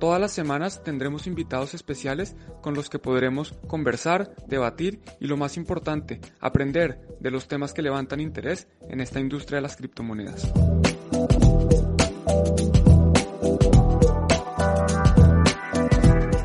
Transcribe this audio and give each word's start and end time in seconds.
Todas 0.00 0.18
las 0.18 0.32
semanas 0.32 0.82
tendremos 0.82 1.26
invitados 1.26 1.74
especiales 1.74 2.34
con 2.62 2.72
los 2.72 2.88
que 2.88 2.98
podremos 2.98 3.52
conversar, 3.68 4.34
debatir 4.46 5.02
y 5.20 5.26
lo 5.26 5.36
más 5.36 5.58
importante, 5.58 6.22
aprender 6.40 7.02
de 7.20 7.30
los 7.30 7.48
temas 7.48 7.74
que 7.74 7.82
levantan 7.82 8.18
interés 8.18 8.66
en 8.88 9.02
esta 9.02 9.20
industria 9.20 9.56
de 9.56 9.62
las 9.62 9.76
criptomonedas. 9.76 10.50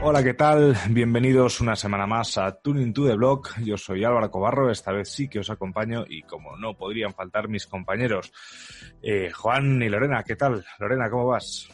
Hola, 0.04 0.22
¿qué 0.22 0.34
tal? 0.34 0.76
Bienvenidos 0.90 1.62
una 1.62 1.78
semana 1.78 2.06
más 2.06 2.38
a 2.38 2.60
Tuning 2.60 2.94
to 2.94 3.08
the 3.08 3.16
Block. 3.16 3.58
Yo 3.64 3.78
soy 3.78 4.04
Álvaro 4.04 4.30
Cobarro, 4.30 4.70
esta 4.70 4.92
vez 4.92 5.08
sí 5.08 5.30
que 5.30 5.40
os 5.40 5.50
acompaño 5.50 6.04
y 6.10 6.24
como 6.24 6.58
no 6.58 6.76
podrían 6.76 7.14
faltar 7.14 7.48
mis 7.48 7.66
compañeros, 7.68 8.34
eh, 9.02 9.32
Juan 9.32 9.82
y 9.82 9.88
Lorena, 9.88 10.24
¿qué 10.24 10.36
tal? 10.36 10.66
Lorena, 10.78 11.10
¿cómo 11.10 11.28
vas? 11.28 11.70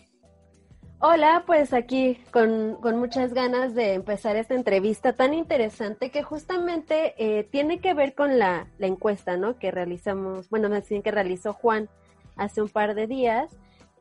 Hola, 1.04 1.46
pues 1.48 1.74
aquí 1.74 2.20
con, 2.32 2.78
muchas 3.00 3.34
ganas 3.34 3.74
de 3.74 3.96
empezar 3.96 4.36
esta 4.36 4.54
entrevista 4.54 5.14
tan 5.14 5.34
interesante 5.34 6.12
que 6.12 6.22
justamente 6.22 7.16
eh, 7.18 7.44
tiene 7.44 7.80
que 7.80 7.96
ver 7.96 8.14
con 8.14 8.38
la, 8.38 8.68
encuesta, 8.78 9.36
¿no? 9.36 9.58
Que 9.58 9.72
realizamos, 9.72 10.48
bueno, 10.52 10.70
más 10.70 10.88
bien 10.88 11.02
que 11.02 11.10
realizó 11.10 11.54
Juan 11.54 11.90
hace 12.36 12.62
un 12.62 12.70
par 12.70 12.94
de 12.94 13.08
días 13.08 13.52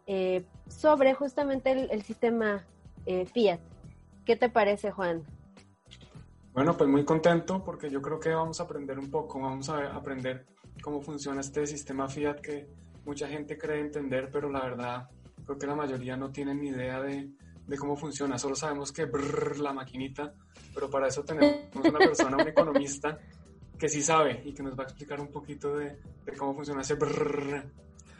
eh, 0.06 0.44
sobre 0.69 1.14
justamente 1.14 1.72
el, 1.91 2.02
sistema 2.02 2.66
eh, 3.06 3.24
Fiat. 3.24 3.61
¿Qué 4.27 4.36
te 4.36 4.50
parece, 4.50 4.91
Juan? 4.91 5.22
Bueno, 6.52 6.77
pues 6.77 6.91
muy 6.91 7.06
contento 7.06 7.64
porque 7.64 7.89
yo 7.89 8.02
creo 8.02 8.20
que 8.20 8.28
vamos 8.28 8.61
a 8.61 8.64
aprender 8.64 8.98
un 8.98 9.11
poco, 9.11 9.41
vamos 9.41 9.70
a 9.70 9.96
aprender 9.96 10.44
cómo 10.83 11.00
funciona 11.00 11.41
este 11.41 11.67
sistema 11.67 12.08
Fiat 12.08 12.41
que 12.42 12.69
mucha 13.06 13.27
gente 13.27 13.56
cree 13.56 13.80
entender, 13.80 14.28
pero 14.30 14.50
la 14.50 14.61
verdad 14.61 15.08
creo 15.50 15.58
que 15.58 15.66
la 15.66 15.74
mayoría 15.74 16.16
no 16.16 16.30
tienen 16.30 16.60
ni 16.60 16.68
idea 16.68 17.00
de, 17.00 17.28
de 17.66 17.76
cómo 17.76 17.96
funciona, 17.96 18.38
solo 18.38 18.54
sabemos 18.54 18.92
que 18.92 19.06
brrr, 19.06 19.58
la 19.58 19.72
maquinita, 19.72 20.32
pero 20.72 20.88
para 20.88 21.08
eso 21.08 21.24
tenemos 21.24 21.56
una 21.74 21.98
persona, 21.98 22.36
un 22.36 22.46
economista, 22.46 23.18
que 23.76 23.88
sí 23.88 24.00
sabe 24.00 24.42
y 24.44 24.52
que 24.52 24.62
nos 24.62 24.78
va 24.78 24.84
a 24.84 24.86
explicar 24.86 25.20
un 25.20 25.28
poquito 25.28 25.76
de, 25.76 25.98
de 26.24 26.32
cómo 26.36 26.54
funciona 26.54 26.82
ese 26.82 26.94
brrr. 26.94 27.64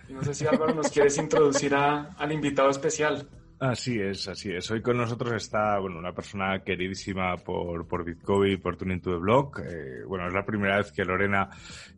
Y 0.09 0.13
no 0.13 0.25
sé 0.25 0.35
si 0.35 0.45
Álvaro 0.45 0.75
nos 0.75 0.91
quieres 0.91 1.17
introducir 1.19 1.73
a, 1.75 2.15
al 2.15 2.33
invitado 2.33 2.69
especial. 2.69 3.29
Así 3.61 4.01
es, 4.01 4.27
así 4.27 4.51
es. 4.51 4.71
Hoy 4.71 4.81
con 4.81 4.97
nosotros 4.97 5.35
está 5.35 5.79
bueno, 5.79 5.99
una 5.99 6.15
persona 6.15 6.61
queridísima 6.61 7.37
por, 7.37 7.87
por 7.87 8.03
Bitcoin 8.07 8.59
por 8.59 8.75
Tuning 8.75 9.03
to 9.03 9.11
the 9.11 9.19
Blog. 9.19 9.61
Eh, 9.61 10.03
bueno, 10.07 10.27
es 10.27 10.33
la 10.33 10.47
primera 10.47 10.79
vez 10.79 10.91
que 10.93 11.05
Lorena 11.05 11.51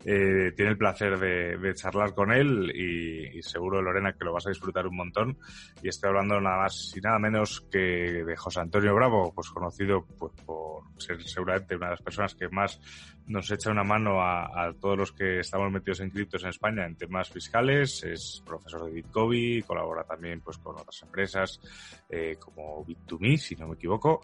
eh, 0.05 0.51
tiene 0.57 0.73
el 0.73 0.77
placer 0.77 1.17
de, 1.21 1.73
charlar 1.75 2.15
con 2.15 2.33
él 2.33 2.73
y, 2.75 3.39
y, 3.39 3.43
seguro, 3.43 3.81
Lorena, 3.81 4.13
que 4.13 4.25
lo 4.25 4.33
vas 4.33 4.49
a 4.49 4.51
disfrutar 4.51 4.89
un 4.89 4.97
montón. 4.97 5.39
Y 5.81 5.89
estoy 5.89 6.09
hablando 6.09 6.41
nada 6.41 6.65
más 6.65 6.97
y 6.97 7.01
nada 7.01 7.21
menos 7.21 7.61
que 7.71 7.79
de 7.79 8.37
José 8.37 8.59
Antonio 8.59 8.93
Bravo, 8.97 9.33
pues 9.33 9.49
conocido 9.51 10.05
pues, 10.19 10.33
por 10.45 10.83
ser 10.99 11.23
seguramente 11.23 11.77
una 11.77 11.87
de 11.87 11.93
las 11.93 12.03
personas 12.03 12.35
que 12.35 12.49
más 12.49 12.81
nos 13.29 13.49
echa 13.53 13.71
una 13.71 13.85
mano 13.85 14.21
a, 14.21 14.47
a 14.47 14.73
todos 14.73 14.99
los 14.99 15.13
que 15.13 15.39
estamos 15.39 15.71
metidos 15.71 16.01
en 16.01 16.11
criptos 16.11 16.43
en 16.43 16.49
España 16.49 16.85
en 16.87 16.97
temas 16.97 17.31
fiscales. 17.31 18.03
Es 18.03 18.43
profesor 18.45 18.85
de 18.87 18.91
Bitcoin, 18.91 19.63
colabora 19.63 20.03
también 20.03 20.41
pues 20.41 20.59
con 20.59 20.75
otras 20.75 21.01
empresas 21.03 21.52
eh, 22.09 22.37
como 22.39 22.85
Bit2Me, 22.85 23.37
si 23.37 23.57
no 23.57 23.69
me 23.69 23.75
equivoco. 23.75 24.21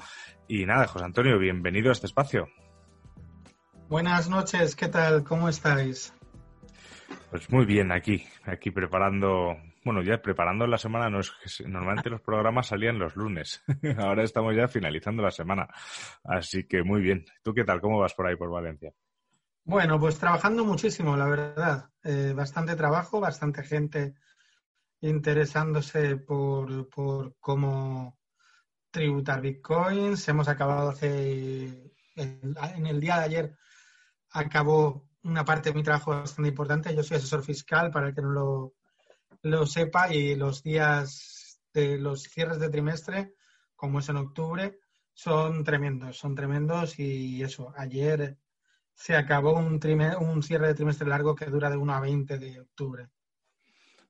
Y 0.47 0.65
nada, 0.67 0.87
José 0.87 1.05
Antonio, 1.05 1.39
bienvenido 1.39 1.91
a 1.91 1.93
este 1.93 2.07
espacio. 2.07 2.49
Buenas 3.89 4.29
noches, 4.29 4.77
¿qué 4.77 4.89
tal? 4.89 5.25
¿Cómo 5.25 5.49
estáis? 5.49 6.13
Pues 7.31 7.51
muy 7.51 7.65
bien, 7.65 7.93
aquí, 7.93 8.27
aquí 8.45 8.71
preparando, 8.71 9.57
bueno, 9.85 10.03
ya 10.03 10.21
preparando 10.21 10.67
la 10.67 10.79
semana, 10.79 11.11
no 11.11 11.21
es 11.21 11.33
normalmente 11.67 12.11
los 12.11 12.21
programas 12.21 12.69
salían 12.69 12.99
los 12.99 13.17
lunes, 13.17 13.63
ahora 13.99 14.23
estamos 14.25 14.55
ya 14.57 14.69
finalizando 14.69 15.23
la 15.23 15.31
semana, 15.31 15.69
así 16.25 16.67
que 16.67 16.83
muy 16.83 17.01
bien. 17.01 17.25
¿Tú 17.43 17.53
qué 17.53 17.65
tal? 17.65 17.81
¿Cómo 17.81 17.99
vas 17.99 18.15
por 18.15 18.27
ahí 18.27 18.37
por 18.37 18.51
Valencia? 18.51 18.93
Bueno, 19.65 20.01
pues 20.01 20.19
trabajando 20.19 20.65
muchísimo, 20.65 21.17
la 21.17 21.27
verdad. 21.27 21.91
Eh, 22.03 22.33
bastante 22.35 22.75
trabajo, 22.77 23.21
bastante 23.21 23.63
gente 23.63 24.15
interesándose 25.01 26.17
por, 26.17 26.89
por 26.89 27.37
cómo 27.41 28.19
tributar 28.91 29.41
bitcoins. 29.41 30.29
Hemos 30.29 30.49
acabado 30.49 30.91
hace, 30.91 31.93
en 32.17 32.87
el 32.87 33.01
día 33.01 33.19
de 33.19 33.25
ayer, 33.25 33.59
acabó 34.31 35.09
una 35.23 35.45
parte 35.45 35.71
de 35.71 35.75
mi 35.75 35.83
trabajo 35.83 36.13
bastante 36.13 36.49
importante. 36.49 36.95
Yo 36.95 37.03
soy 37.03 37.19
asesor 37.19 37.43
fiscal, 37.43 37.91
para 37.91 38.09
el 38.09 38.15
que 38.15 38.23
no 38.23 38.31
lo, 38.31 38.75
lo 39.43 39.67
sepa, 39.67 40.13
y 40.13 40.35
los 40.35 40.63
días 40.63 41.61
de 41.73 41.99
los 41.99 42.23
cierres 42.23 42.59
de 42.59 42.71
trimestre, 42.71 43.35
como 43.77 44.01
es 44.01 44.09
en 44.09 44.17
octubre, 44.17 44.81
son 45.13 45.65
tremendos, 45.65 46.17
son 46.17 46.35
tremendos 46.35 46.99
y 46.99 47.43
eso, 47.43 47.73
ayer 47.77 48.39
se 48.95 49.17
acabó 49.17 49.55
un, 49.55 49.81
un 50.21 50.43
cierre 50.43 50.69
de 50.69 50.75
trimestre 50.75 51.09
largo 51.09 51.35
que 51.35 51.47
dura 51.47 51.71
de 51.71 51.77
1 51.77 51.93
a 51.93 52.01
20 52.01 52.39
de 52.39 52.61
octubre. 52.61 53.09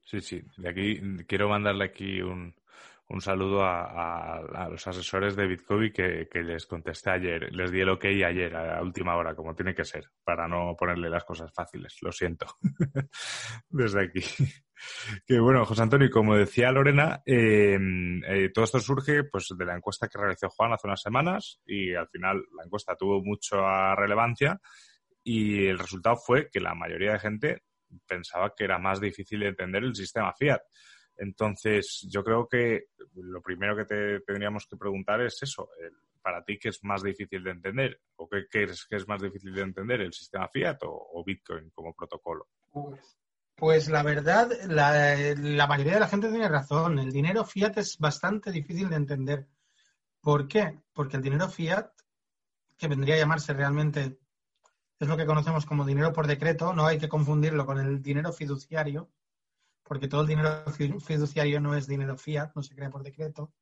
Sí, 0.09 0.23
sí. 0.23 0.43
De 0.57 0.71
aquí 0.71 1.01
quiero 1.27 1.51
mandarle 1.51 1.85
aquí 1.85 2.23
un, 2.23 2.55
un 3.09 3.21
saludo 3.21 3.63
a, 3.63 4.39
a, 4.39 4.69
los 4.71 4.87
asesores 4.87 5.37
de 5.37 5.47
Bitcoin 5.47 5.93
que, 5.93 6.27
que, 6.33 6.43
les 6.43 6.65
contesté 6.65 7.11
ayer. 7.11 7.53
Les 7.53 7.71
di 7.71 7.81
el 7.81 7.91
ok 7.91 8.07
ayer, 8.07 8.57
a 8.57 8.81
última 8.81 9.17
hora, 9.17 9.35
como 9.35 9.55
tiene 9.55 9.75
que 9.75 9.85
ser, 9.85 10.07
para 10.25 10.49
no 10.49 10.75
ponerle 10.79 11.11
las 11.11 11.25
cosas 11.25 11.53
fáciles. 11.53 11.99
Lo 12.01 12.11
siento. 12.11 12.47
Desde 13.69 14.05
aquí. 14.05 14.21
Que 15.27 15.39
bueno, 15.39 15.67
José 15.67 15.83
Antonio, 15.83 16.09
como 16.11 16.37
decía 16.37 16.73
Lorena, 16.73 17.21
eh, 17.27 17.79
eh, 18.27 18.49
todo 18.49 18.65
esto 18.65 18.81
surge 18.81 19.25
pues 19.25 19.49
de 19.59 19.65
la 19.67 19.77
encuesta 19.77 20.09
que 20.09 20.19
realizó 20.19 20.49
Juan 20.49 20.73
hace 20.73 20.87
unas 20.87 21.03
semanas 21.03 21.61
y 21.67 21.95
al 21.95 22.09
final 22.09 22.43
la 22.57 22.65
encuesta 22.65 22.97
tuvo 22.97 23.23
mucha 23.23 23.95
relevancia 23.95 24.59
y 25.23 25.67
el 25.67 25.79
resultado 25.79 26.17
fue 26.17 26.49
que 26.51 26.61
la 26.61 26.75
mayoría 26.75 27.13
de 27.13 27.19
gente 27.19 27.63
pensaba 28.07 28.55
que 28.55 28.65
era 28.65 28.79
más 28.79 29.01
difícil 29.01 29.41
de 29.41 29.49
entender 29.49 29.85
el 29.85 29.95
sistema 29.95 30.33
Fiat. 30.33 30.61
Entonces, 31.19 32.07
yo 32.09 32.23
creo 32.23 32.47
que 32.49 32.87
lo 33.15 33.43
primero 33.43 33.77
que 33.77 33.85
te 33.85 34.21
tendríamos 34.21 34.67
que 34.67 34.77
preguntar 34.77 35.21
es 35.21 35.43
eso. 35.43 35.69
¿Para 36.23 36.45
ti 36.45 36.59
qué 36.59 36.69
es 36.69 36.83
más 36.85 37.03
difícil 37.03 37.43
de 37.43 37.51
entender? 37.51 38.01
¿O 38.17 38.29
qué 38.29 38.47
crees 38.49 38.87
que 38.87 38.97
es 38.97 39.09
más 39.09 39.21
difícil 39.21 39.53
de 39.53 39.63
entender, 39.63 40.01
el 40.01 40.13
sistema 40.13 40.49
Fiat 40.49 40.79
o, 40.83 41.23
Bitcoin 41.25 41.71
como 41.71 41.93
protocolo? 41.93 42.47
Pues, 42.71 43.19
pues 43.57 43.89
la 43.89 44.05
verdad, 44.05 44.49
la, 44.69 45.17
la, 45.37 45.67
mayoría 45.67 45.95
de 45.95 46.01
la 46.01 46.09
gente 46.09 46.31
tiene 46.31 46.49
razón. 46.49 46.99
El 47.01 47.11
dinero 47.11 47.45
Fiat 47.45 47.79
es 47.79 47.99
bastante 47.99 48.53
difícil 48.53 48.89
de 48.89 48.97
entender. 48.97 49.49
¿Por 50.21 50.47
qué? 50.47 50.79
Porque 50.93 51.17
el 51.17 51.23
dinero 51.23 51.49
Fiat, 51.49 51.91
que 52.77 52.89
vendría 52.89 53.17
a 53.17 53.19
llamarse 53.19 53.55
realmente 53.55 54.19
es 54.99 55.09
lo 55.09 55.17
que 55.17 55.27
conocemos 55.27 55.65
como 55.65 55.85
dinero 55.85 56.13
por 56.13 56.27
decreto, 56.27 56.73
no 56.73 56.87
hay 56.87 56.99
que 56.99 57.09
confundirlo 57.09 57.65
con 57.67 57.79
el 57.79 58.03
dinero 58.03 58.33
fiduciario, 58.33 59.11
porque 59.85 60.09
todo 60.09 60.23
el 60.23 60.27
dinero 60.27 60.65
fiduciario 61.01 61.61
no 61.61 61.75
es 61.75 61.87
dinero 61.87 62.17
fiat, 62.17 62.53
no 62.55 62.63
se 62.63 62.75
crea 62.75 62.91
por 62.91 63.03
decreto. 63.03 63.53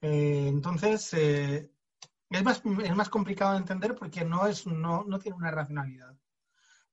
Eh, 0.00 0.46
entonces, 0.48 1.12
eh, 1.14 1.70
es, 2.28 2.42
más, 2.44 2.62
es 2.84 2.94
más 2.94 3.08
complicado 3.08 3.52
de 3.52 3.58
entender 3.58 3.94
porque 3.94 4.24
no, 4.24 4.46
es, 4.46 4.66
no, 4.66 5.04
no 5.04 5.18
tiene 5.18 5.36
una 5.36 5.50
racionalidad. 5.50 6.14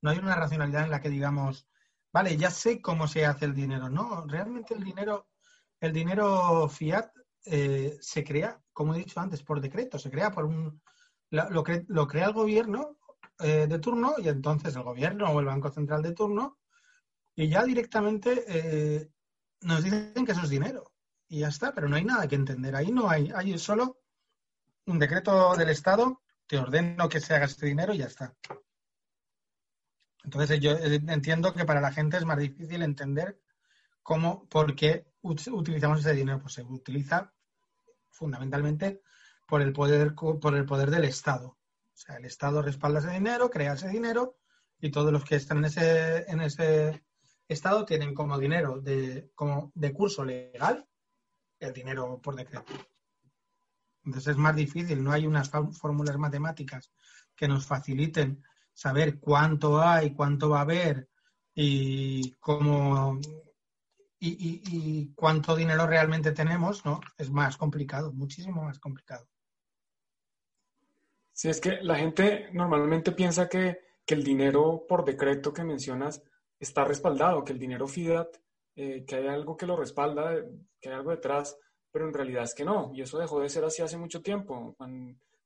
No 0.02 0.12
hay 0.12 0.18
una 0.18 0.36
racionalidad 0.36 0.84
en 0.84 0.92
la 0.92 1.02
que 1.02 1.10
digamos, 1.10 1.68
vale, 2.14 2.38
ya 2.38 2.50
sé 2.50 2.82
cómo 2.82 3.08
se 3.08 3.26
hace 3.26 3.46
el 3.46 3.54
dinero. 3.54 3.90
No, 3.90 4.26
realmente 4.28 4.74
el 4.74 4.84
dinero, 4.84 5.28
el 5.82 5.92
dinero 5.92 6.70
fiat 6.70 7.12
eh, 7.46 7.98
se 8.02 8.24
crea, 8.24 8.62
como 8.72 8.96
he 8.96 9.00
dicho 9.00 9.20
antes, 9.20 9.44
por 9.44 9.60
decreto, 9.60 10.00
se 10.00 10.10
crea 10.10 10.32
por 10.32 10.46
un... 10.46 10.82
Lo, 11.30 11.64
lo 11.88 12.08
crea 12.08 12.28
el 12.28 12.34
gobierno 12.34 12.98
eh, 13.40 13.68
de 13.68 13.80
turno 13.80 14.16
y 14.18 14.28
entonces 14.30 14.76
el 14.76 14.84
gobierno 14.84 15.30
o 15.30 15.40
el 15.40 15.46
Banco 15.46 15.70
Central 15.70 16.02
de 16.02 16.14
turno 16.14 16.58
y 17.36 17.50
ya 17.50 17.64
directamente 17.64 18.44
eh, 18.48 19.12
nos 19.62 19.84
dicen 19.84 20.26
que 20.26 20.32
eso 20.32 20.42
es 20.42 20.50
dinero 20.50 20.92
y 21.28 21.40
ya 21.40 21.50
está, 21.50 21.74
pero 21.74 21.88
no 21.88 21.96
hay 21.96 22.04
nada 22.04 22.28
que 22.28 22.36
entender. 22.36 22.76
Ahí 22.76 22.92
no 22.92 23.10
hay, 23.10 23.32
hay 23.36 23.58
solo 23.60 24.02
un 24.86 24.98
decreto 24.98 25.56
del 25.56 25.70
Estado, 25.70 26.22
te 26.48 26.58
ordeno 26.58 27.10
que 27.10 27.20
se 27.20 27.36
haga 27.36 27.46
este 27.46 27.66
dinero 27.66 27.94
y 27.94 28.00
ya 28.00 28.06
está. 28.06 28.34
Entonces 30.24 30.60
yo 30.60 30.72
eh, 30.72 31.02
entiendo 31.08 31.54
que 31.54 31.66
para 31.66 31.82
la 31.82 31.92
gente 31.92 32.18
es 32.18 32.26
más 32.26 32.38
difícil 32.38 32.82
entender 32.82 33.40
cómo, 34.02 34.48
por 34.50 34.76
qué 34.76 35.06
utilizamos 35.22 36.00
ese 36.00 36.14
dinero. 36.14 36.40
Pues 36.40 36.54
se 36.54 36.64
utiliza 36.64 37.34
fundamentalmente 38.10 39.02
por 39.46 39.62
el 39.62 39.74
poder, 39.74 40.16
por 40.16 40.56
el 40.56 40.66
poder 40.66 40.90
del 40.92 41.06
Estado. 41.06 41.57
O 41.98 42.00
sea, 42.00 42.18
el 42.18 42.26
Estado 42.26 42.62
respalda 42.62 43.00
ese 43.00 43.10
dinero, 43.10 43.50
crea 43.50 43.74
ese 43.74 43.90
dinero 43.90 44.38
y 44.80 44.92
todos 44.92 45.12
los 45.12 45.26
que 45.26 45.36
están 45.36 45.58
en 45.58 45.66
ese, 45.66 46.30
en 46.32 46.42
ese 46.42 47.04
estado 47.48 47.86
tienen 47.86 48.14
como 48.14 48.38
dinero 48.38 48.80
de, 48.80 49.32
como 49.34 49.72
de 49.74 49.92
curso 49.94 50.24
legal 50.24 50.88
el 51.60 51.74
dinero 51.74 52.22
por 52.22 52.36
decreto. 52.36 52.72
Entonces 54.06 54.34
es 54.34 54.38
más 54.38 54.56
difícil, 54.56 55.04
no 55.04 55.12
hay 55.12 55.26
unas 55.26 55.50
fórmulas 55.50 56.20
matemáticas 56.20 56.92
que 57.36 57.48
nos 57.48 57.66
faciliten 57.66 58.44
saber 58.74 59.20
cuánto 59.20 59.82
hay, 59.82 60.14
cuánto 60.14 60.50
va 60.50 60.60
a 60.60 60.62
haber 60.62 61.10
y 61.56 62.32
cómo 62.34 63.20
y, 64.20 65.14
cuánto 65.16 65.56
dinero 65.56 65.88
realmente 65.88 66.32
tenemos, 66.32 66.86
¿no? 66.86 67.02
Es 67.18 67.32
más 67.32 67.58
complicado, 67.58 68.14
muchísimo 68.14 68.62
más 68.62 68.78
complicado. 68.78 69.28
Sí, 71.38 71.50
es 71.50 71.62
que 71.62 71.84
la 71.84 71.96
gente 71.98 72.50
normalmente 72.52 73.12
piensa 73.12 73.48
que, 73.48 73.86
el 74.08 74.24
dinero 74.24 74.86
por 74.88 75.04
decreto 75.04 75.54
que 75.54 75.66
mencionas 75.66 76.24
está 76.60 76.84
respaldado, 76.86 77.44
que 77.44 77.52
el 77.52 77.60
dinero 77.60 77.88
fiat, 77.88 78.28
eh, 78.76 79.04
que 79.06 79.18
hay 79.18 79.28
algo 79.28 79.56
que 79.56 79.68
lo 79.68 79.76
respalda, 79.76 80.34
que 80.80 80.90
hay 80.90 80.96
algo 80.96 81.12
detrás, 81.12 81.58
pero 81.92 82.08
en 82.08 82.14
realidad 82.14 82.44
es 82.44 82.56
que 82.56 82.64
no, 82.66 82.90
y 82.94 83.02
eso 83.02 83.20
dejó 83.20 83.42
de 83.42 83.50
ser 83.50 83.66
así 83.66 83.84
hace 83.84 83.98
mucho 83.98 84.22
tiempo. 84.22 84.76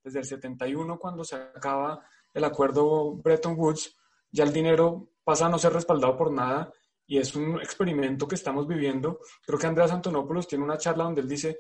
desde 0.04 0.20
el 0.20 0.26
71, 0.26 0.98
cuando 0.98 1.26
se 1.26 1.36
acaba 1.36 2.06
el 2.34 2.44
acuerdo 2.46 3.16
Bretton 3.16 3.56
Woods, 3.58 3.98
ya 4.32 4.46
el 4.46 4.54
dinero 4.54 5.10
pasa 5.26 5.48
a 5.48 5.50
no 5.50 5.58
ser 5.58 5.74
respaldado 5.74 6.16
por 6.16 6.32
nada 6.32 6.72
y 7.06 7.18
es 7.18 7.36
un 7.36 7.60
experimento 7.60 8.28
que 8.30 8.36
estamos 8.36 8.66
viviendo. 8.66 9.20
Creo 9.46 9.60
que 9.60 9.68
Andreas 9.68 9.92
Antonopoulos 9.92 10.48
tiene 10.48 10.64
una 10.64 10.78
charla 10.78 11.04
donde 11.04 11.20
él 11.20 11.28
dice, 11.28 11.60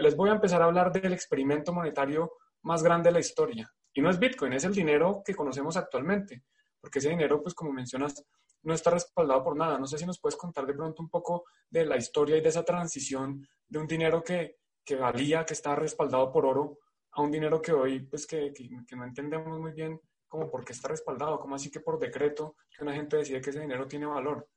les 0.00 0.16
voy 0.16 0.30
a 0.30 0.34
empezar 0.34 0.62
a 0.62 0.66
hablar 0.66 0.90
del 0.92 1.12
experimento 1.12 1.74
monetario 1.74 2.32
más 2.66 2.82
grande 2.82 3.08
de 3.08 3.14
la 3.14 3.20
historia. 3.20 3.72
Y 3.94 4.02
no 4.02 4.10
es 4.10 4.18
Bitcoin, 4.18 4.52
es 4.52 4.64
el 4.64 4.74
dinero 4.74 5.22
que 5.24 5.34
conocemos 5.34 5.76
actualmente, 5.76 6.44
porque 6.80 6.98
ese 6.98 7.08
dinero, 7.08 7.42
pues 7.42 7.54
como 7.54 7.72
mencionas, 7.72 8.22
no 8.62 8.74
está 8.74 8.90
respaldado 8.90 9.42
por 9.42 9.56
nada. 9.56 9.78
No 9.78 9.86
sé 9.86 9.96
si 9.96 10.04
nos 10.04 10.20
puedes 10.20 10.36
contar 10.36 10.66
de 10.66 10.74
pronto 10.74 11.00
un 11.00 11.08
poco 11.08 11.44
de 11.70 11.86
la 11.86 11.96
historia 11.96 12.36
y 12.36 12.40
de 12.40 12.48
esa 12.48 12.64
transición 12.64 13.46
de 13.68 13.78
un 13.78 13.86
dinero 13.86 14.22
que, 14.22 14.58
que 14.84 14.96
valía, 14.96 15.46
que 15.46 15.54
estaba 15.54 15.76
respaldado 15.76 16.30
por 16.32 16.44
oro, 16.44 16.78
a 17.12 17.22
un 17.22 17.30
dinero 17.30 17.62
que 17.62 17.72
hoy, 17.72 18.00
pues 18.00 18.26
que, 18.26 18.52
que, 18.52 18.96
no 18.96 19.04
entendemos 19.04 19.58
muy 19.58 19.72
bien 19.72 19.98
cómo 20.28 20.50
por 20.50 20.64
qué 20.64 20.72
está 20.72 20.88
respaldado, 20.88 21.38
cómo 21.38 21.54
así 21.54 21.70
que 21.70 21.80
por 21.80 21.98
decreto 21.98 22.56
que 22.70 22.82
una 22.82 22.92
gente 22.92 23.16
decide 23.16 23.40
que 23.40 23.50
ese 23.50 23.60
dinero 23.60 23.86
tiene 23.86 24.06
valor. 24.06 24.48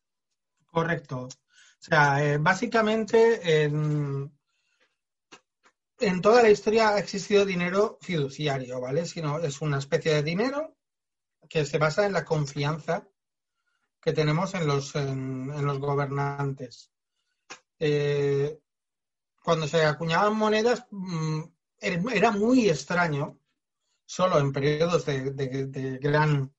Correcto. 0.65 1.25
O 1.25 1.29
sea, 1.81 2.21
eh, 2.25 2.37
básicamente 2.37 3.63
en, 3.63 4.29
en 5.99 6.21
toda 6.21 6.41
la 6.43 6.49
historia 6.49 6.89
ha 6.89 6.99
existido 6.99 7.45
dinero 7.45 7.97
fiduciario, 8.01 8.79
¿vale? 8.79 9.05
Sino 9.05 9.39
es 9.39 9.61
una 9.61 9.77
especie 9.77 10.13
de 10.13 10.23
dinero 10.23 10.75
que 11.49 11.65
se 11.65 11.77
basa 11.77 12.05
en 12.05 12.13
la 12.13 12.25
confianza 12.25 13.07
que 14.01 14.13
tenemos 14.13 14.53
en 14.53 14.67
los, 14.67 14.95
en, 14.95 15.65
los 15.65 15.79
gobernantes. 15.79 16.91
Eh, 17.79 18.59
cuando 19.43 19.67
se 19.67 19.85
acuñaban 19.85 20.35
monedas 20.35 20.85
mm, 20.91 21.41
era 21.79 22.31
muy 22.31 22.69
extraño, 22.69 23.39
solo 24.05 24.39
en 24.39 24.51
periodos 24.51 25.05
de, 25.05 25.31
gran, 26.01 26.53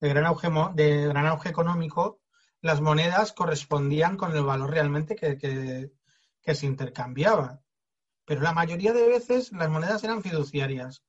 de, 0.00 0.08
gran 0.08 0.26
auge, 0.26 0.48
de 0.74 1.06
gran 1.06 1.26
auge 1.26 1.48
económico, 1.48 2.20
las 2.60 2.80
monedas 2.80 3.32
correspondían 3.32 4.16
con 4.16 4.34
el 4.34 4.42
valor 4.42 4.70
realmente 4.70 5.14
que, 5.14 5.90
se 6.54 6.66
intercambiaba. 6.66 7.60
Pero 8.28 8.42
la 8.42 8.52
mayoría 8.52 8.92
de 8.92 9.08
veces 9.08 9.52
las 9.52 9.70
monedas 9.70 10.04
eran 10.04 10.22
fiduciarias, 10.22 11.02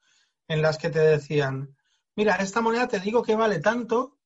en 0.47 0.61
las 0.61 0.77
que 0.77 0.89
te 0.89 0.99
decían, 0.99 1.75
mira, 2.15 2.37
esta 2.37 2.61
moneda 2.61 2.87
te 2.87 3.01
digo 3.01 3.23
que 3.23 3.35
vale 3.35 3.59
tanto, 3.59 4.17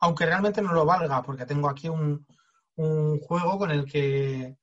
aunque 0.00 0.26
realmente 0.26 0.60
no 0.60 0.74
lo 0.74 0.84
valga, 0.84 1.22
porque 1.22 1.46
tengo 1.46 1.70
aquí 1.70 1.88
un, 1.88 2.26
un 2.74 3.18
juego 3.20 3.58
con 3.58 3.70
el 3.70 3.86
que 3.86 4.58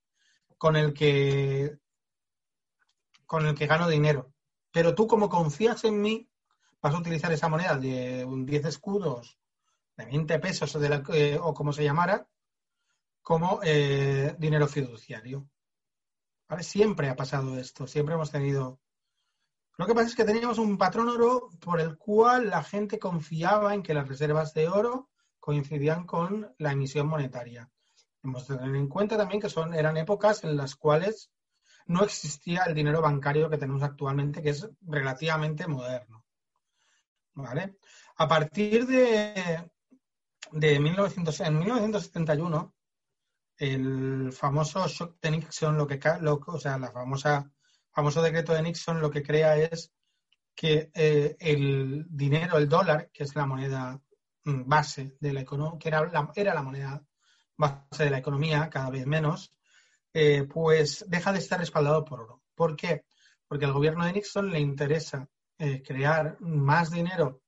con 0.59 0.75
el 0.75 0.93
que 0.93 1.79
con 3.25 3.47
el 3.47 3.55
que 3.55 3.65
gano 3.65 3.89
dinero. 3.89 4.31
Pero 4.71 4.93
tú 4.93 5.07
como 5.07 5.27
confías 5.27 5.83
en 5.83 5.99
mí, 5.99 6.29
vas 6.79 6.93
a 6.93 6.99
utilizar 6.99 7.31
esa 7.33 7.49
moneda 7.49 7.75
de 7.75 8.23
un 8.23 8.45
10 8.45 8.65
escudos 8.65 9.39
de 9.97 10.05
20 10.05 10.37
pesos 10.37 10.75
o, 10.75 10.79
de 10.79 11.03
eh, 11.13 11.39
o 11.41 11.55
como 11.55 11.73
se 11.73 11.83
llamara, 11.83 12.27
como 13.23 13.61
eh, 13.63 14.35
dinero 14.37 14.67
fiduciario. 14.67 15.49
Siempre 16.59 17.09
ha 17.09 17.15
pasado 17.15 17.57
esto, 17.57 17.87
siempre 17.87 18.15
hemos 18.15 18.31
tenido... 18.31 18.79
Lo 19.77 19.87
que 19.87 19.95
pasa 19.95 20.07
es 20.07 20.15
que 20.15 20.23
teníamos 20.23 20.59
un 20.59 20.77
patrón 20.77 21.09
oro 21.09 21.49
por 21.59 21.81
el 21.81 21.97
cual 21.97 22.49
la 22.49 22.63
gente 22.63 22.99
confiaba 22.99 23.73
en 23.73 23.81
que 23.81 23.95
las 23.95 24.07
reservas 24.07 24.53
de 24.53 24.67
oro 24.67 25.09
coincidían 25.39 26.05
con 26.05 26.53
la 26.59 26.71
emisión 26.73 27.07
monetaria. 27.07 27.71
Hemos 28.23 28.47
de 28.47 28.57
tener 28.57 28.75
en 28.75 28.87
cuenta 28.87 29.17
también 29.17 29.41
que 29.41 29.49
son, 29.49 29.73
eran 29.73 29.97
épocas 29.97 30.43
en 30.43 30.55
las 30.55 30.75
cuales 30.75 31.31
no 31.87 32.03
existía 32.03 32.63
el 32.63 32.75
dinero 32.75 33.01
bancario 33.01 33.49
que 33.49 33.57
tenemos 33.57 33.83
actualmente, 33.83 34.41
que 34.41 34.51
es 34.51 34.69
relativamente 34.81 35.67
moderno. 35.67 36.23
¿Vale? 37.33 37.77
A 38.17 38.27
partir 38.27 38.85
de, 38.85 39.71
de 40.51 40.79
1900, 40.79 41.39
en 41.41 41.59
1971, 41.59 42.72
el 43.57 44.31
famoso 44.31 44.87
shock 44.87 45.19
de 45.21 45.31
Nixon, 45.31 45.77
lo 45.77 45.87
que, 45.87 45.99
o 46.47 46.59
sea, 46.59 46.77
la 46.77 46.91
famosa 46.91 47.51
famoso 47.93 48.21
decreto 48.21 48.53
de 48.53 48.63
Nixon 48.63 48.99
lo 48.99 49.11
que 49.11 49.23
crea 49.23 49.55
es 49.57 49.93
que 50.55 50.91
eh, 50.93 51.35
el 51.39 52.05
dinero, 52.09 52.57
el 52.57 52.67
dólar, 52.67 53.09
que 53.11 53.23
es 53.23 53.35
la 53.35 53.45
moneda 53.45 54.01
mm, 54.43 54.67
base 54.67 55.15
de 55.19 55.33
la 55.33 55.41
economía, 55.41 55.79
que 55.79 55.87
era 55.89 56.05
la, 56.05 56.31
era 56.35 56.53
la 56.53 56.63
moneda 56.63 57.03
base 57.55 58.03
de 58.03 58.09
la 58.09 58.17
economía, 58.17 58.69
cada 58.69 58.89
vez 58.89 59.05
menos, 59.05 59.51
eh, 60.13 60.43
pues 60.43 61.05
deja 61.07 61.31
de 61.31 61.39
estar 61.39 61.59
respaldado 61.59 62.03
por 62.03 62.21
oro. 62.21 62.43
¿Por 62.55 62.75
qué? 62.75 63.05
Porque 63.47 63.65
al 63.65 63.73
gobierno 63.73 64.05
de 64.05 64.13
Nixon 64.13 64.51
le 64.51 64.59
interesa 64.59 65.29
eh, 65.57 65.81
crear 65.83 66.37
más 66.39 66.91
dinero 66.91 67.41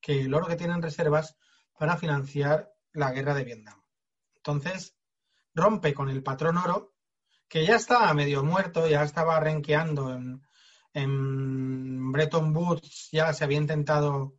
que 0.00 0.22
el 0.22 0.34
oro 0.34 0.46
que 0.46 0.56
tienen 0.56 0.82
reservas 0.82 1.36
para 1.78 1.96
financiar 1.96 2.72
la 2.92 3.12
guerra 3.12 3.34
de 3.34 3.44
Vietnam. 3.44 3.80
Entonces, 4.36 4.95
rompe 5.56 5.94
con 5.94 6.08
el 6.08 6.22
patrón 6.22 6.58
oro, 6.58 6.94
que 7.48 7.64
ya 7.64 7.76
estaba 7.76 8.12
medio 8.14 8.44
muerto, 8.44 8.86
ya 8.86 9.02
estaba 9.02 9.40
renqueando 9.40 10.14
en, 10.14 10.42
Bretton 12.12 12.56
Woods, 12.56 13.08
ya 13.12 13.32
se 13.34 13.44
había 13.44 13.58
intentado 13.58 14.38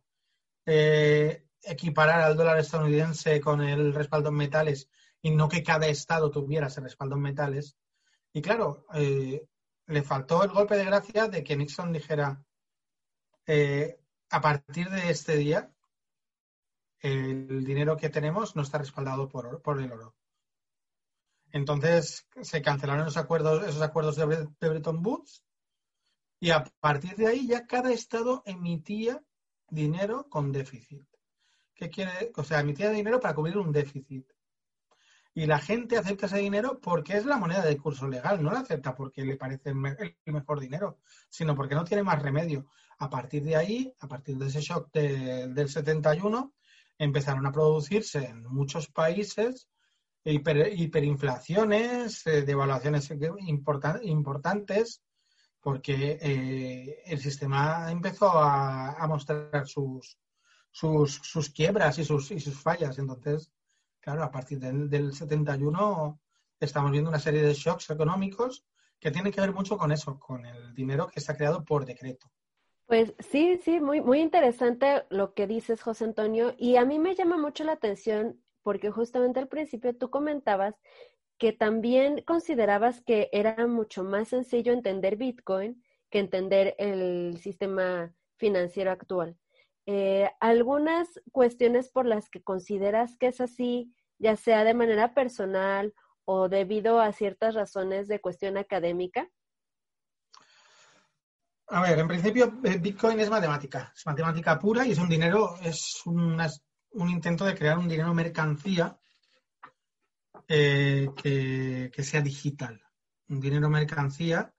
eh, 0.66 1.46
equiparar 1.62 2.20
al 2.20 2.36
dólar 2.36 2.58
estadounidense 2.58 3.40
con 3.40 3.60
el 3.60 3.94
respaldo 3.94 4.30
en 4.30 4.34
metales 4.34 4.90
y 5.22 5.30
no 5.30 5.48
que 5.48 5.62
cada 5.62 5.86
estado 5.86 6.30
tuviera 6.30 6.66
ese 6.66 6.80
respaldo 6.80 7.14
en 7.16 7.22
metales. 7.22 7.76
Y 8.32 8.42
claro, 8.42 8.86
eh, 8.94 9.46
le 9.86 10.02
faltó 10.02 10.42
el 10.42 10.50
golpe 10.50 10.76
de 10.76 10.84
gracia 10.84 11.28
de 11.28 11.44
que 11.44 11.56
Nixon 11.56 11.92
dijera, 11.92 12.42
eh, 13.46 14.00
a 14.30 14.40
partir 14.40 14.90
de 14.90 15.10
este 15.10 15.36
día 15.36 15.72
el 17.00 17.64
dinero 17.64 17.96
que 17.96 18.10
tenemos 18.10 18.56
no 18.56 18.62
está 18.62 18.78
respaldado 18.78 19.28
por, 19.28 19.62
por 19.62 19.80
el 19.80 19.92
oro. 19.92 20.17
Entonces 21.52 22.26
se 22.42 22.62
cancelaron 22.62 23.02
esos 23.02 23.16
acuerdos, 23.16 23.66
esos 23.66 23.82
acuerdos 23.82 24.16
de, 24.16 24.26
Bretton 24.60 25.04
Woods 25.04 25.42
y 26.40 26.50
a 26.50 26.64
partir 26.80 27.16
de 27.16 27.26
ahí 27.26 27.46
ya 27.46 27.66
cada 27.66 27.92
estado 27.92 28.42
emitía 28.46 29.22
dinero 29.68 30.28
con 30.28 30.52
déficit. 30.52 31.06
¿Qué 31.74 31.90
quiere? 31.90 32.32
O 32.36 32.44
sea, 32.44 32.60
emitía 32.60 32.90
dinero 32.90 33.20
para 33.20 33.34
cubrir 33.34 33.56
un 33.58 33.72
déficit. 33.72 34.26
Y 35.34 35.46
la 35.46 35.58
gente 35.58 35.96
acepta 35.96 36.26
ese 36.26 36.38
dinero 36.38 36.80
porque 36.80 37.16
es 37.16 37.24
la 37.24 37.36
moneda 37.36 37.64
de 37.64 37.76
curso 37.76 38.08
legal, 38.08 38.42
no 38.42 38.50
la 38.50 38.60
acepta 38.60 38.94
porque 38.94 39.24
le 39.24 39.36
parece 39.36 39.70
el 39.70 39.76
mejor 40.32 40.58
dinero, 40.58 40.98
sino 41.28 41.54
porque 41.54 41.76
no 41.76 41.84
tiene 41.84 42.02
más 42.02 42.20
remedio. 42.20 42.66
A 42.98 43.08
partir 43.08 43.44
de 43.44 43.54
ahí, 43.54 43.94
a 44.00 44.08
partir 44.08 44.36
de 44.36 44.48
ese 44.48 44.60
shock 44.60 44.92
del 44.92 45.68
71, 45.68 46.54
empezaron 46.98 47.46
a 47.46 47.52
producirse 47.52 48.24
en 48.24 48.42
muchos 48.44 48.88
países 48.88 49.68
hiperinflaciones, 50.32 52.26
eh, 52.26 52.42
devaluaciones 52.42 53.10
importantes, 54.02 55.02
porque 55.60 56.18
eh, 56.20 57.02
el 57.06 57.18
sistema 57.18 57.90
empezó 57.90 58.30
a, 58.32 59.06
mostrar 59.08 59.66
sus, 59.66 60.18
sus, 60.70 61.50
quiebras 61.50 61.98
y 61.98 62.04
sus, 62.04 62.30
y 62.30 62.40
sus 62.40 62.60
fallas. 62.60 62.98
Entonces, 62.98 63.52
claro, 64.00 64.22
a 64.22 64.30
partir 64.30 64.58
del, 64.58 64.88
del 64.88 65.12
71 65.12 66.20
estamos 66.60 66.90
viendo 66.90 67.10
una 67.10 67.18
serie 67.18 67.42
de 67.42 67.54
shocks 67.54 67.90
económicos 67.90 68.64
que 68.98 69.10
tienen 69.10 69.32
que 69.32 69.40
ver 69.40 69.52
mucho 69.52 69.76
con 69.76 69.92
eso, 69.92 70.18
con 70.18 70.44
el 70.44 70.74
dinero 70.74 71.08
que 71.08 71.20
está 71.20 71.36
creado 71.36 71.64
por 71.64 71.84
decreto. 71.84 72.30
Pues 72.86 73.14
sí, 73.18 73.60
sí, 73.62 73.80
muy, 73.80 74.00
muy 74.00 74.20
interesante 74.20 75.04
lo 75.10 75.34
que 75.34 75.46
dices, 75.46 75.82
José 75.82 76.04
Antonio. 76.04 76.54
Y 76.56 76.76
a 76.76 76.86
mí 76.86 76.98
me 76.98 77.14
llama 77.14 77.36
mucho 77.36 77.62
la 77.62 77.72
atención 77.72 78.40
porque 78.68 78.90
justamente 78.90 79.40
al 79.40 79.48
principio 79.48 79.96
tú 79.96 80.10
comentabas 80.10 80.74
que 81.38 81.54
también 81.54 82.22
considerabas 82.26 83.00
que 83.00 83.30
era 83.32 83.66
mucho 83.66 84.04
más 84.04 84.28
sencillo 84.28 84.74
entender 84.74 85.16
Bitcoin 85.16 85.82
que 86.10 86.18
entender 86.18 86.74
el 86.76 87.38
sistema 87.40 88.12
financiero 88.36 88.90
actual. 88.90 89.38
eh, 89.86 90.28
algunas 90.40 91.08
cuestiones 91.32 91.88
por 91.88 92.04
las 92.04 92.28
que 92.28 92.42
consideras 92.42 93.16
que 93.16 93.28
es 93.28 93.40
así, 93.40 93.90
ya 94.18 94.36
sea 94.36 94.64
de 94.64 94.74
manera 94.74 95.14
personal 95.14 95.94
o 96.26 96.50
debido 96.50 97.00
a 97.00 97.10
ciertas 97.12 97.54
razones 97.54 98.06
de 98.06 98.20
cuestión 98.20 98.58
académica? 98.58 99.30
A 101.68 101.80
ver, 101.80 101.98
en 101.98 102.08
principio 102.08 102.52
eh, 102.64 102.76
Bitcoin 102.76 103.18
es 103.18 103.30
matemática, 103.30 103.94
es 103.96 104.04
matemática 104.04 104.58
pura 104.58 104.86
y 104.86 104.92
es 104.92 104.98
un 104.98 105.08
dinero, 105.08 105.56
es 105.62 106.02
un 106.92 107.10
intento 107.10 107.44
de 107.44 107.54
crear 107.54 107.78
un 107.78 107.88
dinero 107.88 108.14
mercancía 108.14 108.98
eh, 110.48 111.08
que, 111.22 112.02
sea 112.02 112.20
digital. 112.22 112.82
Un 113.28 113.40
dinero 113.40 113.68
mercancía 113.68 114.54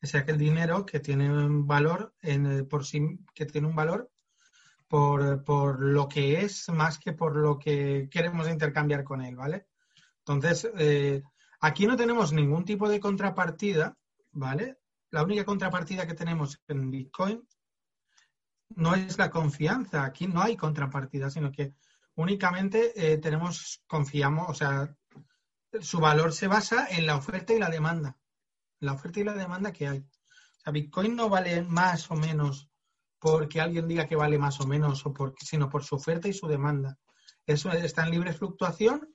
es 0.00 0.14
aquel 0.14 0.38
dinero 0.38 0.86
que 0.86 1.00
tiene 1.00 1.30
un 1.30 1.66
valor 1.66 2.14
en, 2.20 2.68
por 2.68 2.84
sí, 2.84 3.18
que 3.34 3.46
tiene 3.46 3.66
un 3.66 3.74
valor 3.74 4.10
por, 4.86 5.42
por, 5.42 5.80
lo 5.80 6.08
que 6.08 6.42
es 6.42 6.68
más 6.68 6.98
que 6.98 7.12
por 7.12 7.36
lo 7.36 7.58
que 7.58 8.08
queremos 8.10 8.48
intercambiar 8.48 9.02
con 9.02 9.22
él, 9.22 9.34
¿vale? 9.34 9.66
Entonces, 10.18 10.70
eh, 10.78 11.22
aquí 11.60 11.86
no 11.86 11.96
tenemos 11.96 12.32
ningún 12.32 12.64
tipo 12.64 12.88
de 12.88 13.00
contrapartida, 13.00 13.96
¿vale? 14.32 14.78
La 15.10 15.22
única 15.22 15.44
contrapartida 15.44 16.06
que 16.06 16.14
tenemos 16.14 16.60
en 16.68 16.90
Bitcoin 16.90 17.48
no 18.70 18.94
es 18.94 19.18
la 19.18 19.30
confianza. 19.30 20.04
Aquí 20.04 20.26
no 20.26 20.42
hay 20.42 20.56
contrapartida, 20.56 21.30
sino 21.30 21.52
que 21.52 21.74
únicamente 22.16 22.92
eh, 22.96 23.18
tenemos, 23.18 23.82
confiamos, 23.86 24.48
o 24.48 24.54
sea, 24.54 24.94
su 25.80 26.00
valor 26.00 26.32
se 26.32 26.46
basa 26.46 26.86
en 26.88 27.06
la 27.06 27.16
oferta 27.16 27.52
y 27.52 27.58
la 27.58 27.70
demanda. 27.70 28.16
La 28.80 28.92
oferta 28.92 29.20
y 29.20 29.24
la 29.24 29.34
demanda 29.34 29.72
que 29.72 29.88
hay. 29.88 29.98
O 29.98 30.60
sea, 30.60 30.72
Bitcoin 30.72 31.16
no 31.16 31.28
vale 31.28 31.62
más 31.62 32.10
o 32.10 32.14
menos 32.14 32.70
porque 33.18 33.60
alguien 33.60 33.88
diga 33.88 34.06
que 34.06 34.16
vale 34.16 34.38
más 34.38 34.60
o 34.60 34.66
menos, 34.66 35.06
o 35.06 35.12
porque, 35.12 35.46
sino 35.46 35.70
por 35.70 35.82
su 35.82 35.94
oferta 35.94 36.28
y 36.28 36.34
su 36.34 36.46
demanda. 36.46 36.98
Eso 37.46 37.72
está 37.72 38.04
en 38.04 38.10
libre 38.10 38.34
fluctuación 38.34 39.14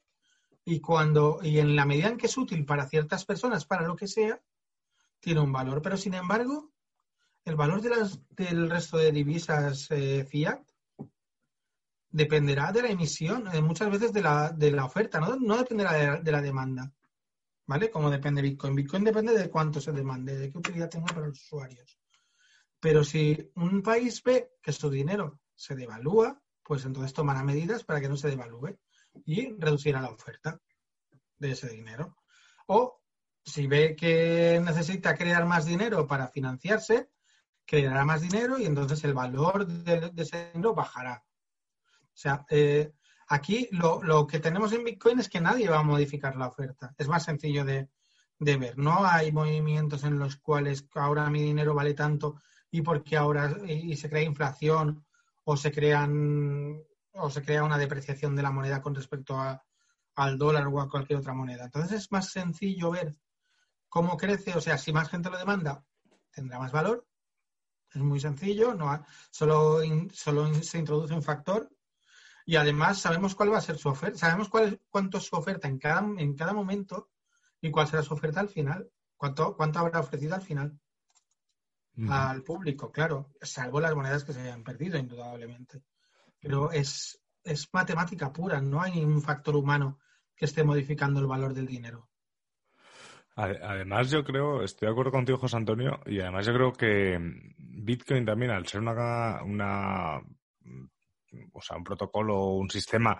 y 0.66 0.82
cuando 0.82 1.40
y 1.42 1.60
en 1.60 1.76
la 1.76 1.86
medida 1.86 2.08
en 2.08 2.18
que 2.18 2.28
es 2.28 2.38
útil 2.38 2.66
para 2.66 2.88
ciertas 2.88 3.26
personas, 3.26 3.66
para 3.66 3.88
lo 3.88 3.96
que 3.96 4.08
sea, 4.08 4.42
tiene 5.20 5.42
un 5.42 5.52
valor. 5.52 5.82
Pero 5.82 5.98
sin 5.98 6.14
embargo, 6.14 6.69
el 7.50 7.56
valor 7.56 7.82
del 7.82 8.70
resto 8.70 8.98
de 8.98 9.12
divisas 9.12 9.88
eh, 9.90 10.24
fiat 10.24 10.62
dependerá 12.12 12.72
de 12.72 12.84
la 12.84 12.90
emisión, 12.90 13.48
eh, 13.54 13.62
muchas 13.62 13.90
veces 13.92 14.14
de 14.14 14.22
la, 14.22 14.52
de 14.52 14.72
la 14.72 14.86
oferta, 14.86 15.20
no, 15.20 15.36
no 15.36 15.58
dependerá 15.58 15.94
de 15.94 16.08
la, 16.08 16.18
de 16.18 16.32
la, 16.32 16.42
demanda. 16.42 16.94
¿Vale? 17.66 17.90
Como 17.90 18.10
depende 18.10 18.42
Bitcoin. 18.42 18.76
Bitcoin 18.76 19.04
depende 19.04 19.38
de 19.38 19.50
cuánto 19.50 19.80
se 19.82 19.92
demande, 19.92 20.38
de 20.38 20.52
qué 20.52 20.58
utilidad 20.58 20.90
tenga 20.90 21.08
para 21.08 21.28
los 21.28 21.40
usuarios. 21.40 22.00
Pero 22.80 23.04
si 23.04 23.52
un 23.56 23.82
país 23.82 24.24
ve 24.24 24.54
que 24.62 24.72
su 24.72 24.90
dinero 24.90 25.40
se 25.54 25.76
devalúa, 25.76 26.42
pues 26.64 26.86
entonces 26.86 27.14
tomará 27.14 27.44
medidas 27.44 27.84
para 27.84 28.00
que 28.00 28.10
no 28.10 28.18
se 28.18 28.30
devalúe 28.30 28.78
y 29.26 29.54
reducirá 29.58 30.02
la 30.02 30.10
oferta 30.10 30.60
de 31.38 31.52
ese 31.52 31.70
dinero. 31.70 32.16
O 32.68 33.02
si 33.44 33.68
ve 33.68 33.96
que 33.96 34.62
necesita 34.64 35.16
crear 35.16 35.46
más 35.46 35.66
dinero 35.66 36.08
para 36.08 36.28
financiarse, 36.28 37.10
creará 37.70 38.04
más 38.04 38.22
dinero 38.22 38.58
y 38.58 38.66
entonces 38.66 39.04
el 39.04 39.14
valor 39.14 39.68
de, 39.68 40.12
ese 40.18 40.52
dinero 40.54 40.74
bajará. 40.74 41.24
O 42.02 42.18
sea, 42.22 42.44
eh, 42.50 42.94
aquí 43.28 43.70
lo, 43.72 44.26
que 44.26 44.40
tenemos 44.40 44.74
en 44.74 44.84
Bitcoin 44.84 45.20
es 45.20 45.30
que 45.30 45.40
nadie 45.40 45.70
va 45.70 45.80
a 45.80 45.84
modificar 45.84 46.36
la 46.36 46.48
oferta. 46.48 46.96
Es 46.98 47.08
más 47.08 47.24
sencillo 47.24 47.64
de, 47.64 47.88
de 48.40 48.58
ver. 48.58 48.78
No 48.80 49.06
hay 49.06 49.32
movimientos 49.32 50.04
en 50.04 50.18
los 50.18 50.38
cuales 50.38 50.88
ahora 50.96 51.30
mi 51.30 51.44
dinero 51.44 51.76
vale 51.76 51.94
tanto 51.94 52.42
y 52.72 52.82
porque 52.82 53.16
ahora 53.16 53.56
y 53.68 53.96
se 53.96 54.10
crea 54.10 54.24
inflación 54.24 55.06
o 55.44 55.56
se 55.56 55.72
crean 55.72 56.82
o 57.14 57.30
se 57.30 57.44
crea 57.44 57.64
una 57.64 57.78
depreciación 57.78 58.36
de 58.36 58.42
la 58.42 58.52
moneda 58.52 58.82
con 58.82 58.96
respecto 58.96 59.38
a, 59.38 59.64
al 60.16 60.40
dólar 60.40 60.68
o 60.68 60.82
a 60.82 60.90
cualquier 60.90 61.20
otra 61.20 61.34
moneda. 61.34 61.66
Entonces 61.66 61.92
es 62.00 62.12
más 62.12 62.32
sencillo 62.32 62.90
ver 62.90 63.16
cómo 63.90 64.18
crece, 64.18 64.56
o 64.56 64.62
sea, 64.62 64.78
si 64.80 64.92
más 64.92 65.10
gente 65.10 65.30
lo 65.30 65.38
demanda, 65.38 65.84
tendrá 66.32 66.58
más 66.58 66.72
valor. 66.72 67.06
Es 67.94 68.02
muy 68.02 68.20
sencillo, 68.20 68.74
no 68.74 69.04
solo, 69.32 69.82
solo 70.12 70.54
se 70.54 70.78
introduce 70.78 71.14
un 71.14 71.24
factor 71.24 71.70
y 72.46 72.56
además 72.56 73.00
sabemos 73.00 73.36
cuál 73.36 73.52
va 73.54 73.58
a 73.58 73.62
ser 73.62 73.78
su 73.78 73.90
oferta, 73.90 74.18
sabemos 74.18 74.50
cuál, 74.50 74.80
cuánto 74.90 75.18
es 75.18 75.26
su 75.26 75.36
oferta 75.36 75.68
en 75.68 75.80
cada, 75.80 76.02
en 76.18 76.36
cada 76.36 76.54
momento 76.54 77.10
y 77.62 77.72
cuál 77.72 77.88
será 77.88 78.04
su 78.04 78.14
oferta 78.14 78.40
al 78.40 78.50
final, 78.50 78.90
cuánto, 79.18 79.56
cuánto 79.56 79.80
habrá 79.80 80.00
ofrecido 80.00 80.36
al 80.36 80.42
final 80.42 80.80
al 82.10 82.44
público, 82.44 82.94
claro, 82.94 83.34
salvo 83.42 83.82
las 83.82 83.94
monedas 83.94 84.24
que 84.24 84.32
se 84.32 84.40
hayan 84.40 84.64
perdido, 84.64 84.98
indudablemente 84.98 85.84
pero 86.40 86.72
es, 86.72 87.22
es 87.44 87.70
matemática 87.74 88.32
pura, 88.32 88.62
no 88.62 88.82
hay 88.82 89.04
un 89.04 89.22
factor 89.22 89.56
humano 89.56 90.00
que 90.36 90.46
esté 90.46 90.64
modificando 90.64 91.20
el 91.20 91.28
valor 91.28 91.54
del 91.54 91.68
dinero. 91.68 92.09
Además, 93.42 94.12
yo 94.12 94.24
creo, 94.24 94.64
estoy 94.64 94.88
de 94.88 94.92
acuerdo 94.92 95.12
contigo, 95.12 95.38
José 95.38 95.56
Antonio, 95.56 96.02
y 96.06 96.20
además 96.20 96.46
yo 96.46 96.54
creo 96.54 96.74
que 96.74 97.18
Bitcoin 97.58 98.26
también, 98.26 98.52
al 98.52 98.68
ser 98.68 98.82
una, 98.82 99.42
una 99.44 100.18
o 101.54 101.62
sea, 101.62 101.78
un 101.78 101.84
protocolo 101.84 102.36
o 102.38 102.58
un 102.58 102.70
sistema 102.70 103.18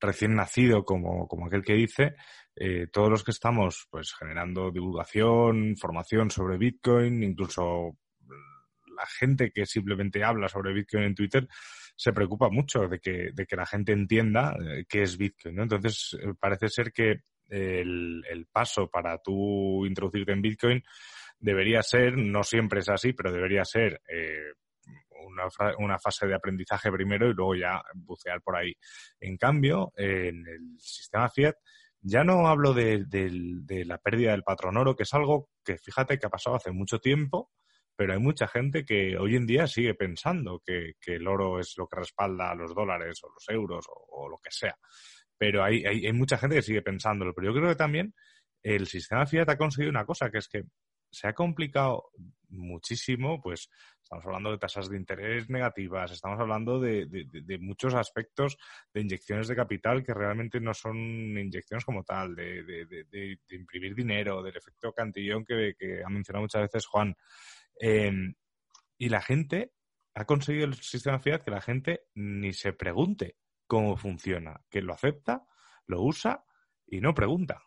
recién 0.00 0.34
nacido, 0.34 0.84
como, 0.84 1.28
como 1.28 1.46
aquel 1.46 1.62
que 1.62 1.74
dice, 1.74 2.16
eh, 2.56 2.88
todos 2.92 3.10
los 3.10 3.22
que 3.22 3.30
estamos 3.30 3.86
pues 3.90 4.12
generando 4.12 4.72
divulgación, 4.72 5.76
formación 5.76 6.30
sobre 6.30 6.58
Bitcoin, 6.58 7.22
incluso 7.22 7.96
la 8.96 9.06
gente 9.06 9.52
que 9.52 9.66
simplemente 9.66 10.24
habla 10.24 10.48
sobre 10.48 10.72
Bitcoin 10.72 11.04
en 11.04 11.14
Twitter, 11.14 11.46
se 11.94 12.12
preocupa 12.12 12.48
mucho 12.48 12.88
de 12.88 12.98
que, 12.98 13.30
de 13.32 13.46
que 13.46 13.56
la 13.56 13.66
gente 13.66 13.92
entienda 13.92 14.56
eh, 14.58 14.84
qué 14.88 15.02
es 15.02 15.16
Bitcoin. 15.16 15.54
¿no? 15.54 15.62
Entonces, 15.62 16.16
eh, 16.20 16.32
parece 16.38 16.68
ser 16.68 16.92
que 16.92 17.20
el, 17.50 18.24
el, 18.28 18.46
paso 18.46 18.88
para 18.88 19.18
tú 19.18 19.84
introducirte 19.86 20.32
en 20.32 20.42
Bitcoin 20.42 20.82
debería 21.38 21.82
ser, 21.82 22.16
no 22.16 22.42
siempre 22.42 22.80
es 22.80 22.88
así, 22.88 23.12
pero 23.12 23.32
debería 23.32 23.64
ser 23.64 24.00
eh, 24.08 24.52
una, 25.26 25.44
una, 25.78 25.98
fase 25.98 26.26
de 26.26 26.34
aprendizaje 26.34 26.90
primero 26.90 27.28
y 27.28 27.34
luego 27.34 27.54
ya 27.54 27.82
bucear 27.94 28.40
por 28.42 28.56
ahí. 28.56 28.74
En 29.20 29.36
cambio, 29.36 29.92
en 29.96 30.46
el 30.46 30.78
sistema 30.78 31.28
Fiat, 31.28 31.56
ya 32.02 32.24
no 32.24 32.48
hablo 32.48 32.72
de, 32.72 33.04
de, 33.06 33.84
la 33.84 33.98
pérdida 33.98 34.30
del 34.30 34.42
patrón 34.42 34.76
oro, 34.76 34.96
que 34.96 35.02
es 35.02 35.12
algo 35.12 35.50
que 35.64 35.76
fíjate 35.76 36.18
que 36.18 36.26
ha 36.26 36.30
pasado 36.30 36.56
hace 36.56 36.70
mucho 36.70 36.98
tiempo 36.98 37.50
pero 38.00 38.14
hay 38.14 38.18
mucha 38.18 38.48
gente 38.48 38.82
que 38.82 39.18
hoy 39.18 39.36
en 39.36 39.44
día 39.44 39.66
sigue 39.66 39.92
pensando 39.92 40.62
que, 40.64 40.94
el 41.04 41.28
oro 41.28 41.60
es 41.60 41.76
lo 41.76 41.86
que 41.86 41.96
respalda 41.96 42.50
a 42.50 42.54
los 42.54 42.74
dólares 42.74 43.20
o 43.24 43.28
los 43.28 43.46
euros 43.50 43.84
o, 43.90 44.26
lo 44.26 44.38
que 44.38 44.50
sea. 44.50 44.74
Pero 45.40 45.64
hay, 45.64 45.86
hay, 45.86 46.12
mucha 46.12 46.36
gente 46.36 46.56
que 46.56 46.62
sigue 46.62 46.82
pensándolo. 46.82 47.32
Pero 47.32 47.46
yo 47.46 47.58
creo 47.58 47.70
que 47.70 47.76
también 47.76 48.14
el 48.62 48.86
sistema 48.86 49.24
Fiat 49.24 49.48
ha 49.48 49.56
conseguido 49.56 49.88
una 49.88 50.04
cosa, 50.04 50.30
que 50.30 50.36
es 50.36 50.48
que 50.48 50.64
se 51.10 51.28
ha 51.28 51.32
complicado 51.32 52.10
muchísimo, 52.50 53.40
pues 53.40 53.70
estamos 54.02 54.26
hablando 54.26 54.50
de 54.50 54.58
tasas 54.58 54.90
de 54.90 54.98
interés 54.98 55.48
negativas, 55.48 56.12
estamos 56.12 56.38
hablando 56.38 56.78
de, 56.78 57.58
muchos 57.58 57.94
aspectos 57.94 58.58
de 58.92 59.00
inyecciones 59.00 59.48
de 59.48 59.56
capital 59.56 60.04
que 60.04 60.12
realmente 60.12 60.60
no 60.60 60.74
son 60.74 60.98
inyecciones 60.98 61.86
como 61.86 62.04
tal, 62.04 62.36
de, 62.36 63.38
imprimir 63.48 63.94
dinero, 63.94 64.42
del 64.42 64.58
efecto 64.58 64.92
cantillón 64.92 65.46
que, 65.46 65.74
que 65.78 66.02
ha 66.04 66.10
mencionado 66.10 66.42
muchas 66.42 66.62
veces 66.62 66.84
Juan. 66.84 67.16
Em, 67.76 68.34
y 68.98 69.08
la 69.08 69.22
gente 69.22 69.72
ha 70.14 70.26
conseguido 70.26 70.66
el 70.66 70.74
sistema 70.74 71.18
fiat 71.18 71.42
que 71.42 71.50
la 71.50 71.62
gente 71.62 72.02
ni 72.14 72.52
se 72.52 72.74
pregunte 72.74 73.36
cómo 73.70 73.96
funciona, 73.96 74.60
que 74.68 74.82
lo 74.82 74.92
acepta, 74.92 75.46
lo 75.86 76.02
usa 76.02 76.44
y 76.88 77.00
no 77.00 77.14
pregunta. 77.14 77.62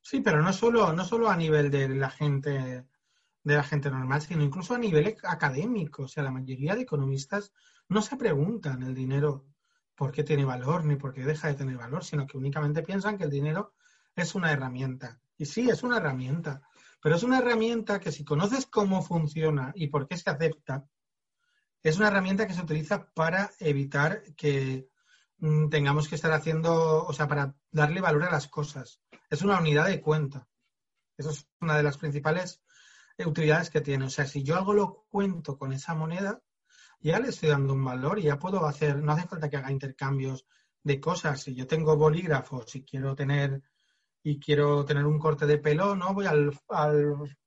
Sí, 0.00 0.22
pero 0.22 0.40
no 0.40 0.54
solo, 0.54 0.94
no 0.94 1.04
solo 1.04 1.28
a 1.28 1.36
nivel 1.36 1.70
de 1.70 1.90
la 1.90 2.08
gente 2.08 2.86
de 3.42 3.54
la 3.54 3.62
gente 3.62 3.90
normal, 3.90 4.22
sino 4.22 4.42
incluso 4.42 4.74
a 4.74 4.78
nivel 4.78 5.14
académico. 5.22 6.04
O 6.04 6.08
sea, 6.08 6.22
la 6.22 6.30
mayoría 6.30 6.74
de 6.74 6.80
economistas 6.80 7.52
no 7.90 8.00
se 8.00 8.16
preguntan 8.16 8.82
el 8.84 8.94
dinero 8.94 9.44
por 9.94 10.12
qué 10.12 10.24
tiene 10.24 10.46
valor 10.46 10.86
ni 10.86 10.96
por 10.96 11.12
qué 11.12 11.24
deja 11.26 11.48
de 11.48 11.54
tener 11.54 11.76
valor, 11.76 12.02
sino 12.02 12.26
que 12.26 12.38
únicamente 12.38 12.82
piensan 12.82 13.18
que 13.18 13.24
el 13.24 13.30
dinero 13.30 13.74
es 14.14 14.34
una 14.34 14.50
herramienta. 14.50 15.20
Y 15.36 15.44
sí, 15.44 15.68
es 15.68 15.82
una 15.82 15.98
herramienta, 15.98 16.62
pero 17.02 17.16
es 17.16 17.22
una 17.22 17.38
herramienta 17.38 18.00
que 18.00 18.12
si 18.12 18.24
conoces 18.24 18.64
cómo 18.64 19.02
funciona 19.02 19.72
y 19.74 19.88
por 19.88 20.08
qué 20.08 20.16
se 20.16 20.30
acepta, 20.30 20.86
es 21.88 21.98
una 21.98 22.08
herramienta 22.08 22.48
que 22.48 22.54
se 22.54 22.62
utiliza 22.62 23.12
para 23.12 23.52
evitar 23.60 24.22
que 24.34 24.88
mm, 25.38 25.68
tengamos 25.68 26.08
que 26.08 26.16
estar 26.16 26.32
haciendo, 26.32 27.04
o 27.04 27.12
sea, 27.12 27.28
para 27.28 27.54
darle 27.70 28.00
valor 28.00 28.24
a 28.24 28.32
las 28.32 28.48
cosas. 28.48 29.00
Es 29.30 29.42
una 29.42 29.60
unidad 29.60 29.86
de 29.86 30.00
cuenta. 30.00 30.48
Esa 31.16 31.30
es 31.30 31.46
una 31.60 31.76
de 31.76 31.84
las 31.84 31.96
principales 31.96 32.60
utilidades 33.24 33.70
que 33.70 33.80
tiene. 33.80 34.06
O 34.06 34.10
sea, 34.10 34.26
si 34.26 34.42
yo 34.42 34.56
algo 34.56 34.72
lo 34.74 35.06
cuento 35.08 35.56
con 35.56 35.72
esa 35.72 35.94
moneda, 35.94 36.42
ya 36.98 37.20
le 37.20 37.28
estoy 37.28 37.50
dando 37.50 37.74
un 37.74 37.84
valor 37.84 38.18
y 38.18 38.24
ya 38.24 38.38
puedo 38.38 38.66
hacer, 38.66 38.96
no 38.96 39.12
hace 39.12 39.28
falta 39.28 39.48
que 39.48 39.56
haga 39.56 39.70
intercambios 39.70 40.44
de 40.82 41.00
cosas. 41.00 41.40
Si 41.40 41.54
yo 41.54 41.68
tengo 41.68 41.96
bolígrafos, 41.96 42.68
si 42.68 42.84
quiero 42.84 43.14
tener 43.14 43.62
y 44.24 44.40
quiero 44.40 44.84
tener 44.84 45.06
un 45.06 45.20
corte 45.20 45.46
de 45.46 45.58
pelo, 45.58 45.94
¿no? 45.94 46.12
Voy 46.14 46.26
al, 46.26 46.50
al, 46.70 47.38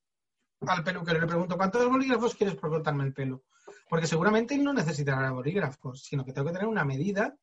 al 0.62 0.84
peluquero 0.86 1.18
y 1.18 1.22
le 1.22 1.28
pregunto, 1.28 1.58
¿cuántos 1.58 1.90
bolígrafos 1.90 2.36
quieres 2.36 2.56
por 2.56 2.70
cortarme 2.70 3.04
el 3.04 3.14
pelo? 3.14 3.44
Porque 3.90 4.06
seguramente 4.06 4.56
no 4.60 4.72
necesitará 4.72 5.32
bolígrafos, 5.32 6.04
sino 6.04 6.24
que 6.24 6.32
tengo 6.32 6.48
que 6.48 6.54
tener 6.54 6.68
una 6.68 6.86
medida 6.86 7.36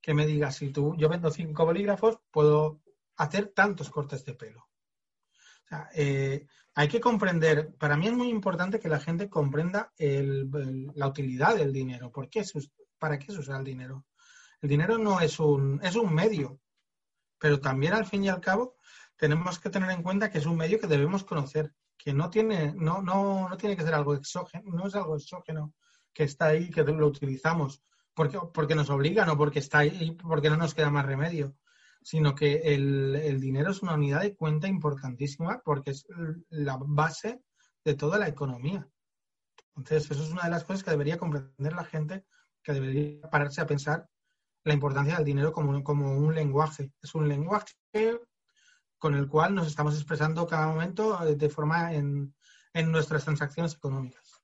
que 0.00 0.14
me 0.14 0.26
diga 0.26 0.50
si 0.50 0.70
tú, 0.70 0.96
yo 0.96 1.10
vendo 1.10 1.30
cinco 1.30 1.66
bolígrafos, 1.66 2.18
puedo 2.30 2.80
hacer 3.16 3.48
tantos 3.48 3.90
cortes 3.90 4.24
de 4.24 4.32
pelo. 4.32 4.60
O 4.62 5.68
sea, 5.68 5.90
eh, 5.94 6.46
hay 6.74 6.88
que 6.88 7.00
comprender, 7.00 7.74
para 7.74 7.98
mí 7.98 8.06
es 8.06 8.14
muy 8.14 8.30
importante 8.30 8.80
que 8.80 8.88
la 8.88 8.98
gente 8.98 9.28
comprenda 9.28 9.92
la 9.98 11.06
utilidad 11.06 11.54
del 11.56 11.70
dinero. 11.72 12.10
¿Por 12.10 12.30
qué 12.30 12.44
¿Para 12.98 13.18
qué 13.18 13.30
se 13.30 13.38
usa 13.38 13.58
el 13.58 13.64
dinero? 13.64 14.06
El 14.62 14.70
dinero 14.70 14.96
no 14.96 15.20
es 15.20 15.38
un, 15.38 15.80
es 15.82 15.96
un 15.96 16.14
medio, 16.14 16.60
pero 17.38 17.60
también 17.60 17.92
al 17.92 18.06
fin 18.06 18.24
y 18.24 18.30
al 18.30 18.40
cabo 18.40 18.76
tenemos 19.16 19.58
que 19.58 19.68
tener 19.68 19.90
en 19.90 20.02
cuenta 20.02 20.30
que 20.30 20.38
es 20.38 20.46
un 20.46 20.56
medio 20.56 20.80
que 20.80 20.86
debemos 20.86 21.24
conocer, 21.24 21.74
que 21.98 22.14
no 22.14 22.30
tiene, 22.30 22.72
no, 22.74 23.02
no, 23.02 23.50
no 23.50 23.56
tiene 23.58 23.76
que 23.76 23.82
ser 23.82 23.92
algo 23.92 24.14
exógeno, 24.14 24.70
no 24.72 24.86
es 24.86 24.94
algo 24.94 25.16
exógeno 25.16 25.74
que 26.12 26.24
está 26.24 26.46
ahí, 26.46 26.70
que 26.70 26.82
lo 26.82 27.06
utilizamos 27.06 27.82
porque, 28.14 28.38
porque 28.52 28.74
nos 28.74 28.90
obligan 28.90 29.28
o 29.28 29.36
porque 29.36 29.60
está 29.60 29.78
ahí, 29.78 30.12
porque 30.12 30.50
no 30.50 30.56
nos 30.56 30.74
queda 30.74 30.90
más 30.90 31.06
remedio, 31.06 31.56
sino 32.02 32.34
que 32.34 32.74
el, 32.74 33.16
el 33.16 33.40
dinero 33.40 33.70
es 33.70 33.82
una 33.82 33.94
unidad 33.94 34.22
de 34.22 34.34
cuenta 34.34 34.68
importantísima 34.68 35.62
porque 35.64 35.92
es 35.92 36.06
la 36.48 36.78
base 36.80 37.42
de 37.84 37.94
toda 37.94 38.18
la 38.18 38.28
economía. 38.28 38.88
Entonces, 39.76 40.10
eso 40.10 40.22
es 40.24 40.30
una 40.30 40.44
de 40.44 40.50
las 40.50 40.64
cosas 40.64 40.82
que 40.82 40.90
debería 40.90 41.18
comprender 41.18 41.72
la 41.72 41.84
gente, 41.84 42.24
que 42.62 42.72
debería 42.72 43.30
pararse 43.30 43.60
a 43.60 43.66
pensar 43.66 44.08
la 44.64 44.74
importancia 44.74 45.16
del 45.16 45.24
dinero 45.24 45.52
como, 45.52 45.82
como 45.82 46.12
un 46.12 46.34
lenguaje. 46.34 46.92
Es 47.02 47.14
un 47.14 47.28
lenguaje 47.28 47.74
con 48.98 49.14
el 49.14 49.28
cual 49.28 49.54
nos 49.54 49.66
estamos 49.66 49.94
expresando 49.94 50.46
cada 50.46 50.66
momento 50.66 51.18
de 51.24 51.48
forma 51.48 51.94
en, 51.94 52.34
en 52.74 52.92
nuestras 52.92 53.24
transacciones 53.24 53.74
económicas. 53.74 54.39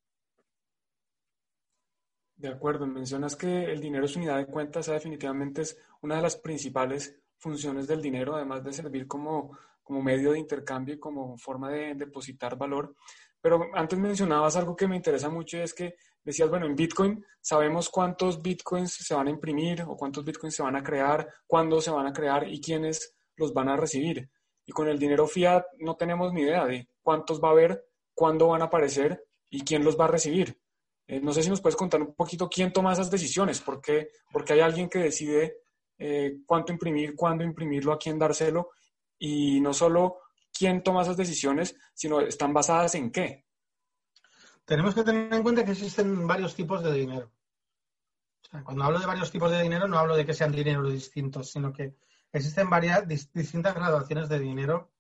De 2.37 2.49
acuerdo, 2.49 2.87
mencionas 2.87 3.35
que 3.35 3.64
el 3.64 3.81
dinero 3.81 4.05
es 4.05 4.14
unidad 4.14 4.37
de 4.37 4.47
cuenta, 4.47 4.81
esa 4.81 4.93
definitivamente 4.93 5.62
es 5.62 5.78
una 6.02 6.16
de 6.16 6.23
las 6.23 6.37
principales 6.37 7.19
funciones 7.38 7.87
del 7.87 8.02
dinero, 8.02 8.37
además 8.37 8.62
de 8.62 8.75
servir 8.75 9.07
como, 9.07 9.57
como 9.83 10.02
medio 10.02 10.33
de 10.33 10.38
intercambio 10.38 10.95
y 10.95 10.99
como 10.99 11.38
forma 11.38 11.71
de 11.71 11.95
depositar 11.95 12.57
valor. 12.59 12.95
Pero 13.40 13.69
antes 13.73 13.99
mencionabas 13.99 14.57
algo 14.57 14.76
que 14.76 14.87
me 14.87 14.97
interesa 14.97 15.31
mucho 15.31 15.57
y 15.57 15.61
es 15.61 15.73
que 15.73 15.95
decías, 16.23 16.50
bueno, 16.50 16.66
en 16.66 16.76
Bitcoin 16.76 17.25
sabemos 17.40 17.88
cuántos 17.88 18.43
Bitcoins 18.43 18.93
se 18.93 19.14
van 19.14 19.28
a 19.28 19.31
imprimir 19.31 19.83
o 19.83 19.97
cuántos 19.97 20.25
Bitcoins 20.25 20.57
se 20.57 20.62
van 20.62 20.76
a 20.76 20.83
crear, 20.83 21.26
cuándo 21.47 21.81
se 21.81 21.90
van 21.90 22.07
a 22.07 22.12
crear 22.12 22.47
y 22.47 22.61
quiénes 22.61 23.14
los 23.37 23.55
van 23.55 23.71
a 23.71 23.76
recibir. 23.76 24.28
Y 24.66 24.73
con 24.73 24.88
el 24.88 24.99
dinero 24.99 25.26
fiat 25.26 25.64
no 25.78 25.97
tenemos 25.97 26.35
ni 26.35 26.43
idea 26.43 26.66
de 26.66 26.88
cuántos 27.00 27.40
va 27.43 27.49
a 27.49 27.52
haber, 27.52 27.87
cuándo 28.14 28.49
van 28.49 28.61
a 28.61 28.66
aparecer 28.66 29.25
y 29.49 29.62
quién 29.62 29.85
los 29.85 29.99
va 29.99 30.05
a 30.05 30.09
recibir. 30.09 30.59
Eh, 31.08 31.20
no 31.20 31.32
sé 31.32 31.42
si 31.42 31.50
nos 31.50 31.60
puedes 31.60 31.76
contar 31.76 32.02
un 32.02 32.14
poquito 32.14 32.48
quién 32.48 32.72
toma 32.72 32.92
esas 32.92 33.10
decisiones, 33.10 33.60
¿por 33.60 33.80
qué? 33.80 34.10
Porque 34.32 34.54
hay 34.54 34.60
alguien 34.60 34.88
que 34.88 34.98
decide 34.98 35.58
eh, 35.98 36.38
cuánto 36.44 36.72
imprimir, 36.72 37.14
cuándo 37.14 37.44
imprimirlo, 37.44 37.92
a 37.92 37.98
quién 37.98 38.18
dárselo, 38.18 38.70
y 39.18 39.60
no 39.60 39.72
solo 39.72 40.18
quién 40.52 40.82
toma 40.82 41.02
esas 41.02 41.16
decisiones, 41.16 41.76
sino 41.94 42.20
están 42.20 42.52
basadas 42.52 42.94
en 42.96 43.10
qué. 43.10 43.46
Tenemos 44.64 44.94
que 44.94 45.04
tener 45.04 45.32
en 45.32 45.42
cuenta 45.42 45.64
que 45.64 45.72
existen 45.72 46.26
varios 46.26 46.54
tipos 46.54 46.82
de 46.82 46.92
dinero. 46.92 47.30
cuando 48.64 48.84
hablo 48.84 48.98
de 48.98 49.06
varios 49.06 49.30
tipos 49.30 49.50
de 49.50 49.62
dinero, 49.62 49.86
no 49.86 49.98
hablo 49.98 50.16
de 50.16 50.26
que 50.26 50.34
sean 50.34 50.52
dineros 50.52 50.92
distintos, 50.92 51.50
sino 51.50 51.72
que 51.72 51.94
existen 52.32 52.68
varias 52.68 53.06
distintas 53.06 53.75
graduaciones 53.75 54.28
de 54.28 54.40
dinero, 54.40 54.90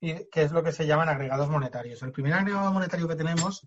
y, 0.00 0.28
que 0.28 0.42
es 0.42 0.50
lo 0.50 0.62
que 0.62 0.72
se 0.72 0.86
llaman 0.86 1.08
agregados 1.08 1.48
monetarios. 1.48 2.02
El 2.02 2.10
primer 2.10 2.32
agregado 2.34 2.72
monetario 2.72 3.06
que 3.06 3.14
tenemos 3.14 3.66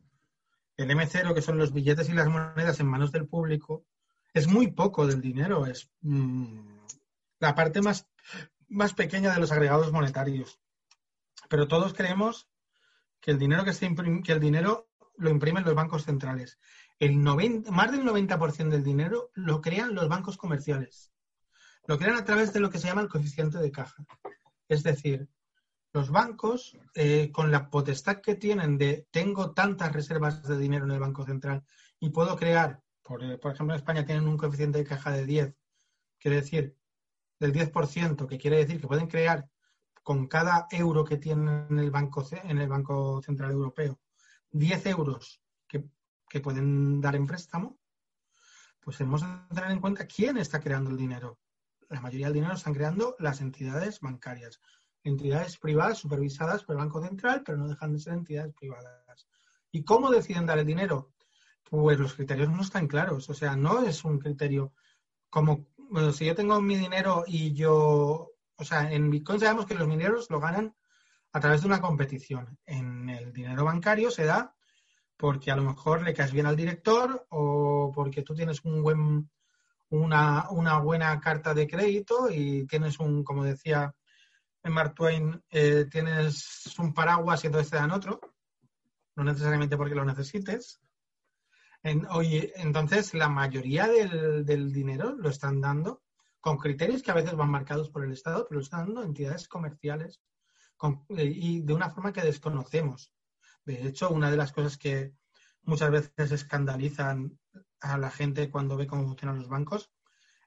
el 0.77 0.89
M0, 0.89 1.33
que 1.33 1.41
son 1.41 1.57
los 1.57 1.73
billetes 1.73 2.09
y 2.09 2.13
las 2.13 2.27
monedas 2.27 2.79
en 2.79 2.87
manos 2.87 3.11
del 3.11 3.27
público, 3.27 3.85
es 4.33 4.47
muy 4.47 4.71
poco 4.71 5.07
del 5.07 5.21
dinero, 5.21 5.65
es 5.65 5.89
mm, 6.01 6.77
la 7.39 7.55
parte 7.55 7.81
más, 7.81 8.07
más 8.67 8.93
pequeña 8.93 9.33
de 9.33 9.39
los 9.39 9.51
agregados 9.51 9.91
monetarios. 9.91 10.59
Pero 11.47 11.67
todos 11.67 11.93
creemos 11.93 12.47
que 13.21 13.31
el 13.31 13.39
dinero 13.39 13.63
que, 13.63 13.73
se 13.73 13.93
que 14.23 14.31
el 14.33 14.39
dinero 14.39 14.89
lo 15.17 15.29
imprimen 15.29 15.63
los 15.63 15.75
bancos 15.75 16.03
centrales. 16.03 16.59
El 16.99 17.23
90, 17.23 17.71
más 17.71 17.91
del 17.91 18.03
90% 18.03 18.69
del 18.69 18.83
dinero 18.83 19.31
lo 19.33 19.61
crean 19.61 19.95
los 19.95 20.07
bancos 20.07 20.37
comerciales. 20.37 21.11
Lo 21.87 21.97
crean 21.97 22.17
a 22.17 22.25
través 22.25 22.51
de 22.51 22.59
lo 22.59 22.69
que 22.69 22.79
se 22.79 22.87
llama 22.87 23.01
el 23.01 23.09
coeficiente 23.09 23.57
de 23.59 23.71
caja. 23.71 24.05
Es 24.67 24.83
decir, 24.83 25.29
los 25.95 26.11
bancos, 26.11 26.77
eh, 26.93 27.31
con 27.31 27.51
la 27.51 27.69
potestad 27.69 28.17
que 28.17 28.35
tienen 28.35 28.77
de 28.77 29.07
tengo 29.11 29.51
tantas 29.51 29.93
reservas 29.93 30.43
de 30.43 30.57
dinero 30.57 30.83
en 30.83 30.91
el 30.91 30.99
Banco 30.99 31.23
Central 31.23 31.63
y 32.01 32.09
puedo 32.09 32.35
crear, 32.35 32.81
por, 33.01 33.23
eh, 33.23 33.39
ejemplo, 33.41 33.73
en 33.73 33.79
España 33.79 34.05
tienen 34.05 34.27
un 34.27 34.35
coeficiente 34.35 34.77
de 34.77 34.83
caja 34.83 35.11
de 35.11 35.25
10, 35.25 35.55
quiere 36.19 36.41
decir, 36.41 36.75
del 37.39 37.53
10%, 37.53 38.27
que 38.27 38.37
quiere 38.37 38.57
decir 38.57 38.81
que 38.81 38.87
pueden 38.87 39.07
crear 39.07 39.47
con 40.03 40.27
cada 40.27 40.67
euro 40.69 41.05
que 41.05 41.15
tienen 41.15 41.65
en 41.69 41.79
el 41.79 41.91
Banco, 41.91 42.27
en 42.43 42.57
el 42.57 42.67
banco 42.67 43.21
Central 43.21 43.51
Europeo 43.51 43.97
10 44.51 44.85
euros 44.87 45.41
que, 45.65 45.85
que 46.27 46.41
pueden 46.41 46.99
dar 46.99 47.15
en 47.15 47.25
préstamo, 47.25 47.79
pues 48.81 48.97
tenemos 48.97 49.23
que 49.23 49.55
tener 49.55 49.71
en 49.71 49.79
cuenta 49.79 50.05
quién 50.07 50.35
está 50.35 50.59
creando 50.59 50.89
el 50.89 50.97
dinero. 50.97 51.39
La 51.87 52.01
mayoría 52.01 52.27
del 52.27 52.33
dinero 52.33 52.51
lo 52.51 52.57
están 52.57 52.73
creando 52.73 53.15
las 53.17 53.39
entidades 53.39 54.01
bancarias 54.01 54.59
entidades 55.05 55.57
privadas 55.57 55.99
supervisadas 55.99 56.63
por 56.63 56.75
el 56.75 56.79
Banco 56.79 57.01
Central, 57.01 57.43
pero 57.45 57.57
no 57.57 57.67
dejan 57.67 57.93
de 57.93 57.99
ser 57.99 58.13
entidades 58.13 58.53
privadas. 58.53 59.27
¿Y 59.71 59.83
cómo 59.83 60.09
deciden 60.09 60.45
dar 60.45 60.57
el 60.57 60.65
dinero? 60.65 61.13
Pues 61.63 61.99
los 61.99 62.15
criterios 62.15 62.49
no 62.49 62.61
están 62.61 62.87
claros. 62.87 63.29
O 63.29 63.33
sea, 63.33 63.55
no 63.55 63.83
es 63.83 64.03
un 64.03 64.19
criterio 64.19 64.73
como, 65.29 65.67
bueno, 65.77 66.11
si 66.11 66.25
yo 66.25 66.35
tengo 66.35 66.59
mi 66.61 66.75
dinero 66.75 67.23
y 67.27 67.53
yo, 67.53 68.31
o 68.55 68.63
sea, 68.63 68.91
en 68.91 69.09
Bitcoin 69.09 69.39
sabemos 69.39 69.65
que 69.65 69.75
los 69.75 69.87
mineros 69.87 70.29
lo 70.29 70.39
ganan 70.39 70.75
a 71.33 71.39
través 71.39 71.61
de 71.61 71.67
una 71.67 71.81
competición. 71.81 72.57
En 72.65 73.09
el 73.09 73.31
dinero 73.31 73.65
bancario 73.65 74.09
se 74.09 74.25
da 74.25 74.55
porque 75.17 75.51
a 75.51 75.55
lo 75.55 75.63
mejor 75.63 76.01
le 76.01 76.13
caes 76.13 76.31
bien 76.31 76.45
al 76.45 76.55
director 76.55 77.27
o 77.29 77.91
porque 77.93 78.21
tú 78.21 78.33
tienes 78.33 78.63
un 78.65 78.81
buen, 78.81 79.29
una, 79.89 80.49
una 80.49 80.79
buena 80.79 81.19
carta 81.19 81.53
de 81.53 81.67
crédito 81.67 82.29
y 82.31 82.65
tienes 82.65 82.99
un, 82.99 83.23
como 83.23 83.43
decía 83.43 83.93
en 84.65 84.73
Mark 84.73 84.95
Twain 84.95 85.43
eh, 85.51 85.85
tienes 85.91 86.73
un 86.79 86.91
paraguas 86.91 87.43
y 87.43 87.47
entonces 87.47 87.69
te 87.69 87.77
dan 87.77 87.91
otro, 87.91 88.19
no 89.15 89.23
necesariamente 89.23 89.77
porque 89.77 89.93
lo 89.93 90.03
necesites. 90.03 90.81
oye, 92.09 92.51
entonces 92.55 93.13
la 93.13 93.29
mayoría 93.29 93.87
del, 93.87 94.73
dinero 94.73 95.15
lo 95.15 95.29
están 95.29 95.61
dando 95.61 96.01
con 96.41 96.57
criterios 96.57 97.03
que 97.03 97.11
a 97.11 97.15
veces 97.15 97.35
van 97.35 97.51
marcados 97.51 97.91
por 97.91 98.03
el 98.03 98.11
Estado, 98.11 98.47
pero 98.49 98.59
lo 98.59 98.63
están 98.63 98.87
dando 98.87 99.03
entidades 99.03 99.47
comerciales 99.47 100.19
eh, 101.09 101.23
y 101.23 101.61
de 101.61 101.73
una 101.73 101.91
forma 101.91 102.11
que 102.11 102.23
desconocemos. 102.23 103.13
De 103.65 103.87
hecho, 103.87 104.09
una 104.09 104.31
de 104.31 104.37
las 104.37 104.51
cosas 104.51 104.77
que 104.77 105.13
muchas 105.61 105.91
veces 105.91 106.31
escandalizan 106.31 107.37
a 107.81 107.99
la 107.99 108.09
gente 108.09 108.49
cuando 108.49 108.77
ve 108.77 108.87
cómo 108.87 109.05
funcionan 109.05 109.37
los 109.37 109.47
bancos 109.47 109.91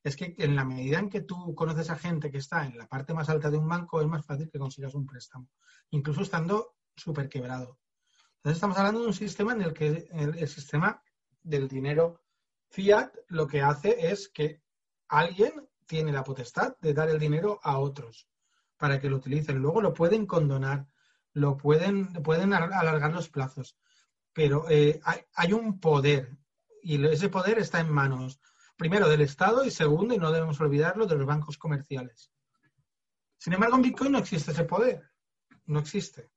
es 0.09 0.17
que 0.17 0.35
en 0.39 0.57
la 0.57 0.65
medida 0.65 0.99
en 0.99 1.09
que 1.09 1.21
tú 1.21 1.55
conoces 1.55 1.91
a 1.91 1.97
gente 1.97 2.31
que 2.31 2.39
está 2.39 2.67
en 2.67 2.77
la 2.77 2.89
parte 2.89 3.15
más 3.15 3.29
alta 3.29 3.51
de 3.51 3.59
un 3.59 3.69
banco, 3.69 4.01
es 4.01 4.07
más 4.07 4.25
fácil 4.25 4.51
que 4.51 4.59
consigas 4.59 4.95
un 4.95 5.07
préstamo, 5.07 5.49
incluso 5.91 6.23
estando 6.23 6.77
súper 6.97 7.29
quebrado. 7.29 7.79
Entonces 8.37 8.57
estamos 8.57 8.79
hablando 8.79 9.01
de 9.01 9.07
un 9.07 9.15
sistema 9.15 9.53
en 9.53 9.63
el 9.63 9.73
que 9.73 10.09
el, 10.11 10.49
sistema 10.49 11.03
del 11.43 11.69
dinero 11.69 12.23
fiat 12.71 13.13
lo 13.29 13.47
que 13.47 13.63
hace 13.63 14.11
es 14.11 14.29
que 14.29 14.63
alguien 15.09 15.69
tiene 15.87 16.13
la 16.13 16.25
potestad 16.25 16.77
de 16.81 16.95
dar 16.95 17.09
el 17.09 17.19
dinero 17.19 17.61
a 17.63 17.79
otros 17.79 18.29
para 18.77 19.01
que 19.01 19.11
lo 19.11 19.17
utilicen. 19.17 19.59
Luego 19.59 19.81
lo 19.81 19.93
pueden 19.93 20.27
condonar, 20.27 20.87
lo 21.33 21.57
pueden, 21.57 22.13
pueden 22.23 22.53
alargar 22.53 23.13
los 23.13 23.29
plazos, 23.29 23.77
pero 24.33 24.69
eh, 24.71 25.01
hay, 25.05 25.21
hay, 25.35 25.53
un 25.53 25.81
poder 25.81 26.39
y 26.83 27.05
ese 27.07 27.29
poder 27.29 27.59
está 27.59 27.81
en 27.81 27.91
manos 27.91 28.41
primero 28.79 29.09
del 29.09 29.23
Estado 29.23 29.65
y 29.65 29.71
segundo, 29.71 30.15
y 30.15 30.19
no 30.19 30.31
debemos 30.31 30.61
olvidarlo, 30.61 31.07
de 31.07 31.17
los 31.17 31.27
bancos 31.27 31.59
comerciales. 31.59 32.31
Sin 33.37 33.53
embargo, 33.53 33.77
en 33.77 33.83
Bitcoin 33.83 34.13
no 34.13 34.19
existe 34.19 34.53
ese 34.53 34.65
poder. 34.65 35.03
No 35.67 35.81
existe. 35.81 36.31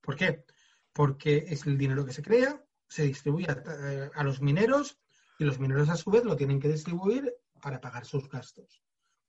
¿Por 0.00 0.16
qué? 0.16 0.44
Porque 0.92 1.44
es 1.48 1.66
el 1.66 1.76
dinero 1.76 2.06
que 2.06 2.12
se 2.12 2.22
crea, 2.22 2.64
se 2.88 3.02
distribuye 3.02 3.48
a, 3.48 4.22
los 4.22 4.40
mineros 4.40 4.98
y 5.38 5.44
los 5.44 5.58
mineros 5.58 5.88
a 5.88 5.96
su 5.96 6.10
vez 6.10 6.24
lo 6.24 6.36
tienen 6.36 6.60
que 6.60 6.68
distribuir 6.68 7.34
para 7.60 7.80
pagar 7.80 8.06
sus 8.06 8.28
gastos. 8.28 8.80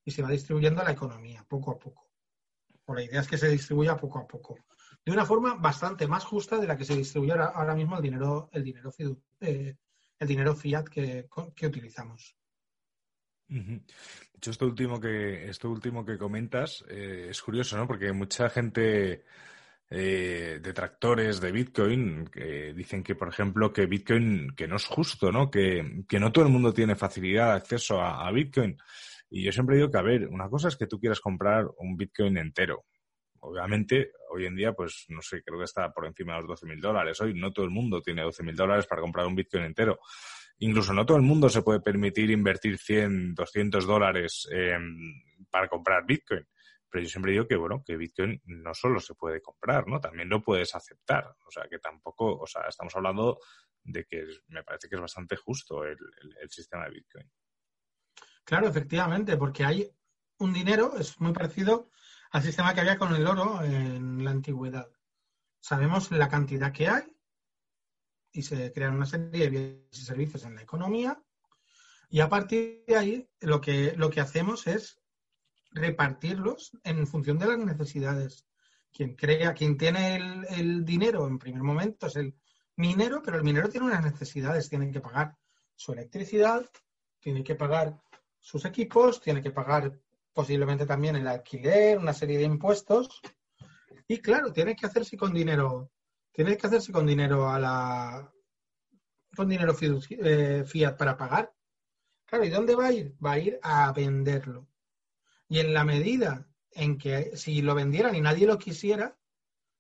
Y 0.06 0.12
se 0.12 0.22
va 0.22 0.30
distribuyendo 0.30 0.82
a 0.82 0.86
la 0.86 0.92
economía 0.92 1.44
poco 1.50 1.72
a 1.72 1.80
poco. 1.80 2.12
O 2.86 2.94
la 2.94 3.04
idea 3.04 3.20
es 3.20 3.28
que 3.28 3.38
se 3.38 3.50
distribuya 3.50 3.98
poco 3.98 4.20
a 4.20 4.28
poco. 4.28 4.60
De 5.04 5.12
una 5.12 5.26
forma 5.26 5.56
bastante 5.56 6.08
más 6.08 6.24
justa 6.24 6.60
de 6.60 6.68
la 6.68 6.78
que 6.78 6.86
se 6.86 6.96
distribuye 6.96 7.34
ahora, 7.34 7.74
mismo 7.74 7.98
el 7.98 8.04
dinero, 8.04 8.50
el 8.54 8.64
dinero 8.64 8.94
eh, 9.40 9.76
el 10.20 10.28
dinero 10.28 10.56
fiat 10.56 10.88
que, 10.88 11.28
utilizamos. 11.66 12.36
De 13.48 13.82
hecho, 14.36 14.52
esto 14.52 14.66
último 14.66 15.00
que, 15.00 15.50
esto 15.50 15.70
último 15.70 16.06
que 16.06 16.18
comentas 16.18 16.84
eh, 16.90 17.28
es 17.30 17.42
curioso, 17.42 17.78
¿no? 17.78 17.88
Porque 17.88 18.12
mucha 18.12 18.50
gente 18.50 19.24
eh, 19.90 20.60
detractores 20.62 21.40
de 21.40 21.52
Bitcoin 21.52 22.26
que 22.28 22.74
dicen 22.74 23.04
que, 23.04 23.16
por 23.16 23.30
ejemplo, 23.30 23.72
que 23.72 23.86
Bitcoin, 23.86 24.54
que 24.56 24.68
no 24.68 24.76
es 24.76 24.86
justo, 24.86 25.32
¿no? 25.32 25.50
Que, 25.50 26.04
que 26.08 26.20
no 26.20 26.32
todo 26.32 26.46
el 26.46 26.52
mundo 26.52 26.74
tiene 26.74 26.96
facilidad 26.96 27.52
de 27.52 27.58
acceso 27.58 28.02
a, 28.02 28.28
a, 28.28 28.32
Bitcoin. 28.32 28.78
Y 29.30 29.44
yo 29.44 29.52
siempre 29.52 29.78
digo 29.78 29.90
que, 29.90 29.98
a 29.98 30.02
ver, 30.02 30.28
una 30.28 30.50
cosa 30.50 30.68
es 30.68 30.76
que 30.76 30.88
tú 30.88 31.00
quieras 31.00 31.22
comprar 31.22 31.66
un 31.78 31.96
Bitcoin 31.96 32.38
entero. 32.38 32.86
Obviamente, 33.42 34.12
hoy 34.30 34.46
en 34.46 34.56
día, 34.56 34.74
pues, 34.74 35.06
no 35.10 35.22
sé, 35.22 35.44
creo 35.44 35.58
que 35.60 35.66
está 35.66 35.92
por 35.92 36.06
encima 36.06 36.34
de 36.34 36.40
los 36.40 36.50
12 36.50 36.66
mil 36.66 36.82
dólares. 36.82 37.20
Hoy 37.22 37.34
no 37.34 37.52
todo 37.52 37.66
el 37.66 37.72
mundo 37.72 38.02
tiene 38.02 38.22
12 38.24 38.44
mil 38.44 38.56
dólares 38.56 38.86
para 38.88 39.02
comprar 39.02 39.26
un 39.26 39.36
Bitcoin 39.36 39.64
entero. 39.64 40.00
Incluso 40.60 40.94
no 40.94 41.06
todo 41.06 41.18
el 41.18 41.24
mundo 41.24 41.50
se 41.50 41.62
puede 41.62 41.82
permitir 41.82 42.32
invertir 42.32 42.78
100, 42.78 43.36
200 43.36 43.86
dólares 43.86 44.48
eh, 44.52 44.78
para 45.52 45.68
comprar 45.68 46.06
Bitcoin. 46.06 46.48
Pero 46.90 47.04
yo 47.04 47.10
siempre 47.10 47.34
digo 47.34 47.48
que, 47.48 47.56
bueno, 47.56 47.84
que 47.86 47.98
Bitcoin 47.98 48.42
no 48.46 48.74
solo 48.74 49.00
se 49.00 49.14
puede 49.14 49.42
comprar, 49.42 49.88
¿no? 49.88 50.00
También 50.00 50.30
lo 50.30 50.42
puedes 50.42 50.74
aceptar. 50.74 51.36
O 51.46 51.52
sea, 51.52 51.68
que 51.70 51.80
tampoco, 51.80 52.38
o 52.38 52.48
sea, 52.48 52.64
estamos 52.68 52.96
hablando 52.96 53.40
de 53.84 54.06
que 54.06 54.26
me 54.48 54.64
parece 54.64 54.90
que 54.90 54.96
es 54.96 55.02
bastante 55.02 55.36
justo 55.36 55.84
el, 55.84 55.98
el, 56.22 56.38
el 56.42 56.50
sistema 56.50 56.86
de 56.86 56.92
Bitcoin. 56.92 57.30
Claro, 58.44 58.68
efectivamente, 58.68 59.38
porque 59.38 59.66
hay 59.66 59.92
un 60.40 60.54
dinero, 60.54 60.96
es 60.98 61.20
muy 61.20 61.34
parecido 61.34 61.92
al 62.32 62.44
sistema 62.44 62.74
que 62.74 62.82
había 62.82 62.98
con 62.98 63.16
el 63.16 63.26
oro 63.26 63.64
en 63.64 64.24
la 64.24 64.32
antigüedad. 64.32 64.90
Sabemos 65.60 66.12
la 66.12 66.30
cantidad 66.30 66.72
que 66.72 66.88
hay 66.88 67.04
y 68.32 68.44
se 68.44 68.72
crean 68.72 68.96
una 68.96 69.06
serie 69.06 69.44
de 69.44 69.50
bienes 69.50 70.00
y 70.00 70.04
servicios 70.04 70.44
en 70.44 70.56
la 70.56 70.62
economía 70.62 71.22
y 72.10 72.22
a 72.22 72.30
partir 72.30 72.84
de 72.88 72.96
ahí 72.96 73.30
lo 73.42 73.60
que, 73.60 73.94
lo 73.98 74.10
que 74.10 74.22
hacemos 74.22 74.68
es 74.68 75.02
repartirlos 75.72 76.72
en 76.84 77.06
función 77.06 77.38
de 77.38 77.48
las 77.48 77.58
necesidades. 77.58 78.46
Quien 78.92 79.16
crea, 79.16 79.54
quien 79.54 79.78
tiene 79.78 80.16
el, 80.16 80.46
el, 80.50 80.86
dinero 80.86 81.28
en 81.28 81.38
primer 81.38 81.62
momento 81.62 82.08
es 82.08 82.16
el 82.16 82.36
minero, 82.78 83.22
pero 83.22 83.38
el 83.38 83.44
minero 83.44 83.70
tiene 83.70 83.88
unas 83.88 84.04
necesidades, 84.04 84.70
tiene 84.70 84.92
que 84.92 85.02
pagar 85.02 85.38
su 85.76 85.92
electricidad, 85.92 86.66
tiene 87.20 87.44
que 87.44 87.56
pagar 87.56 88.00
sus 88.40 88.64
equipos, 88.66 89.22
tiene 89.22 89.42
que 89.42 89.52
pagar 89.52 90.00
posiblemente 90.38 90.86
también 90.86 91.16
el 91.16 91.28
alquiler, 91.28 91.98
una 91.98 92.14
serie 92.14 92.38
de 92.38 92.44
impuestos. 92.44 93.10
Y 94.08 94.20
claro, 94.20 94.54
tiene 94.54 94.76
que 94.76 94.86
hacerse 94.86 95.18
con 95.18 95.34
dinero, 95.34 95.92
tiene 96.32 96.56
que 96.56 96.68
hacerse 96.68 96.92
con 96.92 97.08
dinero 97.08 97.50
a 97.50 97.58
la 97.58 98.32
con 99.36 99.50
dinero 99.50 99.76
eh, 99.82 100.64
fiat 100.64 100.96
para 100.96 101.18
pagar. 101.18 101.52
Claro, 102.28 102.46
¿y 102.46 102.50
dónde 102.50 102.76
va 102.76 102.86
a 102.86 102.92
ir? 102.92 103.16
Va 103.20 103.32
a 103.32 103.40
ir 103.40 103.60
a 103.64 103.92
venderlo. 103.94 104.68
Y 105.50 105.58
en 105.60 105.74
la 105.74 105.84
medida 105.84 106.48
en 106.70 107.00
que 107.00 107.36
si 107.36 107.64
lo 107.64 107.74
vendieran 107.74 108.14
y 108.14 108.22
nadie 108.22 108.46
lo 108.46 108.60
quisiera, 108.60 109.18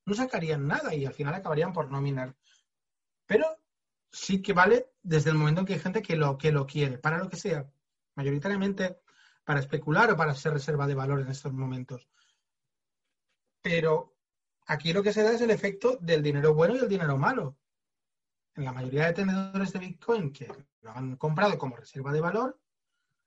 no 0.05 0.15
sacarían 0.15 0.65
nada 0.65 0.95
y 0.95 1.05
al 1.05 1.13
final 1.13 1.35
acabarían 1.35 1.71
por 1.71 1.91
nominar. 1.91 2.35
Pero 3.27 3.45
sí 4.11 4.41
que 4.41 4.53
vale 4.53 4.89
desde 5.03 5.29
el 5.29 5.37
momento 5.37 5.61
en 5.61 5.67
que 5.67 5.73
hay 5.73 5.79
gente 5.79 6.01
que 6.01 6.15
lo, 6.15 6.35
que 6.35 6.51
lo 6.51 6.65
quiere, 6.65 6.97
para 6.97 7.19
lo 7.19 7.29
que 7.29 7.37
sea. 7.37 7.71
Mayoritariamente 8.15 9.01
para 9.47 9.61
especular 9.61 10.11
o 10.11 10.17
para 10.17 10.35
ser 10.35 10.51
reserva 10.51 10.85
de 10.85 10.93
valor 10.93 11.21
en 11.21 11.29
estos 11.29 11.53
momentos. 11.53 12.05
Pero 13.61 14.17
aquí 14.65 14.91
lo 14.91 15.01
que 15.01 15.13
se 15.13 15.23
da 15.23 15.31
es 15.31 15.39
el 15.39 15.51
efecto 15.51 15.97
del 16.01 16.21
dinero 16.21 16.53
bueno 16.53 16.75
y 16.75 16.79
el 16.79 16.89
dinero 16.89 17.17
malo. 17.17 17.57
En 18.55 18.65
la 18.65 18.73
mayoría 18.73 19.05
de 19.05 19.13
tenedores 19.13 19.71
de 19.71 19.79
Bitcoin 19.79 20.33
que 20.33 20.51
lo 20.81 20.91
han 20.91 21.15
comprado 21.15 21.57
como 21.57 21.77
reserva 21.77 22.11
de 22.11 22.19
valor, 22.19 22.59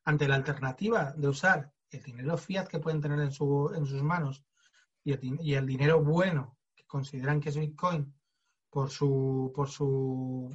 ante 0.04 0.28
la 0.28 0.34
alternativa 0.34 1.14
de 1.16 1.26
usar 1.26 1.72
el 1.88 2.02
dinero 2.02 2.36
fiat 2.36 2.68
que 2.68 2.80
pueden 2.80 3.00
tener 3.00 3.20
en, 3.20 3.32
su, 3.32 3.72
en 3.74 3.86
sus 3.86 4.02
manos 4.02 4.44
y 5.02 5.12
el, 5.12 5.40
y 5.40 5.54
el, 5.54 5.64
dinero 5.64 6.04
bueno 6.04 6.58
que 6.74 6.84
consideran 6.86 7.40
que 7.40 7.48
es 7.48 7.56
Bitcoin 7.56 8.14
por 8.68 8.90
su, 8.90 9.50
por 9.54 9.70
su, 9.70 10.54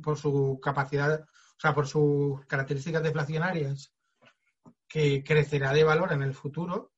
por 0.00 0.16
su 0.16 0.60
capacidad, 0.62 1.20
o 1.20 1.60
sea, 1.60 1.74
por 1.74 1.88
sus 1.88 2.46
características 2.46 3.02
deflacionarias, 3.02 3.92
que 4.88 5.24
crecerá 5.24 5.72
de 5.72 5.84
valor 5.84 6.12
en 6.12 6.22
el 6.22 6.34
futuro, 6.34 6.92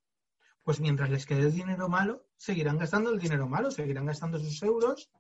pues 0.62 0.80
mientras 0.80 1.10
les 1.10 1.26
quede 1.26 1.42
el 1.42 1.52
dinero 1.52 1.88
malo, 1.88 2.26
seguirán 2.36 2.78
gastando 2.78 3.10
el 3.10 3.20
dinero 3.20 3.46
malo, 3.48 3.70
seguirán 3.70 4.06
gastando 4.06 4.38
sus 4.38 4.62
euros 4.62 5.10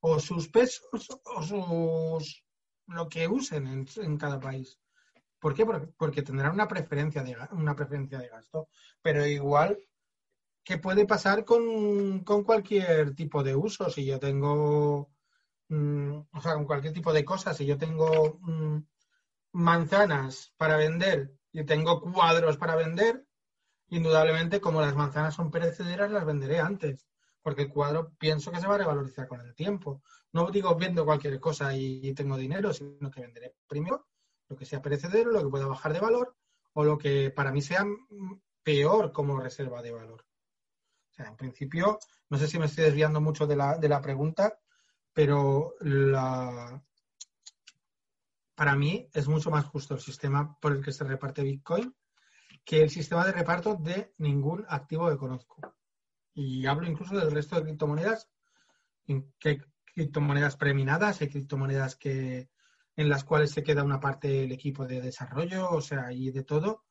o 0.00 0.20
sus 0.20 0.48
pesos 0.48 1.08
o 1.24 1.42
sus 1.42 2.44
lo 2.88 3.08
que 3.08 3.28
usen 3.28 3.86
en, 3.96 4.16
cada 4.16 4.40
país. 4.40 4.78
¿Por 5.38 5.54
qué? 5.54 5.64
Porque, 5.96 6.22
tendrán 6.22 6.54
una 6.54 6.66
preferencia, 6.66 7.22
de, 7.22 7.36
una 7.52 7.76
preferencia 7.76 8.18
de 8.18 8.28
gasto. 8.28 8.68
Pero 9.02 9.26
igual, 9.26 9.78
¿qué 10.64 10.78
puede 10.78 11.06
pasar 11.06 11.44
con, 11.44 12.24
con 12.24 12.44
cualquier 12.44 13.14
tipo 13.14 13.42
de 13.42 13.54
uso? 13.54 13.88
Si 13.90 14.04
yo 14.04 14.18
tengo, 14.18 15.10
mmm, 15.68 16.18
o 16.32 16.40
sea, 16.40 16.54
con 16.54 16.64
cualquier 16.64 16.92
tipo 16.92 17.12
de 17.12 17.24
cosas, 17.24 17.56
si 17.56 17.66
yo 17.66 17.78
tengo 17.78 18.38
mmm, 18.40 18.78
manzanas 19.52 20.52
para 20.56 20.76
vender 20.76 21.37
y 21.52 21.64
tengo 21.64 22.00
cuadros 22.00 22.56
para 22.56 22.76
vender, 22.76 23.26
indudablemente, 23.88 24.60
como 24.60 24.80
las 24.80 24.94
manzanas 24.94 25.34
son 25.34 25.50
perecederas, 25.50 26.10
las 26.10 26.24
venderé 26.24 26.60
antes. 26.60 27.06
Porque 27.42 27.62
el 27.62 27.68
cuadro 27.68 28.12
pienso 28.18 28.50
que 28.50 28.60
se 28.60 28.66
va 28.66 28.74
a 28.74 28.78
revalorizar 28.78 29.26
con 29.28 29.40
el 29.40 29.54
tiempo. 29.54 30.02
No 30.32 30.50
digo 30.50 30.74
viendo 30.74 31.04
cualquier 31.04 31.40
cosa 31.40 31.74
y, 31.74 32.12
tengo 32.14 32.36
dinero, 32.36 32.72
sino 32.72 33.10
que 33.10 33.22
venderé 33.22 33.54
primero 33.66 34.06
lo 34.48 34.56
que 34.56 34.64
sea 34.64 34.82
perecedero, 34.82 35.30
lo 35.30 35.42
que 35.42 35.48
pueda 35.48 35.66
bajar 35.66 35.92
de 35.92 36.00
valor 36.00 36.34
o 36.72 36.84
lo 36.84 36.96
que 36.96 37.30
para 37.30 37.52
mí 37.52 37.60
sea 37.60 37.86
peor 38.62 39.12
como 39.12 39.38
reserva 39.38 39.82
de 39.82 39.92
valor. 39.92 40.24
O 41.10 41.14
sea, 41.14 41.26
en 41.26 41.36
principio, 41.36 41.98
no 42.30 42.38
sé 42.38 42.48
si 42.48 42.58
me 42.58 42.66
estoy 42.66 42.84
desviando 42.84 43.20
mucho 43.20 43.46
de 43.46 43.56
la, 43.56 43.76
de 43.76 43.88
la 43.88 44.00
pregunta, 44.00 44.58
pero 45.12 45.74
la, 45.80 46.82
para 48.58 48.74
mí 48.74 49.08
es 49.14 49.28
mucho 49.28 49.52
más 49.52 49.66
justo 49.66 49.94
el 49.94 50.00
sistema 50.00 50.58
por 50.58 50.72
el 50.72 50.84
que 50.84 50.90
se 50.90 51.04
reparte 51.04 51.44
Bitcoin 51.44 51.94
que 52.64 52.82
el 52.82 52.90
sistema 52.90 53.24
de 53.24 53.30
reparto 53.30 53.76
de 53.76 54.14
ningún 54.18 54.66
activo 54.68 55.08
que 55.08 55.16
conozco. 55.16 55.76
Y 56.34 56.66
hablo 56.66 56.88
incluso 56.88 57.14
del 57.14 57.30
resto 57.30 57.54
de 57.54 57.62
criptomonedas, 57.62 58.28
que 59.06 59.48
hay 59.48 59.60
criptomonedas 59.94 60.56
preminadas, 60.56 61.20
hay 61.20 61.28
criptomonedas 61.28 61.94
que, 61.94 62.50
en 62.96 63.08
las 63.08 63.22
cuales 63.22 63.52
se 63.52 63.62
queda 63.62 63.84
una 63.84 64.00
parte 64.00 64.26
del 64.26 64.50
equipo 64.50 64.84
de 64.86 65.02
desarrollo, 65.02 65.70
o 65.70 65.80
sea, 65.80 66.12
y 66.12 66.32
de 66.32 66.42
todo. 66.42 66.84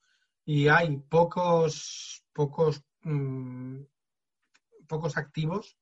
Y 0.46 0.70
hay 0.70 0.96
pocos, 0.98 2.24
pocos, 2.32 2.82
mmm, 3.02 3.82
pocos 4.88 5.18
activos 5.18 5.78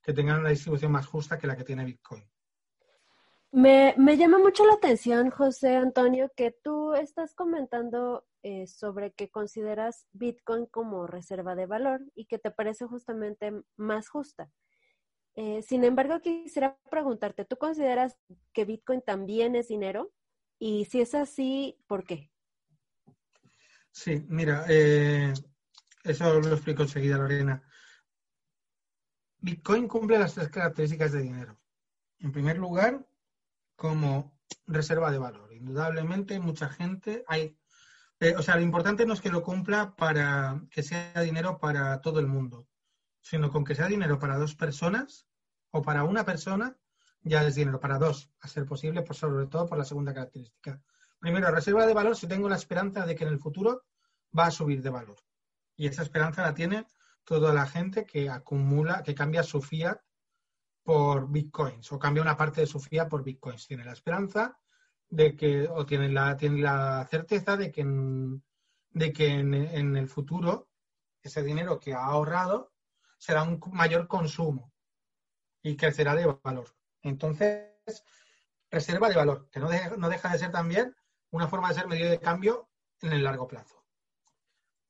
que 0.00 0.12
tengan 0.12 0.38
una 0.38 0.50
distribución 0.50 0.92
más 0.92 1.06
justa 1.06 1.38
que 1.38 1.48
la 1.48 1.56
que 1.56 1.64
tiene 1.64 1.84
Bitcoin. 1.84 2.24
Me, 3.56 3.94
llama 4.16 4.38
mucho 4.38 4.66
la 4.66 4.72
atención, 4.72 5.30
José 5.30 5.76
Antonio, 5.76 6.28
que 6.36 6.50
tú 6.50 6.94
estás 6.94 7.34
comentando 7.34 8.26
eh, 8.42 8.66
sobre 8.66 9.12
que 9.12 9.30
consideras 9.30 10.08
Bitcoin 10.10 10.66
como 10.66 11.06
reserva 11.06 11.54
de 11.54 11.66
valor 11.66 12.00
y 12.16 12.26
que 12.26 12.40
te 12.40 12.50
parece 12.50 12.86
justamente 12.86 13.52
más 13.76 14.08
justa. 14.08 14.50
Eh, 15.36 15.62
sin 15.62 15.84
embargo, 15.84 16.20
quisiera 16.20 16.76
preguntarte, 16.90 17.44
¿tú 17.44 17.56
consideras 17.56 18.18
que 18.52 18.64
Bitcoin 18.64 19.02
también 19.02 19.54
es 19.54 19.68
dinero? 19.68 20.12
Y 20.58 20.86
si 20.86 21.00
es 21.00 21.14
así, 21.14 21.78
¿por 21.86 22.02
qué? 22.02 22.32
Sí, 23.92 24.24
mira, 24.26 24.64
eh, 24.68 25.32
eso 26.02 26.40
lo 26.40 26.54
explico 26.54 26.82
enseguida, 26.82 27.18
Lorena. 27.18 27.62
Bitcoin 29.38 29.86
cumple 29.86 30.18
las 30.18 30.34
tres 30.34 30.48
características 30.48 31.12
de 31.12 31.20
dinero. 31.20 31.56
En 32.18 32.32
primer 32.32 32.58
lugar, 32.58 33.06
como 33.76 34.38
reserva 34.66 35.10
de 35.10 35.18
valor. 35.18 35.52
Indudablemente, 35.52 36.38
mucha 36.40 36.68
gente 36.68 37.24
hay. 37.26 37.56
Eh, 38.20 38.34
o 38.36 38.42
sea, 38.42 38.56
lo 38.56 38.62
importante 38.62 39.06
no 39.06 39.14
es 39.14 39.20
que 39.20 39.30
lo 39.30 39.42
cumpla 39.42 39.94
para 39.96 40.62
que 40.70 40.82
sea 40.82 41.20
dinero 41.20 41.58
para 41.58 42.00
todo 42.00 42.20
el 42.20 42.26
mundo 42.26 42.66
sino 43.24 43.50
con 43.50 43.64
que 43.64 43.74
sea 43.74 43.88
dinero 43.88 44.18
para 44.18 44.36
dos 44.36 44.54
personas 44.54 45.26
o 45.70 45.80
para 45.80 46.04
una 46.04 46.24
persona, 46.24 46.76
ya 47.22 47.42
es 47.42 47.54
dinero 47.54 47.80
para 47.80 47.98
dos, 47.98 48.30
a 48.40 48.48
ser 48.48 48.66
posible, 48.66 49.00
pues 49.00 49.18
sobre 49.18 49.46
todo 49.46 49.66
por 49.66 49.78
la 49.78 49.84
segunda 49.84 50.12
característica. 50.12 50.80
Primero, 51.18 51.50
reserva 51.50 51.86
de 51.86 51.94
valor 51.94 52.16
si 52.16 52.26
tengo 52.26 52.50
la 52.50 52.56
esperanza 52.56 53.06
de 53.06 53.14
que 53.14 53.24
en 53.24 53.30
el 53.30 53.38
futuro 53.38 53.86
va 54.38 54.46
a 54.46 54.50
subir 54.50 54.82
de 54.82 54.90
valor. 54.90 55.16
Y 55.74 55.86
esa 55.86 56.02
esperanza 56.02 56.42
la 56.42 56.52
tiene 56.52 56.86
toda 57.24 57.54
la 57.54 57.66
gente 57.66 58.04
que 58.04 58.28
acumula, 58.28 59.02
que 59.02 59.14
cambia 59.14 59.42
su 59.42 59.62
fiat 59.62 59.98
por 60.84 61.28
bitcoins 61.28 61.90
o 61.90 61.98
cambia 61.98 62.22
una 62.22 62.36
parte 62.36 62.60
de 62.60 62.66
su 62.68 62.78
fiat 62.78 63.08
por 63.08 63.24
bitcoins. 63.24 63.66
Tiene 63.66 63.84
la 63.84 63.92
esperanza 63.92 64.58
de 65.08 65.34
que, 65.34 65.66
o 65.68 65.84
tiene 65.84 66.08
la, 66.10 66.36
tiene 66.36 66.60
la 66.60 67.06
certeza 67.10 67.56
de 67.56 67.72
que 67.72 67.80
en, 67.80 68.44
de 68.90 69.12
que 69.12 69.28
en, 69.28 69.54
en 69.54 69.96
el 69.96 70.06
futuro 70.06 70.68
ese 71.22 71.42
dinero 71.42 71.80
que 71.80 71.94
ha 71.94 72.04
ahorrado 72.04 72.72
será 73.18 73.42
un 73.42 73.60
mayor 73.72 74.06
consumo 74.06 74.72
y 75.62 75.76
crecerá 75.76 76.14
de 76.14 76.26
valor. 76.26 76.76
Entonces, 77.02 77.70
reserva 78.70 79.08
de 79.08 79.16
valor, 79.16 79.48
que 79.50 79.60
no 79.60 79.70
deja, 79.70 79.96
no 79.96 80.08
deja 80.10 80.30
de 80.30 80.38
ser 80.38 80.52
también 80.52 80.94
una 81.30 81.48
forma 81.48 81.68
de 81.68 81.74
ser 81.74 81.86
medio 81.86 82.10
de 82.10 82.20
cambio 82.20 82.68
en 83.00 83.12
el 83.14 83.24
largo 83.24 83.48
plazo. 83.48 83.82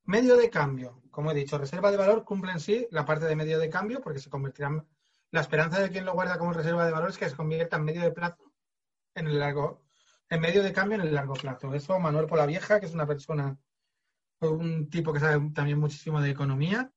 Medio 0.04 0.37
de 0.37 0.50
cambio, 0.50 1.02
como 1.11 1.30
he 1.30 1.35
dicho, 1.35 1.57
reserva 1.57 1.90
de 1.90 1.96
valor 1.96 2.24
cumple 2.24 2.52
en 2.52 2.61
sí 2.61 2.88
la 2.90 3.04
parte 3.04 3.26
de 3.26 3.37
medio 3.37 3.59
de 3.59 3.70
cambio 3.70 4.00
porque 4.00 4.18
se 4.18 4.28
convertirán. 4.28 4.87
La 5.35 5.40
esperanza 5.40 5.81
de 5.81 5.90
quien 5.90 6.05
lo 6.05 6.12
guarda 6.12 6.38
como 6.38 6.53
reserva 6.53 6.87
de 6.87 6.92
valor 6.92 7.11
es 7.11 7.18
que 7.18 7.29
se 7.29 7.35
convierta 7.35 7.77
en 7.77 7.83
medio 7.83 8.03
de 8.03 8.12
plazo 8.12 8.53
en 9.16 9.27
el 9.27 9.40
largo, 9.40 9.83
en 10.29 10.40
medio 10.40 10.62
de 10.62 10.73
cambio 10.73 10.97
en 10.97 11.09
el 11.09 11.12
largo 11.12 11.35
plazo. 11.35 11.75
Eso 11.75 11.99
Manuel 11.99 12.29
Vieja, 12.47 12.79
que 12.79 12.87
es 12.87 12.94
una 12.94 13.05
persona, 13.05 13.59
un 14.38 14.88
tipo 14.88 15.12
que 15.12 15.18
sabe 15.18 15.51
también 15.51 15.81
muchísimo 15.81 16.20
de 16.20 16.31
economía, 16.31 16.92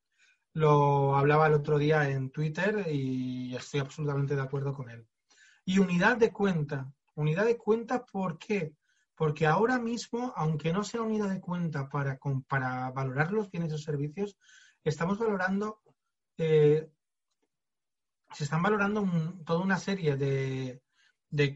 lo 0.54 1.16
hablaba 1.16 1.48
el 1.48 1.56
otro 1.56 1.80
día 1.80 2.08
en 2.12 2.30
Twitter 2.30 2.86
y 2.92 3.56
estoy 3.56 3.80
absolutamente 3.80 4.36
de 4.36 4.44
acuerdo 4.44 4.72
con 4.72 4.92
él. 4.92 5.08
Y 5.66 5.80
unidad 5.80 6.18
de 6.18 6.32
cuenta. 6.32 6.94
Unidad 7.16 7.46
de 7.46 7.58
cuenta, 7.58 8.06
¿por 8.06 8.38
qué? 8.38 8.76
Porque 9.16 9.48
ahora 9.48 9.80
mismo, 9.80 10.32
aunque 10.36 10.72
no 10.72 10.84
sea 10.84 11.02
unidad 11.02 11.30
de 11.30 11.42
cuenta 11.42 11.90
para, 11.90 12.20
para 12.48 12.92
valorar 12.92 13.32
los 13.32 13.50
bienes 13.50 13.74
o 13.74 13.80
servicios, 13.80 14.38
estamos 14.84 15.18
valorando, 15.18 15.82
eh, 16.38 16.88
se 18.34 18.44
están 18.44 18.62
valorando 18.62 19.06
toda 19.46 19.60
una 19.60 19.78
serie 19.78 20.16
de, 20.16 20.82
de, 21.30 21.50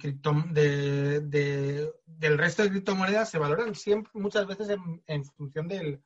del 2.05 2.37
resto 2.37 2.63
de 2.63 2.69
criptomonedas, 2.69 3.29
se 3.29 3.37
valoran 3.37 3.75
siempre, 3.75 4.11
muchas 4.15 4.47
veces 4.47 4.77
en, 5.05 5.25
función 5.25 5.67
del, 5.67 6.03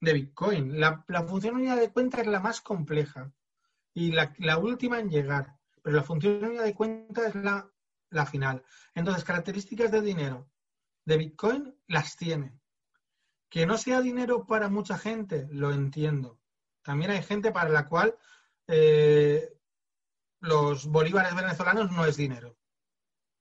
de 0.00 0.12
Bitcoin. 0.12 0.80
La, 0.80 1.04
función 1.26 1.56
unidad 1.56 1.76
de 1.76 1.90
cuenta 1.90 2.20
es 2.20 2.26
la 2.26 2.40
más 2.40 2.60
compleja 2.60 3.32
y 3.94 4.12
la, 4.12 4.34
la 4.38 4.58
última 4.58 4.98
en 4.98 5.10
llegar, 5.10 5.56
pero 5.82 5.96
la 5.96 6.02
función 6.02 6.44
unidad 6.44 6.64
de 6.64 6.74
cuenta 6.74 7.26
es 7.26 7.34
la, 7.34 7.70
la 8.10 8.26
final. 8.26 8.62
Entonces, 8.94 9.24
características 9.24 9.90
de 9.90 10.00
dinero 10.00 10.48
de 11.04 11.16
Bitcoin 11.16 11.74
las 11.86 12.16
tiene. 12.16 12.58
Que 13.48 13.66
no 13.66 13.76
sea 13.76 14.00
dinero 14.00 14.46
para 14.46 14.68
mucha 14.68 14.96
gente, 14.96 15.46
lo 15.50 15.72
entiendo. 15.72 16.38
También 16.82 17.10
hay 17.10 17.22
gente 17.22 17.52
para 17.52 17.68
la 17.68 17.86
cual 17.86 18.16
eh, 18.66 19.51
los 20.42 20.86
bolívares 20.86 21.34
venezolanos 21.34 21.90
no 21.92 22.04
es 22.04 22.16
dinero, 22.16 22.58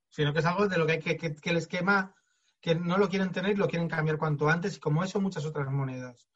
sino 0.09 0.33
que 0.33 0.39
es 0.39 0.45
algo 0.45 0.67
de 0.67 0.77
lo 0.77 0.85
que 0.85 0.93
hay 0.93 0.99
que, 0.99 1.17
que, 1.17 1.35
que 1.35 1.49
el 1.49 1.57
esquema 1.57 2.15
que 2.61 2.75
no 2.75 2.97
lo 2.97 3.09
quieren 3.09 3.31
tener 3.31 3.57
lo 3.57 3.67
quieren 3.67 3.89
cambiar 3.89 4.17
cuanto 4.17 4.47
antes, 4.49 4.77
como 4.77 5.03
eso 5.03 5.19
muchas 5.19 5.45
otras 5.45 5.69
monedas. 5.71 6.29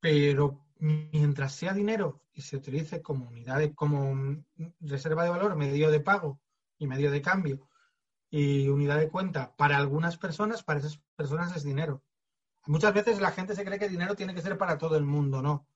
Pero 0.00 0.64
mientras 0.78 1.54
sea 1.54 1.74
dinero 1.74 2.22
y 2.32 2.42
se 2.42 2.56
utilice 2.56 3.02
como 3.02 3.26
unidad 3.26 3.58
de, 3.58 3.74
como 3.74 4.44
reserva 4.78 5.24
de 5.24 5.30
valor, 5.30 5.56
medio 5.56 5.90
de 5.90 6.00
pago 6.00 6.40
y 6.78 6.86
medio 6.86 7.10
de 7.10 7.20
cambio 7.20 7.68
y 8.30 8.68
unidad 8.68 8.98
de 8.98 9.08
cuenta 9.08 9.56
para 9.56 9.76
algunas 9.76 10.18
personas, 10.18 10.62
para 10.62 10.78
esas 10.78 11.00
personas 11.16 11.56
es 11.56 11.64
dinero. 11.64 12.04
Muchas 12.66 12.94
veces 12.94 13.20
la 13.20 13.32
gente 13.32 13.56
se 13.56 13.64
cree 13.64 13.78
que 13.78 13.88
dinero 13.88 14.14
tiene 14.14 14.34
que 14.34 14.42
ser 14.42 14.56
para 14.56 14.78
todo 14.78 14.96
el 14.96 15.04
mundo, 15.04 15.42
no. 15.42 15.66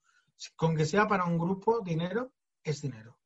Con 0.55 0.77
que 0.77 0.85
sea 0.85 1.07
para 1.07 1.25
un 1.25 1.37
grupo, 1.37 1.81
dinero 1.81 2.31
es 2.63 2.81
dinero. 2.81 3.20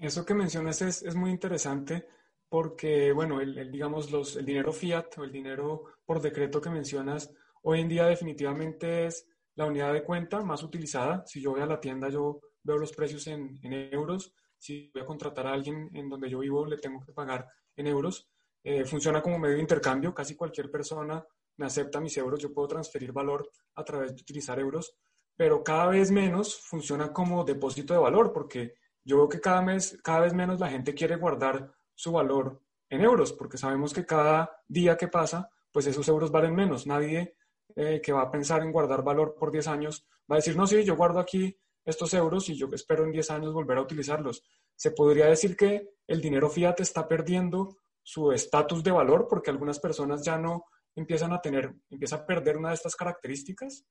Eso 0.00 0.24
que 0.24 0.34
mencionas 0.34 0.82
es, 0.82 1.02
es 1.02 1.14
muy 1.14 1.30
interesante 1.30 2.06
porque, 2.48 3.12
bueno, 3.12 3.40
el, 3.40 3.70
digamos, 3.70 4.10
los, 4.10 4.36
el 4.36 4.44
dinero 4.44 4.72
fiat 4.72 5.18
o 5.18 5.24
el 5.24 5.30
dinero 5.30 5.84
por 6.04 6.20
decreto 6.20 6.60
que 6.60 6.70
mencionas, 6.70 7.32
hoy 7.62 7.80
en 7.80 7.88
día 7.88 8.06
definitivamente 8.06 9.06
es 9.06 9.28
la 9.54 9.66
unidad 9.66 9.92
de 9.92 10.02
cuenta 10.02 10.42
más 10.42 10.62
utilizada. 10.62 11.24
Si 11.26 11.40
yo 11.40 11.52
voy 11.52 11.60
a 11.60 11.66
la 11.66 11.80
tienda, 11.80 12.08
yo 12.08 12.40
veo 12.62 12.78
los 12.78 12.92
precios 12.92 13.26
en, 13.28 13.58
en 13.62 13.72
euros 13.92 14.34
si 14.60 14.90
voy 14.92 15.02
a 15.02 15.06
contratar 15.06 15.46
a 15.46 15.54
alguien 15.54 15.90
en 15.94 16.08
donde 16.08 16.28
yo 16.28 16.40
vivo, 16.40 16.66
le 16.66 16.76
tengo 16.76 17.00
que 17.00 17.12
pagar 17.12 17.48
en 17.74 17.86
euros. 17.86 18.28
Eh, 18.62 18.84
funciona 18.84 19.22
como 19.22 19.38
medio 19.38 19.56
de 19.56 19.62
intercambio, 19.62 20.14
casi 20.14 20.36
cualquier 20.36 20.70
persona 20.70 21.24
me 21.56 21.66
acepta 21.66 22.00
mis 22.00 22.16
euros, 22.18 22.40
yo 22.40 22.52
puedo 22.52 22.68
transferir 22.68 23.10
valor 23.10 23.50
a 23.74 23.84
través 23.84 24.14
de 24.14 24.20
utilizar 24.20 24.58
euros, 24.58 24.94
pero 25.34 25.64
cada 25.64 25.86
vez 25.86 26.10
menos 26.10 26.60
funciona 26.60 27.10
como 27.10 27.42
depósito 27.42 27.94
de 27.94 28.00
valor, 28.00 28.32
porque 28.32 28.74
yo 29.04 29.16
veo 29.16 29.28
que 29.28 29.40
cada, 29.40 29.62
mes, 29.62 29.98
cada 30.02 30.20
vez 30.20 30.34
menos 30.34 30.60
la 30.60 30.70
gente 30.70 30.94
quiere 30.94 31.16
guardar 31.16 31.72
su 31.94 32.12
valor 32.12 32.62
en 32.88 33.02
euros, 33.02 33.32
porque 33.32 33.58
sabemos 33.58 33.92
que 33.92 34.06
cada 34.06 34.50
día 34.68 34.96
que 34.96 35.08
pasa, 35.08 35.50
pues 35.72 35.86
esos 35.86 36.08
euros 36.08 36.30
valen 36.30 36.54
menos. 36.54 36.86
Nadie 36.86 37.36
eh, 37.76 38.00
que 38.02 38.12
va 38.12 38.22
a 38.22 38.30
pensar 38.30 38.62
en 38.62 38.72
guardar 38.72 39.02
valor 39.04 39.36
por 39.38 39.52
10 39.52 39.68
años 39.68 40.06
va 40.30 40.36
a 40.36 40.38
decir, 40.38 40.56
no, 40.56 40.66
sí, 40.66 40.82
yo 40.84 40.96
guardo 40.96 41.20
aquí 41.20 41.56
estos 41.84 42.12
euros 42.14 42.48
y 42.48 42.56
yo 42.56 42.68
espero 42.72 43.04
en 43.04 43.12
10 43.12 43.30
años 43.30 43.52
volver 43.52 43.78
a 43.78 43.82
utilizarlos. 43.82 44.42
Se 44.74 44.90
podría 44.90 45.26
decir 45.26 45.56
que 45.56 45.90
el 46.06 46.20
dinero 46.20 46.50
fiat 46.50 46.80
está 46.80 47.06
perdiendo 47.06 47.78
su 48.02 48.32
estatus 48.32 48.82
de 48.82 48.90
valor 48.90 49.26
porque 49.28 49.50
algunas 49.50 49.78
personas 49.78 50.24
ya 50.24 50.38
no 50.38 50.64
empiezan 50.94 51.32
a 51.32 51.40
tener, 51.40 51.74
empieza 51.90 52.16
a 52.16 52.26
perder 52.26 52.56
una 52.56 52.70
de 52.70 52.74
estas 52.74 52.96
características. 52.96 53.84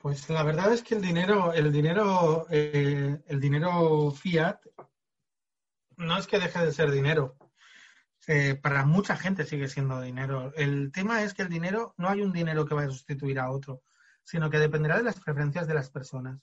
Pues 0.00 0.28
la 0.28 0.42
verdad 0.42 0.72
es 0.72 0.82
que 0.82 0.94
el 0.94 1.02
dinero, 1.02 1.52
el 1.52 1.70
dinero, 1.70 2.46
eh, 2.50 3.22
el 3.26 3.40
dinero 3.40 4.10
fiat 4.10 4.58
no 5.96 6.18
es 6.18 6.26
que 6.26 6.38
deje 6.38 6.64
de 6.64 6.72
ser 6.72 6.90
dinero. 6.90 7.36
Eh, 8.26 8.54
para 8.54 8.84
mucha 8.84 9.16
gente 9.16 9.44
sigue 9.44 9.68
siendo 9.68 10.00
dinero. 10.00 10.52
El 10.56 10.90
tema 10.92 11.22
es 11.22 11.34
que 11.34 11.42
el 11.42 11.48
dinero, 11.48 11.94
no 11.98 12.08
hay 12.08 12.22
un 12.22 12.32
dinero 12.32 12.64
que 12.66 12.74
vaya 12.74 12.88
a 12.88 12.92
sustituir 12.92 13.38
a 13.38 13.50
otro 13.50 13.82
sino 14.30 14.48
que 14.48 14.58
dependerá 14.58 14.96
de 14.96 15.02
las 15.02 15.18
preferencias 15.18 15.66
de 15.66 15.74
las 15.74 15.90
personas. 15.90 16.40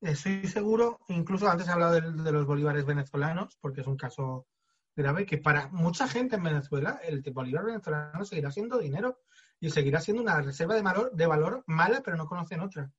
Estoy 0.00 0.46
seguro, 0.46 1.00
incluso 1.08 1.48
antes 1.48 1.66
he 1.66 1.72
hablado 1.72 1.94
de, 1.94 2.32
los 2.32 2.46
bolívares 2.46 2.84
venezolanos, 2.84 3.56
porque 3.60 3.80
es 3.80 3.86
un 3.88 3.96
caso 3.96 4.46
grave, 4.94 5.26
que 5.26 5.38
para 5.38 5.68
mucha 5.68 6.06
gente 6.06 6.36
en 6.36 6.44
Venezuela 6.44 7.00
el 7.02 7.22
bolívar 7.32 7.64
venezolano 7.64 8.24
seguirá 8.24 8.52
siendo 8.52 8.78
dinero 8.78 9.20
y 9.62 9.70
seguirá 9.70 10.00
siendo 10.00 10.24
una 10.24 10.42
reserva 10.42 10.74
de 10.74 10.82
valor, 10.82 11.12
de 11.12 11.24
valor 11.24 11.62
mala, 11.68 12.02
pero 12.04 12.16
no 12.16 12.26
conocen 12.26 12.60
otra. 12.60 12.90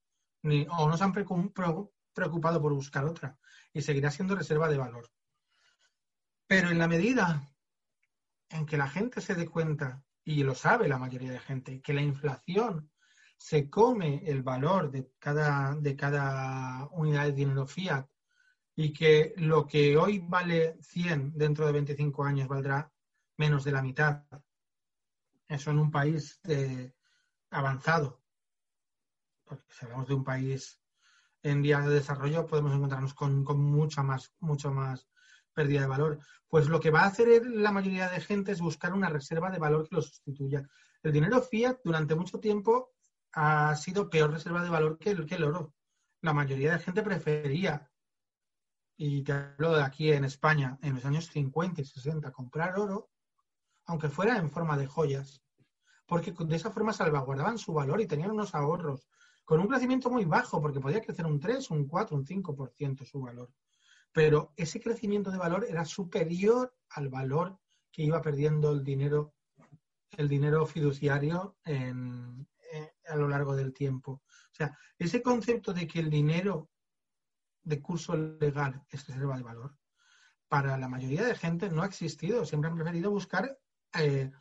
Ni, 0.44 0.66
o 0.70 0.88
no 0.88 0.96
se 0.96 1.04
han 1.04 1.12
preocupado 1.12 2.62
por 2.62 2.74
buscar 2.74 3.04
otra. 3.04 3.38
Y 3.74 3.82
seguirá 3.82 4.10
siendo 4.10 4.34
reserva 4.34 4.70
de 4.70 4.78
valor. 4.78 5.12
Pero 6.48 6.70
en 6.70 6.80
la 6.80 6.88
medida 6.88 7.54
en 8.48 8.66
que 8.66 8.78
la 8.78 8.88
gente 8.88 9.20
se 9.20 9.36
dé 9.36 9.46
cuenta, 9.46 10.06
y 10.24 10.44
lo 10.44 10.56
sabe 10.56 10.88
la 10.88 10.98
mayoría 10.98 11.34
de 11.34 11.40
gente, 11.40 11.82
que 11.82 11.92
la 11.92 12.02
inflación 12.02 12.90
se 13.36 13.70
come 13.70 14.24
el 14.26 14.42
valor 14.42 14.90
de 14.90 15.12
cada, 15.20 15.76
de 15.76 15.98
cada 15.98 16.88
unidad 16.92 17.26
de 17.26 17.34
dinero 17.34 17.68
fiat 17.68 18.08
y 18.74 18.94
que 18.94 19.34
lo 19.36 19.68
que 19.68 19.98
hoy 19.98 20.20
vale 20.20 20.78
100 20.82 21.34
dentro 21.36 21.66
de 21.66 21.74
25 21.74 22.24
años 22.24 22.48
valdrá 22.48 22.90
menos 23.36 23.66
de 23.66 23.74
la 23.74 23.82
mitad. 23.82 24.24
Eso 25.48 25.72
en 25.72 25.80
un 25.80 25.92
país 25.92 26.40
eh, 26.44 26.94
avanzado. 27.50 28.22
Porque 29.44 29.64
si 29.70 29.86
hablamos 29.86 30.08
de 30.08 30.14
un 30.14 30.24
país 30.24 30.82
en 31.44 31.62
vías 31.62 31.86
de 31.86 31.94
desarrollo, 31.94 32.48
podemos 32.48 32.74
encontrarnos 32.74 33.14
con, 33.14 33.44
mucha 33.44 34.02
más, 34.02 34.34
mucho 34.40 34.72
más 34.72 35.08
pérdida 35.54 35.82
de 35.82 35.88
valor. 35.88 36.20
Pues 36.48 36.68
lo 36.68 36.80
que 36.80 36.92
va 36.92 37.02
a 37.02 37.08
hacer 37.08 37.46
la 37.46 37.72
mayoría 37.72 38.10
de 38.10 38.22
gente 38.22 38.52
es 38.52 38.62
buscar 38.62 38.94
una 38.94 39.10
reserva 39.10 39.52
de 39.52 39.60
valor 39.60 39.88
que 39.88 39.96
lo 39.96 40.02
sustituya. 40.02 40.68
El 41.02 41.12
dinero 41.12 41.42
fiat 41.42 41.80
durante 41.84 42.16
mucho 42.16 42.40
tiempo 42.40 42.94
ha 43.34 43.76
sido 43.76 44.10
peor 44.10 44.32
reserva 44.32 44.64
de 44.64 44.70
valor 44.70 44.98
que 44.98 45.12
el, 45.12 45.26
que 45.26 45.36
el 45.36 45.44
oro. 45.44 45.74
La 46.22 46.34
mayoría 46.34 46.72
de 46.72 46.80
gente 46.80 47.04
prefería, 47.04 47.92
y 48.96 49.24
te 49.24 49.34
hablo 49.34 49.76
de 49.76 49.84
aquí 49.84 50.12
en 50.12 50.24
España, 50.24 50.78
en 50.82 50.96
los 50.96 51.06
años 51.06 51.28
50 51.28 51.82
y 51.82 51.86
60, 51.86 52.32
comprar 52.32 52.80
oro, 52.80 53.10
aunque 53.86 54.10
fuera 54.10 54.38
en 54.38 54.50
forma 54.50 54.78
de 54.78 54.88
joyas, 54.88 55.42
porque 56.06 56.32
de 56.32 56.56
esa 56.56 56.72
forma 56.72 56.94
salvaguardaban 56.94 57.58
su 57.58 57.74
valor 57.74 58.02
y 58.02 58.08
tenían 58.08 58.32
unos 58.32 58.56
ahorros 58.56 59.08
con 59.46 59.60
un 59.60 59.68
crecimiento 59.68 60.10
muy 60.10 60.26
bajo, 60.26 60.62
porque 60.62 60.80
podía 60.80 61.02
crecer 61.02 61.26
un 61.26 61.40
3, 61.40 61.72
un 61.72 61.88
4, 61.88 62.16
un 62.16 62.26
5% 62.26 63.06
su 63.06 63.20
valor. 63.20 63.52
Pero 64.12 64.54
ese 64.56 64.80
crecimiento 64.80 65.32
de 65.32 65.38
valor 65.38 65.66
era 65.68 65.84
superior 65.86 66.74
al 66.90 67.10
valor 67.10 67.60
que 67.92 68.04
iba 68.04 68.22
perdiendo 68.22 68.72
el 68.72 68.84
dinero, 68.84 69.34
el 70.18 70.30
dinero 70.30 70.66
fiduciario 70.66 71.58
en, 71.66 72.48
a 73.08 73.16
lo 73.16 73.28
largo 73.28 73.56
del 73.56 73.74
tiempo. 73.74 74.22
O 74.24 74.56
sea, 74.56 74.78
ese 74.98 75.22
concepto 75.22 75.74
de 75.74 75.88
que 75.88 76.00
el 76.00 76.10
dinero 76.10 76.70
de 77.64 77.82
curso 77.82 78.16
legal 78.16 78.84
es 78.90 79.08
reserva 79.08 79.38
de 79.38 79.44
valor, 79.44 79.76
para 80.48 80.78
la 80.78 80.88
mayoría 80.88 81.24
de 81.24 81.36
gente 81.36 81.70
no 81.70 81.82
ha 81.82 81.88
existido. 81.88 82.46
Siempre 82.46 82.70
han 82.70 82.76
preferido 82.76 83.10
buscar 83.10 83.58
eh, 84.00 84.32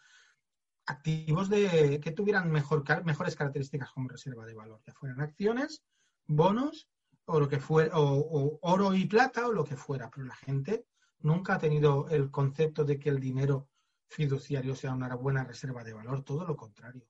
activos 0.86 1.48
de, 1.48 2.00
que 2.02 2.12
tuvieran 2.12 2.50
mejor, 2.50 2.84
mejores 3.04 3.36
características 3.36 3.90
como 3.92 4.08
reserva 4.08 4.44
de 4.46 4.54
valor, 4.54 4.80
ya 4.86 4.92
fueran 4.92 5.20
acciones, 5.20 5.82
bonos 6.26 6.88
o 7.26 7.38
lo 7.38 7.48
que 7.48 7.60
fuera, 7.60 7.98
o 7.98 8.58
oro 8.62 8.94
y 8.94 9.06
plata 9.06 9.46
o 9.46 9.52
lo 9.52 9.64
que 9.64 9.76
fuera. 9.76 10.10
Pero 10.10 10.26
la 10.26 10.34
gente 10.34 10.86
nunca 11.20 11.54
ha 11.54 11.58
tenido 11.58 12.08
el 12.08 12.30
concepto 12.30 12.84
de 12.84 12.98
que 12.98 13.10
el 13.10 13.20
dinero 13.20 13.68
fiduciario 14.08 14.74
sea 14.74 14.92
una 14.92 15.14
buena 15.14 15.44
reserva 15.44 15.84
de 15.84 15.94
valor, 15.94 16.22
todo 16.22 16.44
lo 16.44 16.56
contrario. 16.56 17.06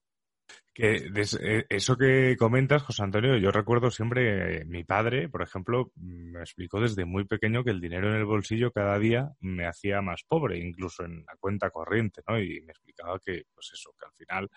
Que 0.75 1.11
eh, 1.15 1.67
eso 1.69 1.97
que 1.97 2.35
comentas, 2.39 2.83
José 2.83 3.03
Antonio, 3.03 3.37
yo 3.37 3.51
recuerdo 3.51 3.91
siempre, 3.91 4.61
eh, 4.61 4.65
mi 4.65 4.85
padre, 4.85 5.29
por 5.29 5.43
ejemplo, 5.43 5.93
me 5.97 6.41
explicó 6.41 6.81
desde 6.81 7.05
muy 7.05 7.25
pequeño 7.27 7.63
que 7.63 7.71
el 7.71 7.81
dinero 7.81 8.09
en 8.09 8.17
el 8.17 8.25
bolsillo 8.25 8.73
cada 8.73 8.99
día 8.99 9.31
me 9.41 9.67
hacía 9.67 10.01
más 10.01 10.23
pobre, 10.27 10.59
incluso 10.59 11.05
en 11.05 11.25
la 11.27 11.37
cuenta 11.39 11.71
corriente, 11.71 12.23
¿no? 12.27 12.41
Y 12.41 12.63
me 12.63 12.73
explicaba 12.73 13.19
que, 13.19 13.45
pues 13.55 13.71
eso, 13.75 13.95
que 13.99 14.07
al 14.07 14.15
final 14.15 14.51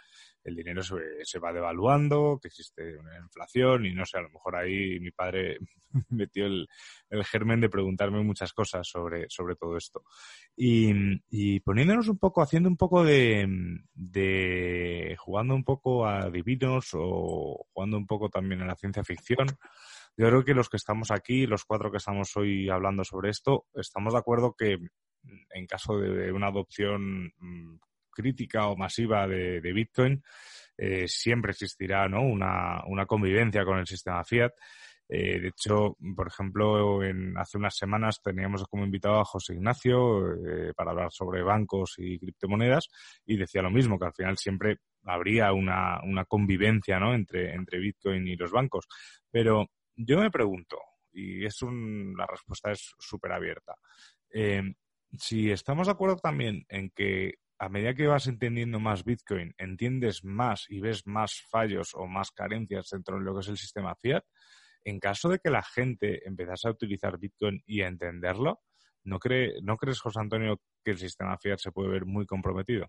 el 0.45 0.55
dinero 0.55 0.81
se, 0.83 0.95
se 1.23 1.39
va 1.39 1.51
devaluando, 1.51 2.39
que 2.41 2.47
existe 2.47 2.95
una 2.97 3.17
inflación 3.17 3.85
y 3.85 3.93
no 3.93 4.05
sé, 4.05 4.19
a 4.19 4.21
lo 4.21 4.29
mejor 4.29 4.55
ahí 4.55 4.99
mi 4.99 5.11
padre 5.11 5.57
metió 6.09 6.45
el, 6.45 6.67
el, 7.09 7.23
germen 7.25 7.61
de 7.61 7.69
preguntarme 7.69 8.21
muchas 8.23 8.53
cosas 8.53 8.87
sobre, 8.87 9.25
sobre 9.29 9.55
todo 9.55 9.75
esto. 9.75 10.03
Y, 10.55 10.93
y 11.29 11.59
poniéndonos 11.61 12.07
un 12.07 12.17
poco, 12.17 12.41
haciendo 12.41 12.69
un 12.69 12.77
poco 12.77 13.03
de, 13.03 13.47
de, 13.93 15.14
jugando 15.35 15.53
un 15.53 15.65
poco 15.65 16.07
a 16.07 16.29
divinos 16.29 16.91
o 16.93 17.67
jugando 17.73 17.97
un 17.97 18.07
poco 18.07 18.29
también 18.29 18.61
a 18.61 18.65
la 18.65 18.75
ciencia 18.77 19.03
ficción, 19.03 19.47
yo 20.15 20.27
creo 20.29 20.45
que 20.45 20.53
los 20.53 20.69
que 20.69 20.77
estamos 20.77 21.11
aquí, 21.11 21.45
los 21.45 21.65
cuatro 21.65 21.91
que 21.91 21.97
estamos 21.97 22.37
hoy 22.37 22.69
hablando 22.69 23.03
sobre 23.03 23.31
esto, 23.31 23.65
estamos 23.73 24.13
de 24.13 24.19
acuerdo 24.19 24.55
que 24.57 24.77
en 25.53 25.67
caso 25.67 25.97
de 25.97 26.31
una 26.31 26.47
adopción 26.47 27.33
mm, 27.37 27.79
crítica 28.11 28.67
o 28.67 28.77
masiva 28.77 29.27
de, 29.27 29.59
Bitcoin, 29.59 30.23
eh, 30.77 31.05
siempre 31.09 31.51
existirá 31.51 32.07
¿no? 32.07 32.21
una, 32.21 32.81
una, 32.87 33.05
convivencia 33.05 33.65
con 33.65 33.79
el 33.79 33.87
sistema 33.87 34.23
fiat. 34.23 34.53
Eh, 35.07 35.39
de 35.39 35.47
hecho, 35.49 35.95
por 36.15 36.27
ejemplo, 36.27 37.03
en, 37.03 37.37
hace 37.37 37.57
unas 37.57 37.75
semanas 37.75 38.21
teníamos 38.21 38.63
como 38.67 38.85
invitado 38.85 39.19
a 39.19 39.25
José 39.25 39.53
Ignacio 39.53 40.33
eh, 40.33 40.73
para 40.75 40.91
hablar 40.91 41.11
sobre 41.11 41.43
bancos 41.43 41.95
y 41.97 42.17
criptomonedas 42.19 42.87
y 43.25 43.37
decía 43.37 43.61
lo 43.61 43.69
mismo, 43.69 43.99
que 43.99 44.05
al 44.05 44.13
final 44.13 44.37
siempre 44.37 44.77
habría 45.03 45.53
una, 45.53 46.01
convivencia 46.27 46.99
¿no? 46.99 47.13
entre, 47.13 47.77
Bitcoin 47.77 48.27
y 48.27 48.35
los 48.35 48.51
bancos. 48.51 48.87
Pero 49.29 49.67
yo 49.95 50.19
me 50.19 50.31
pregunto, 50.31 50.77
y 51.11 51.45
es 51.45 51.61
un, 51.61 52.15
la 52.17 52.25
respuesta 52.25 52.71
es 52.71 52.93
súper 52.97 53.31
abierta, 53.31 53.75
si 55.17 55.49
estamos 55.51 55.87
de 55.87 55.93
acuerdo 55.93 56.17
también 56.17 56.65
en 56.67 56.89
que 56.89 57.35
a 57.57 57.69
medida 57.69 57.93
que 57.93 58.07
vas 58.07 58.27
entendiendo 58.27 58.79
más 58.79 59.03
Bitcoin, 59.03 59.53
entiendes 59.57 60.23
más 60.23 60.65
y 60.69 60.81
ves 60.81 61.07
más 61.07 61.41
fallos 61.49 61.91
o 61.93 62.05
más 62.05 62.31
carencias 62.31 62.89
dentro 62.91 63.17
de 63.17 63.23
lo 63.23 63.33
que 63.33 63.41
es 63.41 63.47
el 63.47 63.57
sistema 63.57 63.95
fiat, 63.95 64.23
en 64.85 64.99
caso 64.99 65.29
de 65.29 65.39
que 65.39 65.49
la 65.49 65.63
gente 65.63 66.25
empezase 66.27 66.67
a 66.67 66.71
utilizar 66.71 67.17
Bitcoin 67.17 67.61
y 67.65 67.81
a 67.81 67.87
entenderlo, 67.87 68.61
¿no, 69.03 69.19
cree, 69.19 69.61
¿no 69.63 69.77
crees, 69.77 69.99
José 69.99 70.19
Antonio, 70.19 70.61
que 70.83 70.91
el 70.91 70.97
sistema 70.99 71.37
fiat 71.37 71.57
se 71.57 71.71
puede 71.71 71.89
ver 71.89 72.05
muy 72.05 72.25
comprometido? 72.25 72.87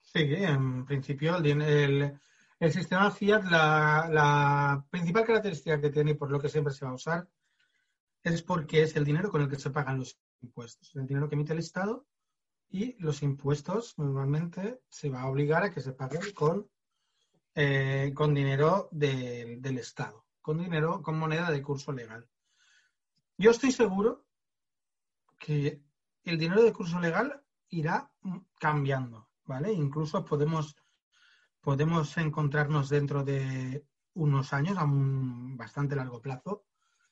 Sí, 0.00 0.20
en 0.22 0.84
principio 0.84 1.36
el, 1.38 2.20
el, 2.60 2.72
sistema 2.72 3.10
fiat, 3.10 3.42
la, 3.44 4.08
la, 4.10 4.86
principal 4.88 5.24
característica 5.24 5.80
que 5.80 5.90
tiene 5.90 6.12
y 6.12 6.14
por 6.14 6.30
lo 6.30 6.40
que 6.40 6.48
siempre 6.48 6.72
se 6.72 6.84
va 6.84 6.92
a 6.92 6.94
usar 6.94 7.28
es 8.22 8.42
porque 8.42 8.82
es 8.82 8.94
el 8.94 9.04
dinero 9.04 9.30
con 9.30 9.42
el 9.42 9.48
que 9.48 9.58
se 9.58 9.70
pagan 9.70 9.98
los 9.98 10.16
impuestos, 10.40 10.94
el 10.94 11.06
dinero 11.06 11.28
que 11.28 11.34
emite 11.34 11.52
el 11.52 11.58
Estado 11.58 12.06
y 12.68 12.96
los 13.02 13.22
impuestos 13.22 13.98
normalmente 13.98 14.80
se 14.88 15.10
va 15.10 15.22
a 15.22 15.28
obligar 15.28 15.64
a 15.64 15.72
que 15.72 15.80
se 15.80 15.92
paguen 15.92 16.32
con, 16.32 16.70
eh, 17.54 18.12
con 18.14 18.34
dinero 18.34 18.88
del 18.90 19.78
Estado, 19.78 20.24
con 20.40 20.58
dinero, 20.58 21.02
con 21.02 21.18
moneda 21.18 21.50
de 21.50 21.62
curso 21.62 21.92
legal. 21.92 22.28
Yo 23.36 23.50
estoy 23.50 23.72
seguro 23.72 24.24
que 25.38 25.82
el 26.24 26.38
dinero 26.38 26.62
de 26.62 26.72
curso 26.72 27.00
legal 27.00 27.42
irá 27.68 28.10
cambiando, 28.58 29.28
¿vale? 29.44 29.72
Incluso 29.72 30.24
podemos, 30.24 30.76
podemos 31.60 32.16
encontrarnos 32.16 32.88
dentro 32.88 33.24
de 33.24 33.84
unos 34.14 34.52
años, 34.52 34.78
a 34.78 34.84
un 34.84 35.56
bastante 35.56 35.96
largo 35.96 36.20
plazo, 36.20 36.64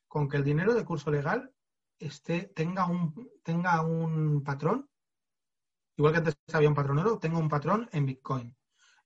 con 0.07 0.29
que 0.29 0.37
el 0.37 0.45
dinero 0.45 0.75
de 0.75 0.85
curso 0.85 1.11
legal 1.11 1.53
esté, 1.99 2.53
tenga, 2.55 2.87
un, 2.87 3.31
tenga 3.43 3.83
un 3.83 4.43
patrón 4.43 4.89
igual 5.97 6.13
que 6.13 6.19
antes 6.19 6.37
había 6.53 6.69
un 6.69 6.75
patrón 6.75 7.21
tengo 7.21 7.39
un 7.39 7.49
patrón 7.49 7.89
en 7.93 8.07
Bitcoin. 8.07 8.57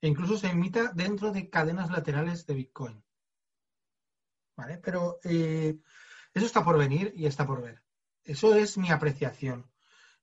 E 0.01 0.09
incluso 0.09 0.37
se 0.37 0.49
imita 0.49 0.93
dentro 0.93 1.33
de 1.33 1.49
cadenas 1.49 1.91
laterales 1.91 2.47
de 2.47 2.55
Bitcoin. 2.55 3.05
¿Vale? 4.57 4.79
Pero 4.79 5.19
eh, 5.25 5.79
eso 6.33 6.47
está 6.47 6.65
por 6.65 6.79
venir 6.79 7.13
y 7.17 7.27
está 7.27 7.47
por 7.47 7.63
ver. 7.63 7.83
Eso 8.25 8.55
es 8.55 8.77
mi 8.79 8.91
apreciación. 8.91 9.71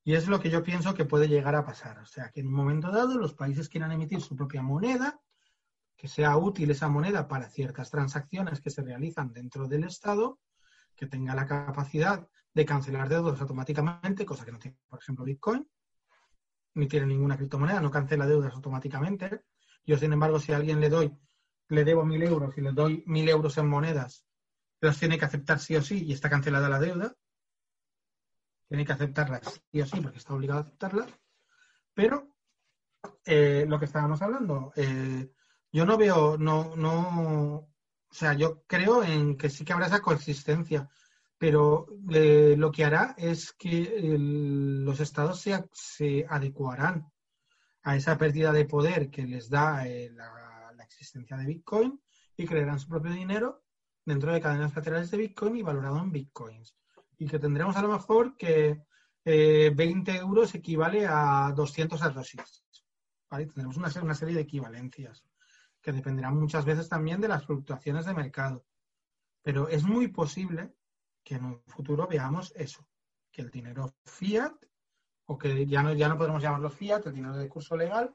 Y 0.03 0.15
es 0.15 0.27
lo 0.27 0.39
que 0.39 0.49
yo 0.49 0.63
pienso 0.63 0.93
que 0.93 1.05
puede 1.05 1.27
llegar 1.27 1.55
a 1.55 1.65
pasar. 1.65 1.99
O 1.99 2.05
sea, 2.05 2.29
que 2.29 2.41
en 2.41 2.47
un 2.47 2.53
momento 2.53 2.91
dado 2.91 3.17
los 3.17 3.33
países 3.33 3.69
quieran 3.69 3.91
emitir 3.91 4.21
su 4.21 4.35
propia 4.35 4.61
moneda, 4.61 5.21
que 5.95 6.07
sea 6.07 6.35
útil 6.35 6.71
esa 6.71 6.89
moneda 6.89 7.27
para 7.27 7.49
ciertas 7.49 7.89
transacciones 7.89 8.59
que 8.59 8.69
se 8.69 8.81
realizan 8.81 9.31
dentro 9.31 9.67
del 9.67 9.85
Estado, 9.85 10.39
que 10.95 11.07
tenga 11.07 11.33
la 11.33 11.45
capacidad 11.45 12.27
de 12.53 12.65
cancelar 12.65 13.07
deudas 13.09 13.39
automáticamente, 13.39 14.25
cosa 14.25 14.45
que 14.45 14.51
no 14.51 14.59
tiene, 14.59 14.77
por 14.87 14.99
ejemplo, 14.99 15.25
Bitcoin, 15.25 15.67
ni 16.75 16.87
tiene 16.87 17.05
ninguna 17.05 17.37
criptomoneda, 17.37 17.79
no 17.79 17.89
cancela 17.89 18.27
deudas 18.27 18.53
automáticamente. 18.53 19.43
Yo, 19.85 19.97
sin 19.97 20.13
embargo, 20.13 20.39
si 20.39 20.51
a 20.53 20.57
alguien 20.57 20.79
le 20.79 20.89
doy, 20.89 21.15
le 21.69 21.83
debo 21.83 22.05
mil 22.05 22.23
euros 22.23 22.57
y 22.57 22.61
le 22.61 22.71
doy 22.71 23.03
mil 23.05 23.27
euros 23.29 23.57
en 23.57 23.67
monedas, 23.67 24.25
las 24.79 24.99
tiene 24.99 25.17
que 25.17 25.25
aceptar 25.25 25.59
sí 25.59 25.75
o 25.75 25.81
sí 25.81 26.05
y 26.05 26.13
está 26.13 26.29
cancelada 26.29 26.69
la 26.69 26.79
deuda. 26.79 27.15
Tiene 28.67 28.85
que 28.85 28.93
aceptarlas 28.93 29.61
sí 29.71 29.81
o 29.81 29.85
sí 29.85 30.01
porque 30.01 30.17
está 30.17 30.33
obligado 30.33 30.59
a 30.59 30.63
aceptarlas. 30.63 31.07
Pero 31.93 32.35
eh, 33.25 33.65
lo 33.67 33.79
que 33.79 33.85
estábamos 33.85 34.21
hablando, 34.21 34.73
eh, 34.75 35.31
yo 35.71 35.85
no 35.85 35.97
veo, 35.97 36.37
no, 36.37 36.75
no, 36.75 37.55
o 37.57 38.13
sea, 38.13 38.33
yo 38.33 38.63
creo 38.65 39.03
en 39.03 39.37
que 39.37 39.49
sí 39.49 39.63
que 39.65 39.73
habrá 39.73 39.87
esa 39.87 40.01
coexistencia 40.01 40.89
pero 41.43 41.87
eh, 42.09 42.55
lo 42.57 42.71
que 42.71 42.85
hará 42.85 43.15
es 43.17 43.51
que 43.51 44.15
los 44.17 44.97
estados 45.01 45.45
se, 45.73 46.25
adecuarán 46.29 47.11
a 47.83 47.95
esa 47.95 48.17
pérdida 48.17 48.51
de 48.51 48.65
poder 48.65 49.09
que 49.09 49.23
les 49.23 49.49
da 49.49 49.85
eh, 49.87 50.09
la, 50.11 50.31
existencia 50.83 51.37
de 51.37 51.45
Bitcoin 51.45 52.01
y 52.37 52.45
crearán 52.45 52.79
su 52.79 52.87
propio 52.87 53.11
dinero 53.11 53.63
dentro 54.05 54.31
de 54.31 54.41
cadenas 54.41 54.75
laterales 54.75 55.11
de 55.11 55.17
Bitcoin 55.17 55.55
y 55.57 55.61
valorado 55.61 55.99
en 55.99 56.11
Bitcoins. 56.11 56.75
Y 57.17 57.27
que 57.27 57.39
tendremos 57.39 57.75
a 57.75 57.81
lo 57.81 57.89
mejor 57.89 58.35
que 58.37 58.83
20 59.25 60.11
eh, 60.11 60.17
euros 60.17 60.53
equivale 60.55 61.05
a 61.07 61.51
200 61.55 62.01
arrosis. 62.01 62.63
¿vale? 63.29 63.45
Tendremos 63.47 63.77
una, 63.77 63.89
una 64.01 64.15
serie 64.15 64.35
de 64.35 64.41
equivalencias 64.41 65.23
que 65.81 65.91
dependerán 65.91 66.37
muchas 66.37 66.65
veces 66.65 66.87
también 66.87 67.19
de 67.21 67.27
las 67.27 67.45
fluctuaciones 67.45 68.05
de 68.05 68.13
mercado. 68.13 68.65
Pero 69.41 69.67
es 69.67 69.83
muy 69.83 70.07
posible 70.07 70.73
que 71.23 71.35
en 71.35 71.45
un 71.45 71.63
futuro 71.67 72.07
veamos 72.07 72.53
eso, 72.55 72.87
que 73.31 73.41
el 73.41 73.49
dinero 73.49 73.93
fiat, 74.05 74.53
o 75.25 75.37
que 75.37 75.65
ya 75.65 75.81
no, 75.83 75.93
ya 75.93 76.07
no 76.09 76.17
podemos 76.17 76.41
llamarlo 76.41 76.69
fiat, 76.69 77.07
el 77.07 77.13
dinero 77.13 77.37
de 77.37 77.49
curso 77.49 77.75
legal, 77.75 78.13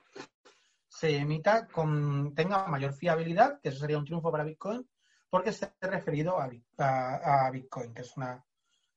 se 0.89 1.17
emita 1.17 1.67
con, 1.67 2.35
tenga 2.35 2.67
mayor 2.67 2.93
fiabilidad, 2.93 3.61
que 3.61 3.69
eso 3.69 3.79
sería 3.79 3.99
un 3.99 4.05
triunfo 4.05 4.33
para 4.33 4.45
Bitcoin, 4.45 4.89
porque 5.31 5.51
esté 5.51 5.73
referido 5.83 6.39
a, 6.39 7.47
a, 7.47 7.51
Bitcoin, 7.51 7.93
que 7.93 8.03
es 8.03 8.17
una 8.17 8.45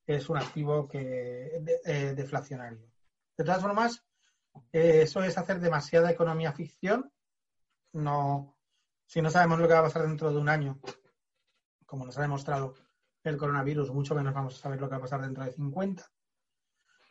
es 0.06 0.30
un 0.30 0.38
activo 0.38 0.88
que 0.88 1.62
eh, 1.86 2.14
deflacionario. 2.16 2.92
De 3.38 3.44
todas 3.44 3.62
formas, 3.62 4.04
eh, 4.72 5.02
eso 5.04 5.24
es 5.24 5.38
hacer 5.38 5.60
demasiada 5.60 6.12
economía 6.12 6.52
ficción. 6.52 7.12
No, 7.94 8.58
si 9.06 9.22
no 9.22 9.30
sabemos 9.30 9.60
lo 9.60 9.68
que 9.68 9.74
va 9.74 9.80
a 9.80 9.84
pasar 9.84 10.04
dentro 10.04 10.32
de 10.32 10.38
un 10.38 10.50
año, 10.50 10.80
como 11.86 12.06
nos 12.06 12.18
ha 12.18 12.22
demostrado 12.22 12.76
el 13.24 13.38
coronavirus, 13.38 13.92
mucho 13.92 14.16
menos 14.16 14.34
vamos 14.34 14.56
a 14.56 14.62
saber 14.62 14.82
lo 14.82 14.88
que 14.88 14.92
va 14.92 14.98
a 14.98 15.02
pasar 15.02 15.22
dentro 15.22 15.44
de 15.44 15.52
50. 15.52 16.10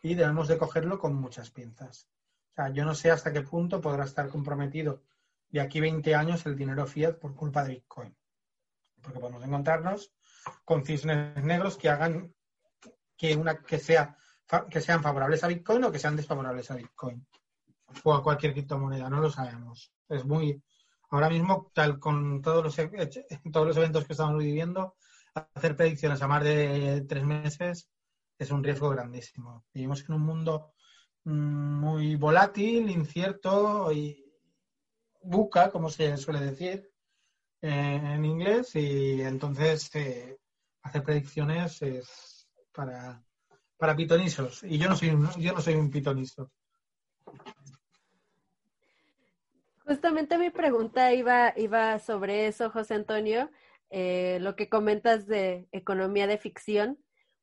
Y 0.02 0.14
debemos 0.14 0.48
de 0.48 0.58
cogerlo 0.58 0.98
con 0.98 1.14
muchas 1.14 1.50
pinzas. 1.50 2.08
O 2.52 2.54
sea, 2.54 2.70
yo 2.70 2.84
no 2.84 2.94
sé 2.94 3.10
hasta 3.10 3.32
qué 3.32 3.42
punto 3.42 3.80
podrá 3.80 4.04
estar 4.04 4.28
comprometido 4.28 5.02
de 5.50 5.60
aquí 5.60 5.80
20 5.80 6.14
años 6.14 6.46
el 6.46 6.56
dinero 6.56 6.86
fiat 6.86 7.18
por 7.18 7.34
culpa 7.34 7.64
de 7.64 7.74
Bitcoin. 7.74 8.16
Porque 9.00 9.20
podemos 9.20 9.44
encontrarnos 9.44 10.12
con 10.64 10.84
cisnes 10.84 11.42
negros 11.42 11.76
que 11.76 11.90
hagan 11.90 12.34
que 13.16 13.36
una 13.36 13.58
que 13.62 13.78
sea 13.78 14.16
que 14.68 14.80
sean 14.80 15.02
favorables 15.02 15.44
a 15.44 15.48
Bitcoin 15.48 15.84
o 15.84 15.92
que 15.92 15.98
sean 15.98 16.16
desfavorables 16.16 16.70
a 16.70 16.76
Bitcoin 16.76 17.24
o 18.04 18.14
a 18.14 18.22
cualquier 18.22 18.52
criptomoneda, 18.52 19.08
no 19.08 19.20
lo 19.20 19.30
sabemos. 19.30 19.92
Es 20.08 20.24
muy 20.24 20.62
ahora 21.10 21.28
mismo 21.28 21.70
tal 21.72 21.98
con 21.98 22.40
todos 22.42 22.64
los 22.64 22.76
todos 23.52 23.66
los 23.66 23.76
eventos 23.76 24.06
que 24.06 24.12
estamos 24.12 24.38
viviendo 24.38 24.96
hacer 25.54 25.76
predicciones 25.76 26.20
a 26.22 26.28
más 26.28 26.42
de 26.42 27.04
tres 27.08 27.24
meses 27.24 27.88
es 28.40 28.50
un 28.50 28.64
riesgo 28.64 28.88
grandísimo. 28.88 29.64
Vivimos 29.72 30.02
en 30.08 30.14
un 30.14 30.22
mundo 30.22 30.72
mm, 31.24 31.32
muy 31.80 32.16
volátil, 32.16 32.90
incierto 32.90 33.92
y 33.92 34.24
buca, 35.22 35.70
como 35.70 35.90
se 35.90 36.16
suele 36.16 36.40
decir 36.40 36.90
eh, 37.60 38.00
en 38.02 38.24
inglés, 38.24 38.74
y 38.74 39.20
entonces 39.20 39.94
eh, 39.94 40.38
hacer 40.82 41.02
predicciones 41.02 41.82
es 41.82 42.48
para, 42.72 43.22
para 43.76 43.94
pitonisos. 43.94 44.62
Y 44.64 44.78
yo 44.78 44.88
no 44.88 44.96
soy 44.96 45.10
yo 45.38 45.52
no 45.52 45.60
soy 45.60 45.74
un 45.74 45.90
pitoniso. 45.90 46.50
Justamente 49.84 50.38
mi 50.38 50.50
pregunta 50.50 51.12
iba, 51.12 51.52
iba 51.56 51.98
sobre 51.98 52.46
eso, 52.46 52.70
José 52.70 52.94
Antonio, 52.94 53.50
eh, 53.90 54.38
lo 54.40 54.56
que 54.56 54.68
comentas 54.70 55.26
de 55.26 55.68
economía 55.72 56.26
de 56.26 56.38
ficción, 56.38 56.98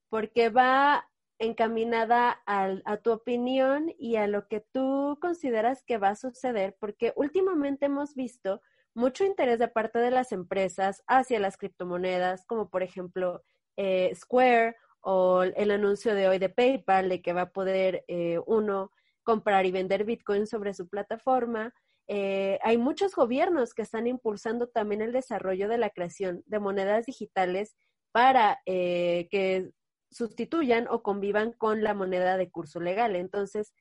porque 0.09 0.49
va 0.49 1.07
encaminada 1.39 2.41
a 2.45 2.97
tu 2.97 3.11
opinión 3.11 3.93
y 3.99 4.15
a 4.15 4.27
lo 4.27 4.47
que 4.47 4.61
tú 4.71 5.17
consideras 5.21 5.83
que 5.83 5.97
va 5.97 6.09
a 6.09 6.15
suceder, 6.15 6.75
porque 6.79 7.13
últimamente 7.15 7.85
hemos 7.85 8.15
visto 8.15 8.61
mucho 8.97 9.23
interés 9.23 9.59
de 9.59 9.67
parte 9.67 9.99
de 9.99 10.09
las 10.09 10.31
empresas 10.31 11.03
hacia 11.05 11.39
las 11.39 11.55
criptomonedas, 11.57 12.45
como 12.47 12.69
por 12.69 12.81
ejemplo 12.81 13.43
eh, 13.77 14.11
Square 14.15 14.75
o 15.01 15.43
el 15.43 15.69
anuncio 15.69 16.15
de 16.15 16.27
hoy 16.27 16.39
de 16.39 16.49
PayPal 16.49 17.07
de 17.07 17.21
que 17.21 17.31
va 17.31 17.41
a 17.41 17.51
poder 17.51 18.03
eh, 18.07 18.39
uno 18.47 18.91
comprar 19.21 19.67
y 19.67 19.71
vender 19.71 20.03
Bitcoin 20.03 20.47
sobre 20.47 20.73
su 20.73 20.89
plataforma. 20.89 21.75
Eh, 22.07 22.57
hay 22.63 22.79
muchos 22.79 23.13
gobiernos 23.13 23.75
que 23.75 23.83
están 23.83 24.07
impulsando 24.07 24.67
también 24.67 25.03
el 25.03 25.11
desarrollo 25.11 25.69
de 25.69 25.77
la 25.77 25.91
creación 25.91 26.41
de 26.47 26.59
monedas 26.59 27.05
digitales 27.05 27.75
para 28.11 28.59
que 28.65 29.69
sustituyan 30.11 30.87
o 30.89 31.03
convivan 31.03 31.51
con 31.51 31.83
la 31.83 31.93
moneda 31.93 32.37
de 32.37 32.49
curso 32.49 32.79
legal. 32.79 33.15
Entonces, 33.15 33.73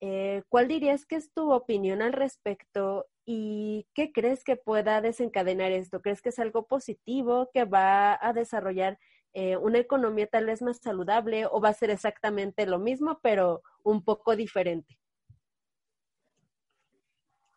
eh, 0.00 0.42
¿cuál 0.48 0.68
dirías 0.68 1.06
que 1.06 1.16
es 1.16 1.32
tu 1.32 1.52
opinión 1.52 2.02
al 2.02 2.12
respecto 2.12 3.06
y 3.24 3.86
qué 3.94 4.12
crees 4.12 4.44
que 4.44 4.56
pueda 4.56 5.00
desencadenar 5.00 5.72
esto? 5.72 6.02
¿Crees 6.02 6.20
que 6.20 6.28
es 6.30 6.38
algo 6.38 6.66
positivo 6.66 7.50
que 7.52 7.64
va 7.64 8.18
a 8.20 8.32
desarrollar 8.32 8.98
eh, 9.32 9.56
una 9.56 9.78
economía 9.78 10.26
tal 10.26 10.46
vez 10.46 10.62
más 10.62 10.78
saludable 10.78 11.46
o 11.46 11.60
va 11.60 11.70
a 11.70 11.74
ser 11.74 11.90
exactamente 11.90 12.66
lo 12.66 12.78
mismo 12.78 13.18
pero 13.22 13.62
un 13.82 14.04
poco 14.04 14.36
diferente? 14.36 14.98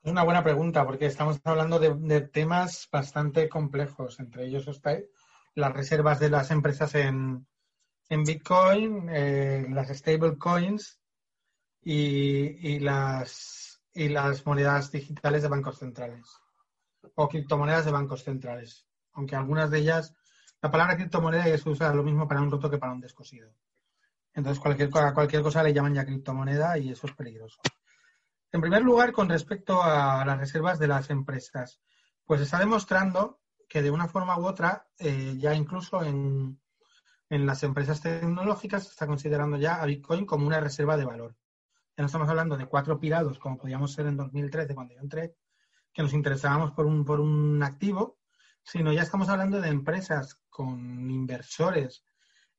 Es 0.04 0.12
una 0.12 0.24
buena 0.24 0.44
pregunta 0.44 0.86
porque 0.86 1.06
estamos 1.06 1.42
hablando 1.44 1.80
de, 1.80 1.94
de 1.96 2.22
temas 2.22 2.88
bastante 2.90 3.50
complejos. 3.50 4.20
Entre 4.22 4.46
ellos 4.46 4.68
está 4.68 4.98
las 5.54 5.74
reservas 5.74 6.20
de 6.20 6.30
las 6.30 6.50
empresas 6.50 6.96
en, 6.96 7.46
en 8.10 8.24
Bitcoin, 8.24 9.10
eh, 9.10 9.66
las 9.70 9.90
stablecoins 9.90 11.00
y, 11.82 12.76
y, 12.76 12.80
las, 12.80 13.82
y 13.94 14.10
las 14.10 14.46
monedas 14.46 14.92
digitales 14.92 15.42
de 15.42 15.50
bancos 15.50 15.80
centrales 15.80 16.26
o 17.16 17.28
criptomonedas 17.28 17.86
de 17.86 17.92
bancos 17.92 18.24
centrales. 18.24 18.86
Aunque 19.14 19.36
algunas 19.36 19.72
de 19.72 19.80
ellas, 19.80 20.14
la 20.62 20.72
palabra 20.72 20.96
criptomoneda 20.96 21.58
se 21.58 21.70
usa 21.70 21.94
lo 21.94 22.04
mismo 22.04 22.28
para 22.28 22.42
un 22.42 22.52
roto 22.52 22.70
que 22.70 22.78
para 22.78 22.94
un 22.94 23.02
descosido. 23.02 23.52
Entonces, 24.34 24.62
cualquier, 24.62 24.90
cualquier 24.90 25.42
cosa 25.42 25.64
le 25.64 25.74
llaman 25.74 25.96
ya 25.96 26.06
criptomoneda 26.06 26.78
y 26.78 26.92
eso 26.92 27.08
es 27.08 27.14
peligroso. 27.14 27.60
En 28.52 28.62
primer 28.62 28.84
lugar, 28.84 29.12
con 29.12 29.30
respecto 29.30 29.82
a 29.82 30.24
las 30.26 30.38
reservas 30.38 30.80
de 30.80 30.88
las 30.88 31.10
empresas, 31.10 31.82
pues 32.26 32.42
está 32.42 32.60
demostrando 32.60 33.40
que 33.68 33.82
de 33.82 33.92
una 33.92 34.08
forma 34.08 34.38
u 34.38 34.46
otra, 34.46 34.88
eh, 35.00 35.36
ya 35.38 35.54
incluso 35.54 36.04
en, 36.04 36.60
en 37.30 37.46
las 37.46 37.64
empresas 37.64 38.02
tecnológicas 38.02 38.84
se 38.84 38.90
está 38.90 39.08
considerando 39.08 39.58
ya 39.58 39.82
a 39.82 39.86
Bitcoin 39.86 40.26
como 40.26 40.48
una 40.48 40.60
reserva 40.60 40.98
de 40.98 41.06
valor. 41.06 41.36
Ya 41.98 42.04
no 42.04 42.06
estamos 42.06 42.30
hablando 42.30 42.58
de 42.58 42.68
cuatro 42.68 43.00
pirados, 43.00 43.40
como 43.40 43.58
podíamos 43.58 43.92
ser 43.92 44.06
en 44.06 44.18
2013 44.18 44.76
cuando 44.76 44.94
yo 44.94 45.02
entré, 45.02 45.36
que 45.94 46.04
nos 46.04 46.14
interesábamos 46.14 46.72
por 46.72 46.86
un, 46.86 47.04
por 47.04 47.20
un 47.20 47.62
activo, 47.64 48.20
sino 48.64 48.94
ya 48.94 49.02
estamos 49.02 49.30
hablando 49.30 49.60
de 49.60 49.70
empresas 49.70 50.40
con 50.50 51.10
inversores 51.10 52.04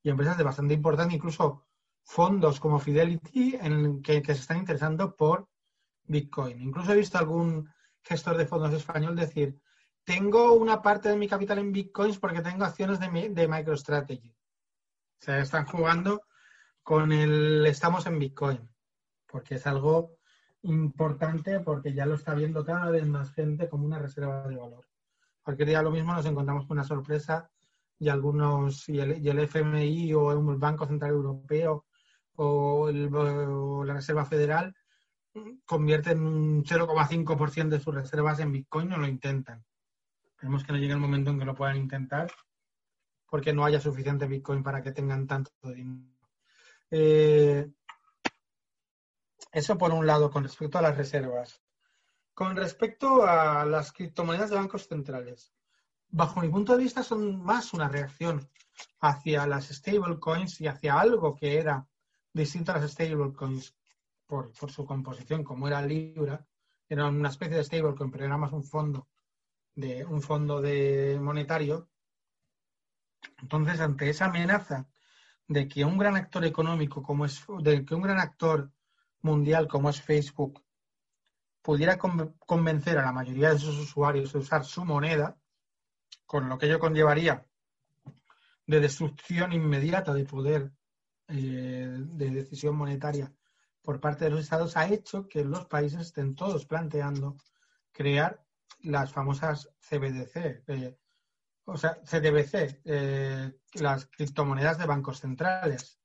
y 0.03 0.11
empresas 0.11 0.37
de 0.37 0.45
bastante 0.45 0.75
importancia, 0.75 1.17
incluso 1.17 1.67
fondos 2.03 2.61
como 2.61 2.79
Fidelity, 2.79 3.59
en 3.61 4.03
que, 4.03 4.25
se 4.25 4.33
están 4.33 4.59
interesando 4.59 5.15
por 5.15 5.49
Bitcoin. 6.05 6.61
Incluso 6.61 6.93
he 6.93 6.97
visto 6.97 7.19
algún 7.19 7.69
gestor 8.03 8.37
de 8.37 8.47
fondos 8.47 8.73
español 8.73 9.15
decir, 9.15 9.61
tengo 10.05 10.55
una 10.55 10.81
parte 10.81 11.11
de 11.11 11.17
mi 11.17 11.29
capital 11.29 11.59
en 11.59 11.73
Bitcoins 11.73 12.19
porque 12.19 12.41
tengo 12.41 12.65
acciones 12.65 12.99
de, 12.99 13.29
de 13.29 13.49
MicroStrategy. 13.49 14.35
Se 15.19 15.41
están 15.41 15.67
jugando 15.67 16.23
con 16.83 17.13
el 17.13 17.67
estamos 17.67 18.07
en 18.07 18.19
Bitcoin, 18.19 18.69
porque 19.27 19.57
es 19.57 19.67
algo 19.67 20.19
importante 20.63 21.61
porque 21.61 21.93
ya 21.93 22.07
lo 22.07 22.15
está 22.15 22.35
viendo 22.35 22.65
cada 22.65 22.91
vez 22.91 23.07
más 23.07 23.33
gente 23.33 23.69
como 23.69 23.85
una 23.85 23.99
reserva 23.99 24.47
de 24.49 24.57
valor. 24.57 24.87
Cualquier 25.43 25.69
día 25.69 25.83
lo 25.83 25.91
mismo 25.91 26.13
nos 26.13 26.27
encontramos 26.27 26.67
con 26.67 26.77
una 26.77 26.87
sorpresa 26.87 27.51
y 27.99 28.09
algunos, 28.09 28.89
y 28.89 29.01
el, 29.01 29.25
y 29.25 29.29
el 29.29 29.41
FMI 29.41 30.15
o 30.15 30.33
el 30.33 30.39
Banco 30.57 30.87
Central 30.87 31.11
Europeo 31.13 31.87
o, 32.37 32.91
la 32.91 33.95
Reserva 33.95 34.25
Federal 34.25 34.75
convierten 35.65 36.25
un 36.25 36.65
0,5% 36.65 37.69
de 37.69 37.81
sus 37.81 37.95
reservas 37.95 38.41
en 38.41 38.53
Bitcoin 38.53 38.93
o 38.93 38.99
lo 38.99 39.07
intentan. 39.07 39.65
Esperemos 40.31 40.65
que 40.65 40.73
no 40.73 40.79
llegue 40.79 40.93
el 40.93 41.01
momento 41.01 41.31
en 41.31 41.39
que 41.39 41.45
lo 41.45 41.55
puedan 41.55 41.77
intentar 41.77 42.31
porque 43.29 43.53
no 43.53 43.65
haya 43.65 43.81
suficiente 43.81 44.27
Bitcoin 44.27 44.63
para 44.63 44.83
que 44.83 44.93
tengan 44.93 45.27
tanto 45.27 45.51
dinero. 45.63 46.17
Eh, 46.91 47.71
eso 49.53 49.79
por 49.79 49.93
un 49.93 50.07
lado, 50.07 50.31
con 50.31 50.45
respecto 50.45 50.79
a 50.79 50.83
las 50.83 50.97
reservas. 50.97 51.63
Con 52.35 52.57
respecto 52.57 53.25
a 53.27 53.65
las 53.65 53.93
criptomonedas 53.93 54.51
de 54.51 54.57
bancos 54.57 54.87
centrales, 54.87 55.53
bajo 56.09 56.41
mi 56.41 56.49
punto 56.49 56.77
de 56.77 56.85
vista 56.85 57.03
son 57.03 57.43
más 57.43 57.75
una 57.75 57.89
reacción 57.89 58.49
hacia 59.01 59.47
las 59.47 59.69
stablecoins 59.69 60.61
y 60.61 60.69
hacia 60.69 60.99
algo 60.99 61.35
que 61.35 61.59
era 61.59 61.87
distinto 62.33 62.73
a 62.73 62.79
las 62.79 62.93
stablecoins 62.93 63.75
por, 64.27 64.53
su 64.55 64.85
composición, 64.87 65.43
como 65.43 65.67
era 65.67 65.83
Libra, 65.83 66.47
era 66.89 67.07
una 67.07 67.31
especie 67.31 67.57
de 67.57 67.65
stablecoin, 67.65 68.11
pero 68.11 68.25
era 68.25 68.39
más 68.39 68.53
un 68.53 68.63
fondo 68.63 69.09
de 69.75 70.05
un 70.05 70.23
fondo 70.23 70.61
de 70.61 71.19
monetario 71.21 71.89
entonces, 73.41 73.81
ante 73.81 74.11
esa 74.11 74.27
amenaza 74.27 74.89
de 75.47 75.69
que 75.69 75.85
un 75.85 75.99
gran 75.99 76.17
actor 76.17 76.45
económico 76.45 77.03
como 77.03 77.25
es, 77.25 77.45
de 77.61 77.85
que 77.85 77.95
un 77.95 78.03
gran 78.03 78.19
actor 78.19 78.71
mundial 79.23 79.67
como 79.69 79.91
es 79.91 80.01
Facebook 80.01 80.63
pudiera 81.63 81.99
convencer 81.99 82.99
a 82.99 83.05
la 83.05 83.13
mayoría 83.13 83.51
de 83.53 83.59
sus 83.59 83.79
usuarios 83.79 84.33
de 84.33 84.39
usar 84.39 84.65
su 84.65 84.85
moneda, 84.85 85.37
con 86.27 86.49
lo 86.49 86.59
que 86.59 86.67
ello 86.67 86.79
conllevaría 86.79 87.47
de 88.67 88.81
destrucción 88.81 89.53
inmediata 89.53 90.13
de 90.13 90.25
poder 90.25 90.73
eh, 91.29 91.95
de 91.99 92.31
decisión 92.31 92.77
monetaria 92.77 93.33
por 93.83 94.01
parte 94.01 94.25
de 94.25 94.31
los 94.31 94.41
estados, 94.41 94.77
ha 94.77 94.89
hecho 94.89 95.29
que 95.29 95.45
los 95.45 95.67
países 95.67 96.01
estén 96.01 96.35
todos 96.35 96.67
planteando 96.67 97.37
crear 97.93 98.43
las 98.81 99.13
famosas 99.13 99.71
CBDC, 99.81 100.65
o 101.71 101.77
sea, 101.77 102.01
CDBC, 102.03 102.81
eh, 102.87 103.53
las 103.75 104.07
criptomonedas 104.07 104.79
de 104.79 104.87
bancos 104.87 105.21
centrales. 105.21 106.01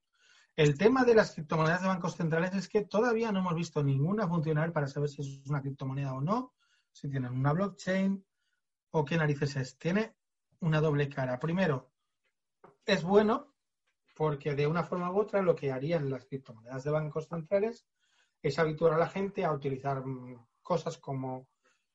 El 0.58 0.78
tema 0.78 1.06
de 1.06 1.16
las 1.16 1.32
criptomonedas 1.32 1.82
de 1.82 1.88
bancos 1.88 2.18
centrales 2.18 2.54
es 2.54 2.68
que 2.68 2.84
todavía 2.84 3.32
no 3.32 3.40
hemos 3.40 3.56
visto 3.56 3.82
ninguna 3.82 4.28
funcionar 4.28 4.74
para 4.74 4.88
saber 4.88 5.10
si 5.10 5.22
es 5.22 5.48
una 5.48 5.62
criptomoneda 5.62 6.14
o 6.16 6.22
no, 6.22 6.54
si 6.92 7.10
tienen 7.10 7.32
una 7.32 7.54
blockchain 7.54 8.26
o 8.92 9.06
qué 9.06 9.16
narices 9.16 9.56
es. 9.56 9.78
Tiene 9.78 10.18
una 10.60 10.82
doble 10.82 11.08
cara. 11.08 11.40
Primero, 11.40 11.94
es 12.86 13.02
bueno 13.02 13.56
porque 14.18 14.56
de 14.56 14.68
una 14.68 14.84
forma 14.84 15.12
u 15.12 15.18
otra 15.18 15.42
lo 15.42 15.56
que 15.56 15.72
harían 15.72 16.10
las 16.10 16.26
criptomonedas 16.26 16.84
de 16.84 16.92
bancos 16.92 17.30
centrales 17.30 17.88
es 18.42 18.60
habituar 18.60 18.94
a 18.94 18.98
la 18.98 19.08
gente 19.08 19.46
a 19.46 19.54
utilizar 19.54 20.06
mm, 20.06 20.46
cosas 20.62 20.98
como 20.98 21.48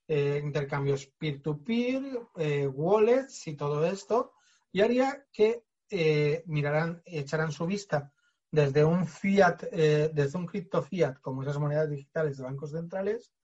eh, 0.09 0.41
intercambios 0.43 1.07
peer-to-peer, 1.07 2.03
eh, 2.37 2.67
wallets 2.67 3.47
y 3.47 3.55
todo 3.57 3.87
esto, 3.87 4.33
y 4.73 4.81
haría 4.81 5.27
que 5.33 5.65
eh, 5.91 6.43
mirarán, 6.47 7.03
echarán 7.05 7.53
su 7.53 7.67
vista 7.67 8.13
desde 8.51 8.85
un 8.85 9.07
fiat, 9.07 9.65
desde 9.71 10.39
un 10.39 10.47
cripto 10.47 10.83
fiat, 10.83 11.21
como 11.21 11.43
esas 11.43 11.59
monedas 11.59 11.91
digitales 11.91 12.39
de 12.39 12.45
bancos 12.45 12.71
centrales, 12.71 13.35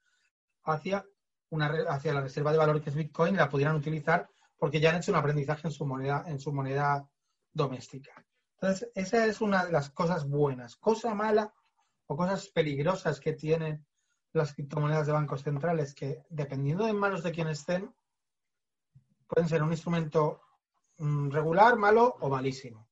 hacia, 0.62 1.04
una, 1.50 1.66
hacia 1.90 2.14
la 2.14 2.22
reserva 2.22 2.52
de 2.52 2.58
valor 2.58 2.80
que 2.80 2.88
es 2.88 2.96
Bitcoin 2.96 3.34
y 3.34 3.36
la 3.36 3.50
pudieran 3.50 3.76
utilizar 3.76 4.26
porque 4.56 4.80
ya 4.80 4.90
han 4.90 4.96
hecho 4.96 5.12
un 5.12 5.18
aprendizaje 5.18 5.68
en 5.68 5.72
su 5.72 5.84
moneda, 5.84 6.24
en 6.26 6.40
su 6.40 6.50
moneda 6.50 7.06
doméstica. 7.52 8.24
Entonces, 8.54 8.90
esa 8.94 9.26
es 9.26 9.42
una 9.42 9.66
de 9.66 9.72
las 9.72 9.90
cosas 9.90 10.26
buenas. 10.26 10.76
Cosa 10.76 11.14
mala 11.14 11.52
o 12.06 12.16
cosas 12.16 12.48
peligrosas 12.48 13.20
que 13.20 13.34
tienen 13.34 13.84
las 14.34 14.52
criptomonedas 14.52 15.06
de 15.06 15.12
bancos 15.12 15.42
centrales 15.42 15.94
que, 15.94 16.24
dependiendo 16.28 16.84
de 16.84 16.92
manos 16.92 17.22
de 17.22 17.30
quién 17.30 17.48
estén, 17.48 17.94
pueden 19.28 19.48
ser 19.48 19.62
un 19.62 19.70
instrumento 19.70 20.42
mm, 20.98 21.30
regular, 21.30 21.76
malo 21.76 22.16
o 22.20 22.28
malísimo. 22.28 22.88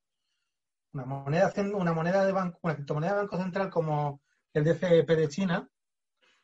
Una 0.92 1.04
moneda, 1.04 1.52
una 1.74 1.92
moneda 1.92 2.24
de 2.24 2.32
banco, 2.32 2.58
una 2.62 2.74
criptomoneda 2.74 3.12
de 3.12 3.18
banco 3.18 3.36
central 3.38 3.70
como 3.70 4.22
el 4.54 4.64
DCP 4.64 5.08
de 5.08 5.28
China 5.28 5.68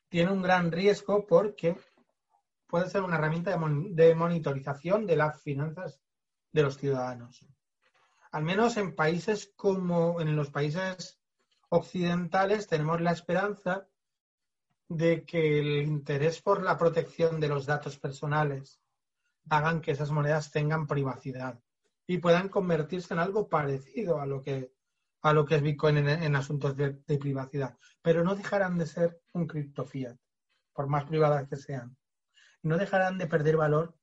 tiene 0.08 0.32
un 0.32 0.42
gran 0.42 0.72
riesgo 0.72 1.26
porque 1.26 1.76
puede 2.66 2.90
ser 2.90 3.02
una 3.02 3.16
herramienta 3.16 3.56
de, 3.56 3.94
de 3.94 4.14
monitorización 4.14 5.06
de 5.06 5.16
las 5.16 5.40
finanzas 5.42 6.00
de 6.50 6.62
los 6.62 6.76
ciudadanos. 6.76 7.46
Al 8.32 8.42
menos 8.42 8.76
en 8.78 8.96
países 8.96 9.52
como 9.54 10.20
en 10.20 10.34
los 10.34 10.50
países 10.50 11.20
occidentales 11.68 12.66
tenemos 12.66 13.00
la 13.00 13.12
esperanza 13.12 13.86
de 14.88 15.24
que 15.24 15.58
el 15.58 15.82
interés 15.82 16.40
por 16.40 16.62
la 16.62 16.78
protección 16.78 17.40
de 17.40 17.48
los 17.48 17.66
datos 17.66 17.98
personales 17.98 18.80
hagan 19.50 19.80
que 19.80 19.92
esas 19.92 20.10
monedas 20.10 20.50
tengan 20.50 20.86
privacidad 20.86 21.60
y 22.06 22.18
puedan 22.18 22.48
convertirse 22.48 23.12
en 23.12 23.20
algo 23.20 23.48
parecido 23.48 24.20
a 24.20 24.26
lo 24.26 24.42
que, 24.42 24.72
a 25.20 25.32
lo 25.34 25.44
que 25.44 25.56
es 25.56 25.62
Bitcoin 25.62 25.98
en, 25.98 26.36
asuntos 26.36 26.74
de, 26.74 26.92
privacidad. 27.18 27.76
Pero 28.00 28.24
no 28.24 28.34
dejarán 28.34 28.78
de 28.78 28.86
ser 28.86 29.20
un 29.34 29.46
cripto 29.46 29.84
fiat, 29.84 30.16
por 30.72 30.86
más 30.86 31.04
privadas 31.04 31.46
que 31.48 31.56
sean. 31.56 31.96
No 32.62 32.78
dejarán 32.78 33.18
de 33.18 33.26
perder 33.26 33.58
valor 33.58 33.94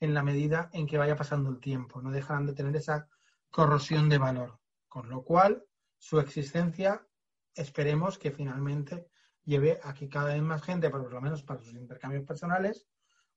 en 0.00 0.12
la 0.12 0.22
medida 0.22 0.68
en 0.74 0.86
que 0.86 0.98
vaya 0.98 1.16
pasando 1.16 1.48
el 1.48 1.60
tiempo. 1.60 2.02
No 2.02 2.10
dejarán 2.10 2.44
de 2.44 2.52
tener 2.52 2.76
esa 2.76 3.08
corrosión 3.50 4.10
de 4.10 4.18
valor. 4.18 4.60
Con 4.86 5.08
lo 5.08 5.22
cual, 5.22 5.64
su 5.96 6.20
existencia, 6.20 7.06
esperemos 7.54 8.18
que 8.18 8.30
finalmente 8.30 9.08
lleve 9.46 9.80
a 9.82 9.94
que 9.94 10.08
cada 10.08 10.34
vez 10.34 10.42
más 10.42 10.62
gente, 10.62 10.90
por 10.90 11.10
lo 11.10 11.20
menos 11.20 11.42
para 11.42 11.62
sus 11.62 11.72
intercambios 11.72 12.24
personales, 12.24 12.86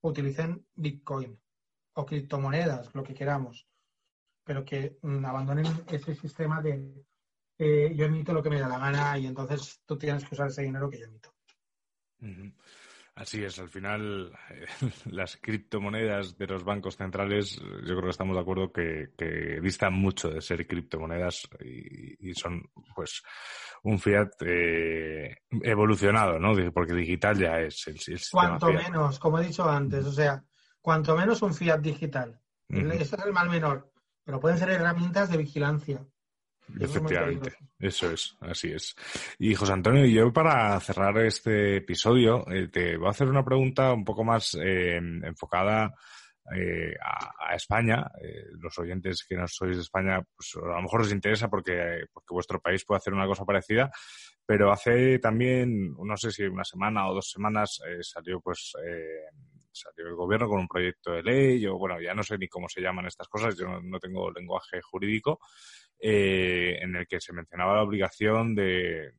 utilicen 0.02 0.66
Bitcoin 0.76 1.40
o 1.94 2.06
criptomonedas, 2.06 2.94
lo 2.94 3.04
que 3.04 3.14
queramos, 3.14 3.68
pero 4.44 4.66
que 4.66 4.98
mm, 5.02 5.26
abandonen 5.26 5.68
ese 5.88 6.16
sistema 6.16 6.62
de 6.62 7.06
eh, 7.58 7.94
yo 7.96 8.06
emito 8.06 8.34
lo 8.34 8.42
que 8.42 8.50
me 8.50 8.60
da 8.60 8.68
la 8.68 8.80
gana 8.80 9.18
y 9.18 9.28
entonces 9.28 9.82
tú 9.86 9.98
tienes 9.98 10.24
que 10.24 10.34
usar 10.34 10.48
ese 10.48 10.64
dinero 10.64 10.90
que 10.90 11.00
yo 11.00 11.06
emito. 11.06 11.34
Así 13.20 13.44
es, 13.44 13.60
al 13.60 13.68
final 13.68 14.32
eh, 14.50 14.66
las 15.12 15.36
criptomonedas 15.36 16.38
de 16.38 16.48
los 16.48 16.64
bancos 16.64 16.96
centrales, 16.96 17.58
yo 17.58 17.84
creo 17.84 18.04
que 18.04 18.10
estamos 18.12 18.34
de 18.34 18.42
acuerdo 18.42 18.72
que, 18.72 19.10
distan 19.62 19.94
mucho 19.94 20.30
de 20.30 20.40
ser 20.42 20.66
criptomonedas 20.66 21.50
y, 21.60 22.34
son 22.34 22.64
pues 22.96 23.22
un 23.84 24.00
fiat 24.00 24.30
eh, 24.46 25.36
evolucionado, 25.64 26.40
¿no? 26.40 26.54
Porque 26.72 26.94
digital 26.94 27.38
ya 27.38 27.60
es 27.60 27.88
el, 27.88 28.00
sistema 28.00 28.58
Cuanto 28.58 28.68
menos, 28.72 29.20
como 29.20 29.40
he 29.40 29.48
dicho 29.48 29.70
antes, 29.70 30.06
o 30.06 30.14
sea, 30.14 30.42
cuanto 30.80 31.18
menos 31.18 31.42
un 31.42 31.54
fiat 31.54 31.82
digital. 31.82 32.40
Ese 32.70 33.04
es 33.04 33.26
el 33.26 33.34
mal 33.34 33.50
menor, 33.50 33.92
pero 34.24 34.40
pueden 34.40 34.58
ser 34.58 34.70
herramientas 34.70 35.30
de 35.30 35.38
vigilancia. 35.38 36.06
Efectivamente, 36.80 37.56
eso 37.80 38.12
es, 38.12 38.36
así 38.42 38.72
es. 38.72 38.96
Y 39.38 39.56
José 39.56 39.74
Antonio, 39.74 40.06
yo 40.06 40.32
para 40.32 40.80
cerrar 40.80 41.18
este 41.20 41.78
episodio 41.78 42.46
eh, 42.52 42.68
te 42.68 42.98
voy 42.98 43.08
a 43.08 43.12
hacer 43.12 43.28
una 43.28 43.44
pregunta 43.44 43.94
un 43.94 44.04
poco 44.04 44.24
más 44.24 44.56
eh, 44.56 44.98
enfocada 44.98 45.94
eh, 46.56 46.96
a, 47.02 47.56
España. 47.56 48.10
los 48.60 48.78
oyentes 48.80 49.26
que 49.28 49.36
no 49.36 49.48
sois 49.48 49.76
de 49.76 49.82
España, 49.82 50.22
pues 50.36 50.56
a 50.56 50.76
lo 50.76 50.82
mejor 50.82 51.02
os 51.02 51.12
interesa 51.12 51.50
porque, 51.50 52.06
porque 52.12 52.34
vuestro 52.34 52.60
país 52.60 52.86
puede 52.86 52.98
hacer 52.98 53.14
una 53.14 53.28
cosa 53.28 53.46
parecida, 53.46 53.92
pero 54.46 54.72
hace 54.72 55.20
también, 55.20 55.94
no 55.94 56.18
sé 56.18 56.32
si 56.32 56.44
una 56.44 56.64
semana 56.64 57.08
o 57.08 57.14
dos 57.16 57.30
semanas, 57.30 57.82
salió 58.02 58.40
pues 58.40 58.74
salió 59.80 60.08
el 60.08 60.16
gobierno 60.16 60.48
con 60.48 60.60
un 60.60 60.68
proyecto 60.68 61.12
de 61.12 61.24
ley, 61.24 61.60
yo, 61.60 61.78
bueno, 61.78 62.00
ya 62.02 62.14
no 62.14 62.24
sé 62.24 62.38
ni 62.38 62.48
cómo 62.48 62.68
se 62.68 62.82
llaman 62.82 63.08
estas 63.08 63.28
cosas, 63.28 63.58
yo 63.58 63.82
no 63.82 64.00
tengo 64.00 64.32
lenguaje 64.32 64.82
jurídico, 64.82 65.40
eh, 66.00 66.78
en 66.82 66.96
el 66.96 67.08
que 67.08 67.20
se 67.20 67.34
mencionaba 67.34 67.76
la 67.76 67.84
obligación 67.84 68.56
de, 68.56 69.14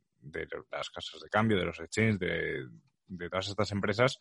las 0.70 0.90
casas 0.90 1.20
de 1.20 1.28
cambio, 1.28 1.58
de 1.58 1.64
los 1.64 1.80
exchanges, 1.80 2.18
de, 2.18 3.28
todas 3.28 3.48
estas 3.48 3.72
empresas 3.72 4.18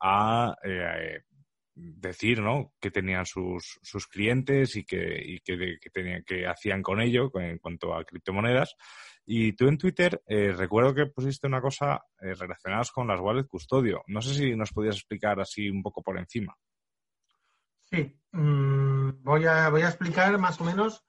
a 0.00 0.56
eh, 0.64 1.20
decir 1.74 2.40
¿no? 2.40 2.72
que 2.80 2.90
tenían 2.90 3.26
sus, 3.26 3.78
sus 3.82 4.06
clientes 4.06 4.76
y 4.76 4.84
que, 4.84 5.20
y 5.22 5.40
que, 5.40 5.78
tenían, 5.92 6.22
que 6.24 6.46
hacían 6.46 6.82
con 6.82 7.00
ello 7.00 7.30
en 7.34 7.58
cuanto 7.58 7.94
a 7.94 8.04
criptomonedas. 8.04 8.76
Y 9.26 9.52
tú 9.52 9.68
en 9.68 9.78
Twitter 9.78 10.22
eh, 10.26 10.52
recuerdo 10.52 10.94
que 10.94 11.06
pusiste 11.06 11.46
una 11.46 11.60
cosa 11.60 12.02
relacionada 12.18 12.82
con 12.92 13.06
las 13.06 13.20
wallet 13.20 13.46
custodio. 13.46 14.02
No 14.06 14.20
sé 14.20 14.34
si 14.34 14.56
nos 14.56 14.72
podías 14.72 14.96
explicar 14.96 15.40
así 15.40 15.70
un 15.70 15.82
poco 15.82 16.02
por 16.02 16.18
encima. 16.18 16.56
Sí, 17.84 18.18
mm, 18.32 19.22
voy, 19.22 19.44
a, 19.46 19.68
voy 19.68 19.82
a 19.82 19.88
explicar 19.88 20.36
más 20.38 20.60
o 20.60 20.64
menos 20.64 21.04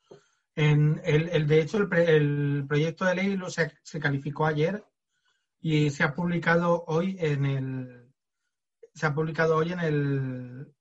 en 0.56 1.02
el, 1.06 1.48
de 1.48 1.62
hecho, 1.62 1.78
el, 1.78 2.66
proyecto 2.68 3.06
de 3.06 3.16
ley 3.16 3.38
lo 3.38 3.50
se, 3.50 3.72
calificó 4.02 4.46
ayer 4.46 4.84
y 5.62 5.90
se 5.90 6.04
ha 6.04 6.14
publicado 6.14 6.84
hoy 6.88 7.16
en 7.20 7.46
el 7.46 8.14
se 8.94 9.06
ha 9.06 9.14
publicado 9.14 9.56
hoy 9.56 9.72
en 9.72 9.80
el 9.80 10.76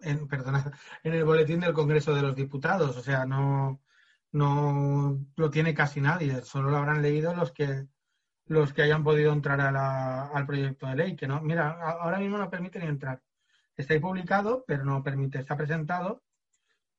en, 0.00 0.26
perdona, 0.26 0.72
en 1.04 1.14
el 1.14 1.24
boletín 1.24 1.60
del 1.60 1.72
Congreso 1.72 2.14
de 2.14 2.22
los 2.22 2.34
Diputados. 2.34 2.96
O 2.96 3.02
sea, 3.02 3.24
no, 3.24 3.82
no 4.32 5.18
lo 5.36 5.50
tiene 5.50 5.74
casi 5.74 6.00
nadie. 6.00 6.42
Solo 6.42 6.70
lo 6.70 6.76
habrán 6.78 7.02
leído 7.02 7.34
los 7.34 7.52
que 7.52 7.86
los 8.46 8.72
que 8.72 8.82
hayan 8.82 9.04
podido 9.04 9.32
entrar 9.32 9.60
al 9.60 10.46
proyecto 10.46 10.86
de 10.88 10.96
ley. 10.96 11.16
Que 11.16 11.28
no, 11.28 11.40
mira, 11.40 11.70
ahora 11.70 12.18
mismo 12.18 12.36
no 12.36 12.50
permite 12.50 12.80
ni 12.80 12.86
entrar. 12.86 13.22
Está 13.76 13.94
ahí 13.94 14.00
publicado, 14.00 14.64
pero 14.66 14.84
no 14.84 15.02
permite. 15.02 15.38
Está 15.38 15.56
presentado, 15.56 16.22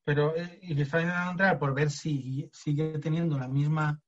pero 0.04 0.36
eh, 0.36 0.60
y 0.62 0.82
está 0.82 1.02
intentando 1.02 1.32
entrar 1.32 1.60
por 1.60 1.74
ver 1.74 1.90
si 1.90 2.50
sigue 2.54 3.00
teniendo 3.00 3.38
la 3.38 3.48
misma 3.48 4.02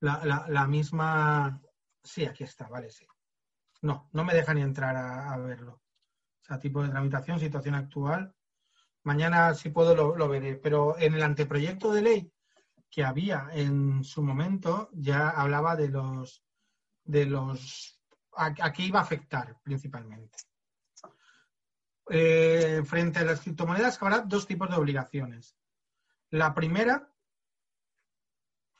la, 0.00 0.46
la, 0.48 0.66
misma 0.66 1.60
sí 2.02 2.24
aquí 2.24 2.44
está 2.44 2.68
vale 2.68 2.90
sí 2.90 3.06
no 3.82 4.08
no 4.12 4.24
me 4.24 4.34
deja 4.34 4.54
ni 4.54 4.62
entrar 4.62 4.96
a, 4.96 5.36
verlo 5.38 5.74
o 6.42 6.44
sea 6.44 6.58
tipo 6.58 6.82
de 6.82 6.88
tramitación 6.88 7.38
situación 7.38 7.74
actual 7.74 8.34
mañana 9.04 9.54
si 9.54 9.70
puedo 9.70 9.94
lo, 9.94 10.28
veré 10.28 10.56
pero 10.56 10.98
en 10.98 11.14
el 11.14 11.22
anteproyecto 11.22 11.92
de 11.92 12.02
ley 12.02 12.32
que 12.90 13.04
había 13.04 13.48
en 13.52 14.04
su 14.04 14.22
momento 14.22 14.90
ya 14.92 15.30
hablaba 15.30 15.76
de 15.76 15.88
los 15.88 16.44
de 17.04 17.26
los 17.26 18.00
a 18.36 18.72
qué 18.72 18.82
iba 18.82 19.00
a 19.00 19.02
afectar 19.02 19.58
principalmente 19.62 20.38
eh, 22.12 22.82
frente 22.84 23.20
a 23.20 23.24
las 23.24 23.40
criptomonedas 23.40 24.02
habrá 24.02 24.18
dos 24.18 24.44
tipos 24.44 24.68
de 24.68 24.74
obligaciones. 24.74 25.56
La 26.30 26.52
primera, 26.54 27.08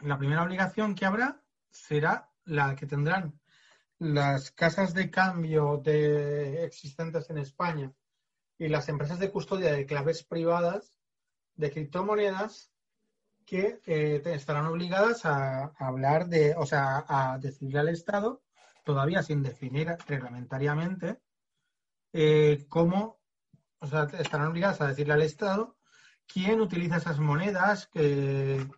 la 0.00 0.18
primera 0.18 0.42
obligación 0.42 0.96
que 0.96 1.06
habrá 1.06 1.40
será 1.70 2.28
la 2.44 2.74
que 2.74 2.86
tendrán 2.86 3.40
las 3.98 4.50
casas 4.50 4.94
de 4.94 5.10
cambio 5.10 5.76
de, 5.76 6.64
existentes 6.64 7.30
en 7.30 7.38
España 7.38 7.92
y 8.60 8.68
las 8.68 8.90
empresas 8.90 9.18
de 9.18 9.30
custodia 9.30 9.72
de 9.72 9.86
claves 9.86 10.22
privadas 10.22 10.98
de 11.54 11.70
criptomonedas 11.70 12.70
que 13.46 13.80
eh, 13.86 14.20
estarán 14.26 14.66
obligadas 14.66 15.24
a, 15.24 15.72
hablar 15.78 16.28
de, 16.28 16.54
o 16.56 16.66
sea, 16.66 17.06
a 17.08 17.38
decirle 17.38 17.80
al 17.80 17.88
Estado, 17.88 18.42
todavía 18.84 19.22
sin 19.22 19.42
definir 19.42 19.88
reglamentariamente, 20.06 21.18
eh, 22.12 22.66
cómo 22.68 23.18
o 23.78 23.86
sea, 23.86 24.02
estarán 24.18 24.48
obligadas 24.48 24.82
a 24.82 24.88
decirle 24.88 25.14
al 25.14 25.22
Estado 25.22 25.78
quién 26.26 26.60
utiliza 26.60 26.98
esas 26.98 27.18
monedas, 27.18 27.86
qué, 27.86 28.68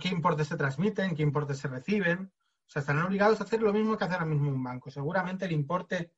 qué 0.00 0.08
importes 0.10 0.46
se 0.46 0.56
transmiten, 0.56 1.16
qué 1.16 1.24
importes 1.24 1.58
se 1.58 1.66
reciben. 1.66 2.32
O 2.68 2.70
sea, 2.70 2.80
estarán 2.80 3.04
obligados 3.04 3.40
a 3.40 3.44
hacer 3.44 3.60
lo 3.60 3.72
mismo 3.72 3.98
que 3.98 4.04
hace 4.04 4.14
ahora 4.14 4.26
mismo 4.26 4.48
un 4.48 4.62
banco. 4.62 4.92
Seguramente 4.92 5.44
el 5.44 5.52
importe 5.52 6.12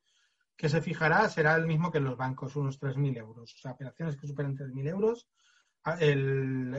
que 0.55 0.69
se 0.69 0.81
fijará 0.81 1.27
será 1.29 1.55
el 1.55 1.65
mismo 1.65 1.91
que 1.91 1.97
en 1.97 2.05
los 2.05 2.17
bancos, 2.17 2.55
unos 2.55 2.79
3.000 2.79 3.17
euros. 3.17 3.53
O 3.53 3.57
sea, 3.57 3.71
operaciones 3.71 4.15
que 4.15 4.27
superen 4.27 4.57
3.000 4.57 4.87
euros. 4.89 5.27
El, 5.99 6.73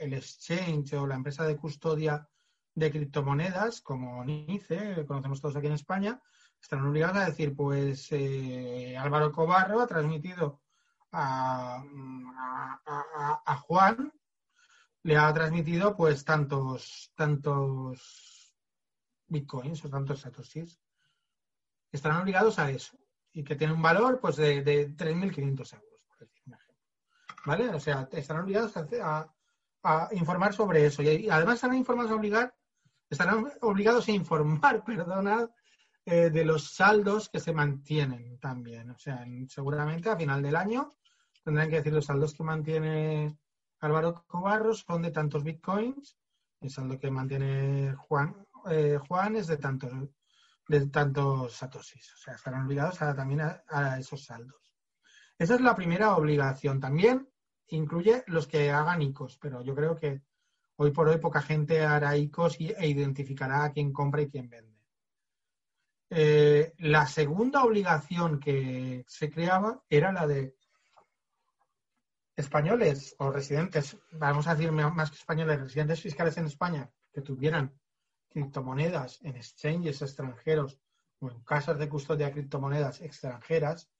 el 0.00 0.14
exchange 0.14 0.94
o 0.94 1.06
la 1.06 1.16
empresa 1.16 1.44
de 1.44 1.56
custodia 1.56 2.26
de 2.74 2.90
criptomonedas, 2.90 3.82
como 3.82 4.24
NICE, 4.24 5.04
conocemos 5.06 5.40
todos 5.40 5.56
aquí 5.56 5.66
en 5.66 5.74
España, 5.74 6.22
están 6.60 6.86
obligados 6.86 7.18
a 7.18 7.26
decir, 7.26 7.54
pues 7.54 8.08
eh, 8.12 8.96
Álvaro 8.96 9.32
Cobarro 9.32 9.80
ha 9.80 9.86
transmitido 9.86 10.62
a, 11.12 11.82
Juan, 13.66 14.12
le 15.02 15.16
ha 15.16 15.32
transmitido 15.32 15.96
pues 15.96 16.24
tantos, 16.24 17.12
tantos 17.14 18.54
bitcoins 19.26 19.84
o 19.84 19.90
tantos 19.90 20.20
satoshis. 20.20 20.78
Estarán 21.92 22.22
obligados 22.22 22.58
a 22.58 22.70
eso 22.70 22.98
y 23.36 23.44
que 23.44 23.54
tiene 23.54 23.74
un 23.74 23.82
valor 23.82 24.18
pues 24.18 24.36
de, 24.36 24.62
de 24.62 24.96
3.500 24.96 25.74
euros, 25.74 26.02
por 26.08 26.18
decir. 26.18 26.42
¿Vale? 27.44 27.68
O 27.68 27.78
sea, 27.78 28.08
estarán 28.12 28.44
obligados 28.44 28.72
a, 28.78 29.28
informar 30.12 30.54
sobre 30.54 30.86
eso. 30.86 31.02
Y, 31.02 31.28
además 31.28 31.56
estarán 31.56 31.76
informados 31.76 32.10
a 32.10 32.54
estarán 33.10 33.52
obligados 33.60 34.08
a 34.08 34.12
informar, 34.12 34.82
perdonad, 34.86 35.50
eh, 36.06 36.30
de 36.30 36.44
los 36.46 36.74
saldos 36.74 37.28
que 37.28 37.38
se 37.38 37.52
mantienen 37.52 38.38
también. 38.38 38.90
O 38.90 38.98
sea, 38.98 39.22
seguramente 39.48 40.08
a 40.08 40.16
final 40.16 40.42
del 40.42 40.56
año 40.56 40.96
tendrán 41.44 41.68
que 41.68 41.76
decir 41.76 41.92
los 41.92 42.06
saldos 42.06 42.32
que 42.32 42.42
mantiene 42.42 43.38
Álvaro 43.80 44.24
Cobarros 44.26 44.82
son 44.88 45.02
de 45.02 45.10
tantos 45.10 45.44
bitcoins, 45.44 46.16
el 46.62 46.70
saldo 46.70 46.98
que 46.98 47.10
mantiene 47.10 47.94
Juan, 47.96 48.34
eh, 48.70 48.98
Juan 49.06 49.36
es 49.36 49.46
de 49.46 49.58
tantos, 49.58 49.92
de 50.68 50.86
tantos 50.86 51.52
satoshis. 51.54 52.12
O 52.14 52.16
sea, 52.16 52.34
estarán 52.34 52.66
obligados 52.66 52.98
también 52.98 53.40
a, 53.40 53.98
esos 53.98 54.24
saldos. 54.24 54.74
Esa 55.38 55.54
es 55.54 55.60
la 55.60 55.74
primera 55.74 56.16
obligación. 56.16 56.80
También 56.80 57.28
incluye 57.68 58.24
los 58.26 58.46
que 58.46 58.70
hagan 58.70 59.02
ICOs, 59.02 59.38
pero 59.38 59.62
yo 59.62 59.74
creo 59.74 59.96
que 59.96 60.22
hoy 60.76 60.90
por 60.90 61.08
hoy 61.08 61.18
poca 61.18 61.42
gente 61.42 61.84
hará 61.84 62.16
ICOs 62.16 62.58
e 62.60 62.88
identificará 62.88 63.64
a 63.64 63.72
quién 63.72 63.92
compra 63.92 64.22
y 64.22 64.28
quién 64.28 64.48
vende. 64.48 64.76
Eh, 66.08 66.72
la 66.78 67.06
segunda 67.06 67.64
obligación 67.64 68.38
que 68.38 69.04
se 69.08 69.28
creaba 69.28 69.82
era 69.88 70.12
la 70.12 70.26
de 70.26 70.56
españoles 72.36 73.16
o 73.18 73.30
residentes, 73.30 73.96
vamos 74.12 74.46
a 74.46 74.54
decir 74.54 74.70
más 74.70 75.10
que 75.10 75.16
españoles, 75.16 75.58
residentes 75.58 76.00
fiscales 76.02 76.36
en 76.36 76.46
España 76.46 76.90
que 77.12 77.22
tuvieran 77.22 77.72
criptomonedas 78.36 79.18
en 79.22 79.34
exchanges 79.36 80.02
extranjeros 80.02 80.78
o 81.20 81.30
en 81.30 81.40
casas 81.42 81.78
de 81.78 81.88
custodia 81.88 82.26
de 82.26 82.32
criptomonedas 82.32 83.00
extranjeras, 83.00 83.90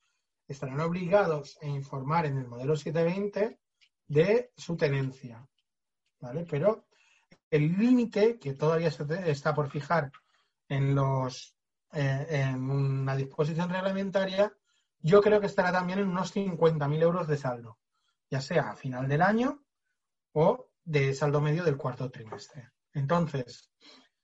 estarán 0.47 0.78
obligados 0.80 1.57
a 1.62 1.66
informar 1.66 2.26
en 2.26 2.37
el 2.37 2.47
modelo 2.47 2.76
720 2.76 3.59
de 4.09 4.53
su 4.55 4.76
tenencia. 4.76 5.49
¿Vale? 6.20 6.45
Pero 6.51 6.84
el 7.51 7.78
límite 7.78 8.39
que 8.39 8.53
todavía 8.53 8.89
está 8.89 9.55
por 9.55 9.70
fijar 9.70 10.12
en 10.68 10.95
los 10.95 11.57
eh, 11.95 12.26
en 12.28 12.70
una 12.70 13.16
disposición 13.16 13.70
reglamentaria, 13.70 14.53
yo 15.01 15.22
creo 15.22 15.41
que 15.41 15.47
estará 15.47 15.72
también 15.72 16.01
en 16.01 16.09
unos 16.09 16.37
50.000 16.37 17.01
euros 17.01 17.26
de 17.26 17.39
saldo, 17.39 17.78
ya 18.28 18.43
sea 18.43 18.72
a 18.72 18.76
final 18.76 19.09
del 19.09 19.22
año 19.22 19.64
o 20.32 20.68
de 20.84 21.14
saldo 21.14 21.41
medio 21.41 21.64
del 21.64 21.78
cuarto 21.78 22.11
trimestre. 22.11 22.70
Entonces, 22.93 23.70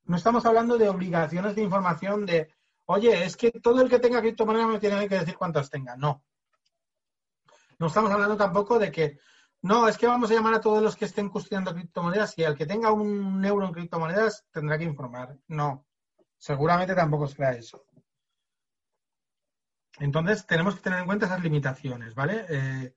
no 0.04 0.16
estamos 0.16 0.44
hablando 0.46 0.78
de 0.78 0.88
obligaciones 0.88 1.54
de 1.54 1.62
información 1.62 2.26
de, 2.26 2.52
oye, 2.86 3.24
es 3.24 3.36
que 3.36 3.50
todo 3.50 3.80
el 3.80 3.88
que 3.88 3.98
tenga 3.98 4.20
criptomonedas 4.20 4.68
me 4.68 4.78
tiene 4.78 5.08
que 5.08 5.18
decir 5.18 5.36
cuántas 5.36 5.70
tenga. 5.70 5.96
No. 5.96 6.24
No 7.78 7.86
estamos 7.86 8.10
hablando 8.10 8.36
tampoco 8.36 8.78
de 8.78 8.90
que, 8.92 9.18
no, 9.62 9.88
es 9.88 9.96
que 9.96 10.06
vamos 10.06 10.30
a 10.30 10.34
llamar 10.34 10.54
a 10.54 10.60
todos 10.60 10.82
los 10.82 10.96
que 10.96 11.04
estén 11.04 11.28
custodiando 11.28 11.74
criptomonedas 11.74 12.36
y 12.38 12.44
al 12.44 12.56
que 12.56 12.66
tenga 12.66 12.92
un 12.92 13.44
euro 13.44 13.66
en 13.66 13.72
criptomonedas 13.72 14.44
tendrá 14.50 14.78
que 14.78 14.84
informar. 14.84 15.36
No. 15.48 15.86
Seguramente 16.38 16.94
tampoco 16.94 17.28
será 17.28 17.52
eso. 17.52 17.84
Entonces, 19.98 20.46
tenemos 20.46 20.74
que 20.74 20.82
tener 20.82 21.00
en 21.00 21.06
cuenta 21.06 21.26
esas 21.26 21.42
limitaciones, 21.42 22.14
¿vale? 22.14 22.46
Eh, 22.48 22.94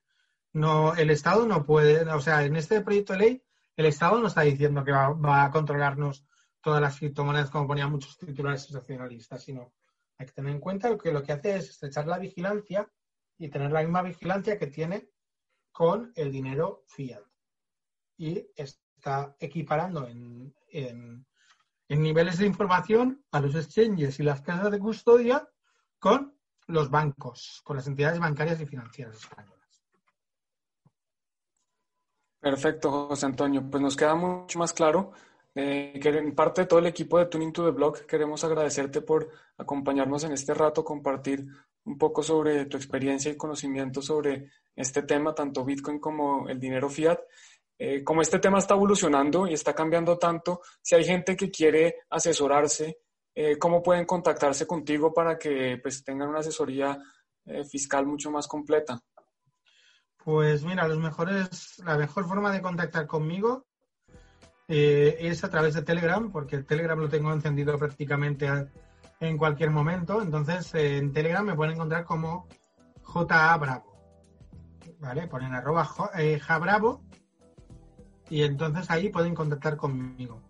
no, 0.53 0.95
el 0.95 1.10
Estado 1.10 1.45
no 1.45 1.66
puede, 1.66 2.01
o 2.10 2.22
sea, 2.22 2.43
en 2.43 2.56
este 2.56 2.82
proyecto 2.82 3.14
de 3.14 3.20
ley, 3.20 3.43
el 3.76 3.86
Estado 3.86 4.20
no 4.20 4.28
está 4.28 4.41
diciendo 4.41 4.84
que 4.84 4.91
va, 4.91 5.43
a 5.43 5.51
controlarnos 5.51 6.26
todas 6.66 6.82
las 6.82 6.99
criptomonedas 6.99 7.49
como 7.49 7.68
ponían 7.68 7.91
muchos 7.91 8.18
titulares 8.18 8.63
sensacionalistas, 8.63 9.43
sino 9.43 9.72
hay 10.18 10.26
que 10.26 10.34
tener 10.34 10.51
en 10.51 10.59
cuenta 10.59 10.97
que 10.97 11.13
lo 11.13 11.24
que 11.24 11.32
hace 11.32 11.55
es 11.55 11.70
estrechar 11.70 12.07
la 12.07 12.18
vigilancia 12.18 12.91
y 13.38 13.49
tener 13.49 13.72
la 13.72 13.84
misma 13.84 14.01
vigilancia 14.01 14.57
que 14.57 14.68
tiene 14.68 15.09
con 15.72 16.11
el 16.16 16.32
dinero 16.32 16.84
fiat. 16.88 17.22
Y 18.18 18.47
está 18.55 19.36
equiparando 19.39 20.07
en 20.07 21.26
en 21.88 22.01
niveles 22.01 22.38
de 22.39 22.45
información 22.45 23.24
a 23.32 23.39
los 23.39 23.55
exchanges 23.55 24.20
y 24.20 24.24
las 24.24 24.41
casas 24.41 24.72
de 24.72 24.80
custodia 24.80 25.47
con 25.99 26.36
los 26.68 26.89
bancos, 26.89 27.61
con 27.63 27.78
las 27.78 27.88
entidades 27.88 28.20
bancarias 28.20 28.59
y 28.59 28.66
financieras 28.66 29.18
españolas. 29.18 29.55
Perfecto, 32.39 33.07
José 33.07 33.26
Antonio. 33.28 33.63
Pues 33.70 33.82
nos 33.82 33.95
queda 33.95 34.16
mucho 34.16 34.59
más 34.59 34.74
claro 34.74 35.11
eh, 35.56 35.97
que 36.01 36.10
en 36.10 36.36
parte 36.36 36.66
todo 36.66 36.80
el 36.80 36.88
equipo 36.88 37.18
de 37.18 37.28
Tuning 37.28 37.53
to 37.53 37.64
the 37.64 37.72
Blog 37.72 38.06
queremos 38.06 38.43
agradecerte 38.43 39.01
por 39.01 39.30
acompañarnos 39.58 40.26
en 40.26 40.34
este 40.34 40.53
rato, 40.53 40.84
compartir 40.84 41.45
un 41.86 41.97
poco 41.97 42.22
sobre 42.22 42.66
tu 42.66 42.76
experiencia 42.78 43.32
y 43.32 43.38
conocimiento 43.38 44.01
sobre 44.01 44.49
este 44.76 45.03
tema, 45.03 45.34
tanto 45.34 45.64
Bitcoin 45.64 45.99
como 45.99 46.49
el 46.49 46.60
dinero 46.60 46.89
fiat. 46.89 47.20
Eh, 47.78 48.03
como 48.03 48.22
este 48.22 48.39
tema 48.39 48.60
está 48.60 48.74
evolucionando 48.74 49.47
y 49.47 49.53
está 49.53 49.74
cambiando 49.74 50.18
tanto, 50.18 50.62
si 50.82 50.95
hay 50.95 51.06
gente 51.06 51.36
que 51.36 51.51
quiere 51.51 52.03
asesorarse, 52.10 52.99
eh, 53.34 53.58
¿cómo 53.58 53.84
pueden 53.84 54.06
contactarse 54.06 54.66
contigo 54.66 55.14
para 55.14 55.38
que 55.38 55.78
pues, 55.82 56.03
tengan 56.03 56.30
una 56.30 56.39
asesoría 56.39 56.97
eh, 57.45 57.64
fiscal 57.66 58.06
mucho 58.06 58.32
más 58.32 58.47
completa? 58.47 58.99
Pues 60.24 60.64
mira, 60.64 60.88
los 60.88 60.99
mejores, 60.99 61.78
la 61.86 61.97
mejor 61.97 62.28
forma 62.28 62.51
de 62.51 62.62
contactar 62.62 63.06
conmigo 63.06 63.68
es 64.68 65.43
a 65.43 65.49
través 65.49 65.74
de 65.74 65.84
Telegram, 65.84 66.32
porque 66.32 66.55
el 66.55 66.66
Telegram 66.66 66.99
lo 66.99 67.09
tengo 67.09 67.32
encendido 67.32 67.78
prácticamente 67.78 68.49
en 69.20 69.38
cualquier 69.38 69.72
momento. 69.72 70.22
Entonces, 70.22 70.74
en 70.76 71.13
Telegram 71.13 71.45
me 71.45 71.55
pueden 71.55 71.76
encontrar 71.76 72.03
como 72.05 72.47
JA 73.03 73.57
Bravo. 73.57 73.95
¿Vale? 74.99 75.28
Ponen 75.28 75.53
arroba 75.53 75.86
Jabravo 75.86 77.03
y 78.30 78.43
entonces 78.43 78.89
ahí 78.89 79.09
pueden 79.09 79.36
contactar 79.36 79.78
conmigo. 79.78 80.41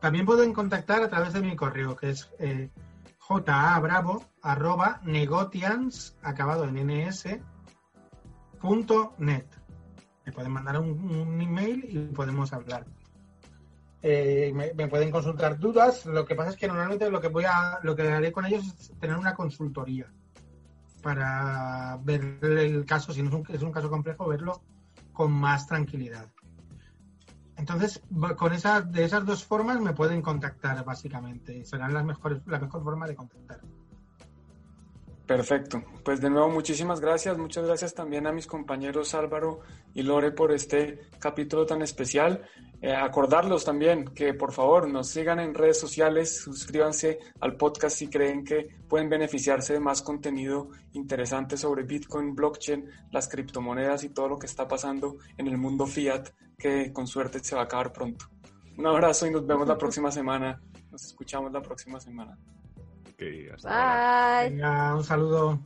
También 0.00 0.26
pueden 0.26 0.52
contactar 0.52 1.02
a 1.02 1.08
través 1.08 1.32
de 1.32 1.40
mi 1.40 1.56
correo, 1.56 1.96
que 1.96 2.10
es 2.10 2.30
eh, 2.38 2.70
jabravo 3.18 4.24
arroba 4.42 5.00
negotians, 5.04 6.16
acabado 6.22 6.64
en 6.64 6.86
ns, 6.86 7.24
punto 8.60 9.14
net. 9.18 9.46
Me 10.24 10.32
pueden 10.32 10.52
mandar 10.52 10.78
un, 10.80 11.40
email 11.40 11.84
y 11.88 11.98
podemos 12.14 12.52
hablar. 12.52 12.86
Eh, 14.02 14.52
me, 14.54 14.88
pueden 14.88 15.10
consultar 15.10 15.58
dudas. 15.58 16.06
Lo 16.06 16.24
que 16.24 16.34
pasa 16.34 16.50
es 16.50 16.56
que 16.56 16.68
normalmente 16.68 17.10
lo 17.10 17.20
que 17.20 17.28
voy 17.28 17.44
a, 17.44 17.78
lo 17.82 17.96
que 17.96 18.02
haré 18.02 18.32
con 18.32 18.46
ellos 18.46 18.66
es 18.66 18.92
tener 19.00 19.16
una 19.16 19.34
consultoría 19.34 20.12
para 21.02 21.98
ver 22.02 22.38
el 22.42 22.84
caso, 22.84 23.12
si 23.12 23.22
no 23.22 23.28
es 23.28 23.34
un, 23.34 23.54
es 23.54 23.62
un 23.62 23.72
caso 23.72 23.88
complejo, 23.88 24.26
verlo 24.26 24.62
con 25.12 25.32
más 25.32 25.66
tranquilidad. 25.66 26.28
Entonces, 27.56 28.02
con 28.36 28.52
esas, 28.52 28.90
de 28.92 29.04
esas 29.04 29.24
dos 29.24 29.44
formas 29.44 29.80
me 29.80 29.94
pueden 29.94 30.20
contactar, 30.20 30.84
básicamente. 30.84 31.64
Serán 31.64 31.94
las 31.94 32.04
mejores, 32.04 32.42
la 32.46 32.58
mejor 32.58 32.82
forma 32.82 33.06
de 33.06 33.14
contactar. 33.14 33.60
Perfecto. 35.26 35.82
Pues 36.04 36.20
de 36.20 36.30
nuevo, 36.30 36.48
muchísimas 36.48 37.00
gracias. 37.00 37.36
Muchas 37.36 37.66
gracias 37.66 37.94
también 37.94 38.28
a 38.28 38.32
mis 38.32 38.46
compañeros 38.46 39.12
Álvaro 39.14 39.60
y 39.92 40.02
Lore 40.02 40.30
por 40.30 40.52
este 40.52 41.00
capítulo 41.18 41.66
tan 41.66 41.82
especial. 41.82 42.48
Eh, 42.80 42.94
acordarlos 42.94 43.64
también 43.64 44.04
que 44.04 44.34
por 44.34 44.52
favor 44.52 44.88
nos 44.88 45.08
sigan 45.08 45.40
en 45.40 45.54
redes 45.54 45.80
sociales, 45.80 46.36
suscríbanse 46.36 47.18
al 47.40 47.56
podcast 47.56 47.96
si 47.96 48.08
creen 48.08 48.44
que 48.44 48.68
pueden 48.86 49.08
beneficiarse 49.08 49.72
de 49.72 49.80
más 49.80 50.02
contenido 50.02 50.68
interesante 50.92 51.56
sobre 51.56 51.84
Bitcoin, 51.84 52.34
blockchain, 52.34 52.88
las 53.10 53.28
criptomonedas 53.28 54.04
y 54.04 54.10
todo 54.10 54.28
lo 54.28 54.38
que 54.38 54.46
está 54.46 54.68
pasando 54.68 55.16
en 55.38 55.48
el 55.48 55.56
mundo 55.56 55.86
fiat 55.86 56.28
que 56.58 56.92
con 56.92 57.06
suerte 57.06 57.40
se 57.40 57.56
va 57.56 57.62
a 57.62 57.64
acabar 57.64 57.92
pronto. 57.92 58.26
Un 58.76 58.86
abrazo 58.86 59.26
y 59.26 59.30
nos 59.30 59.46
vemos 59.46 59.66
la 59.66 59.78
próxima 59.78 60.12
semana. 60.12 60.60
Nos 60.90 61.04
escuchamos 61.06 61.50
la 61.50 61.62
próxima 61.62 61.98
semana. 61.98 62.38
Bye. 63.62 64.50
un 64.96 65.04
saludo. 65.04 65.60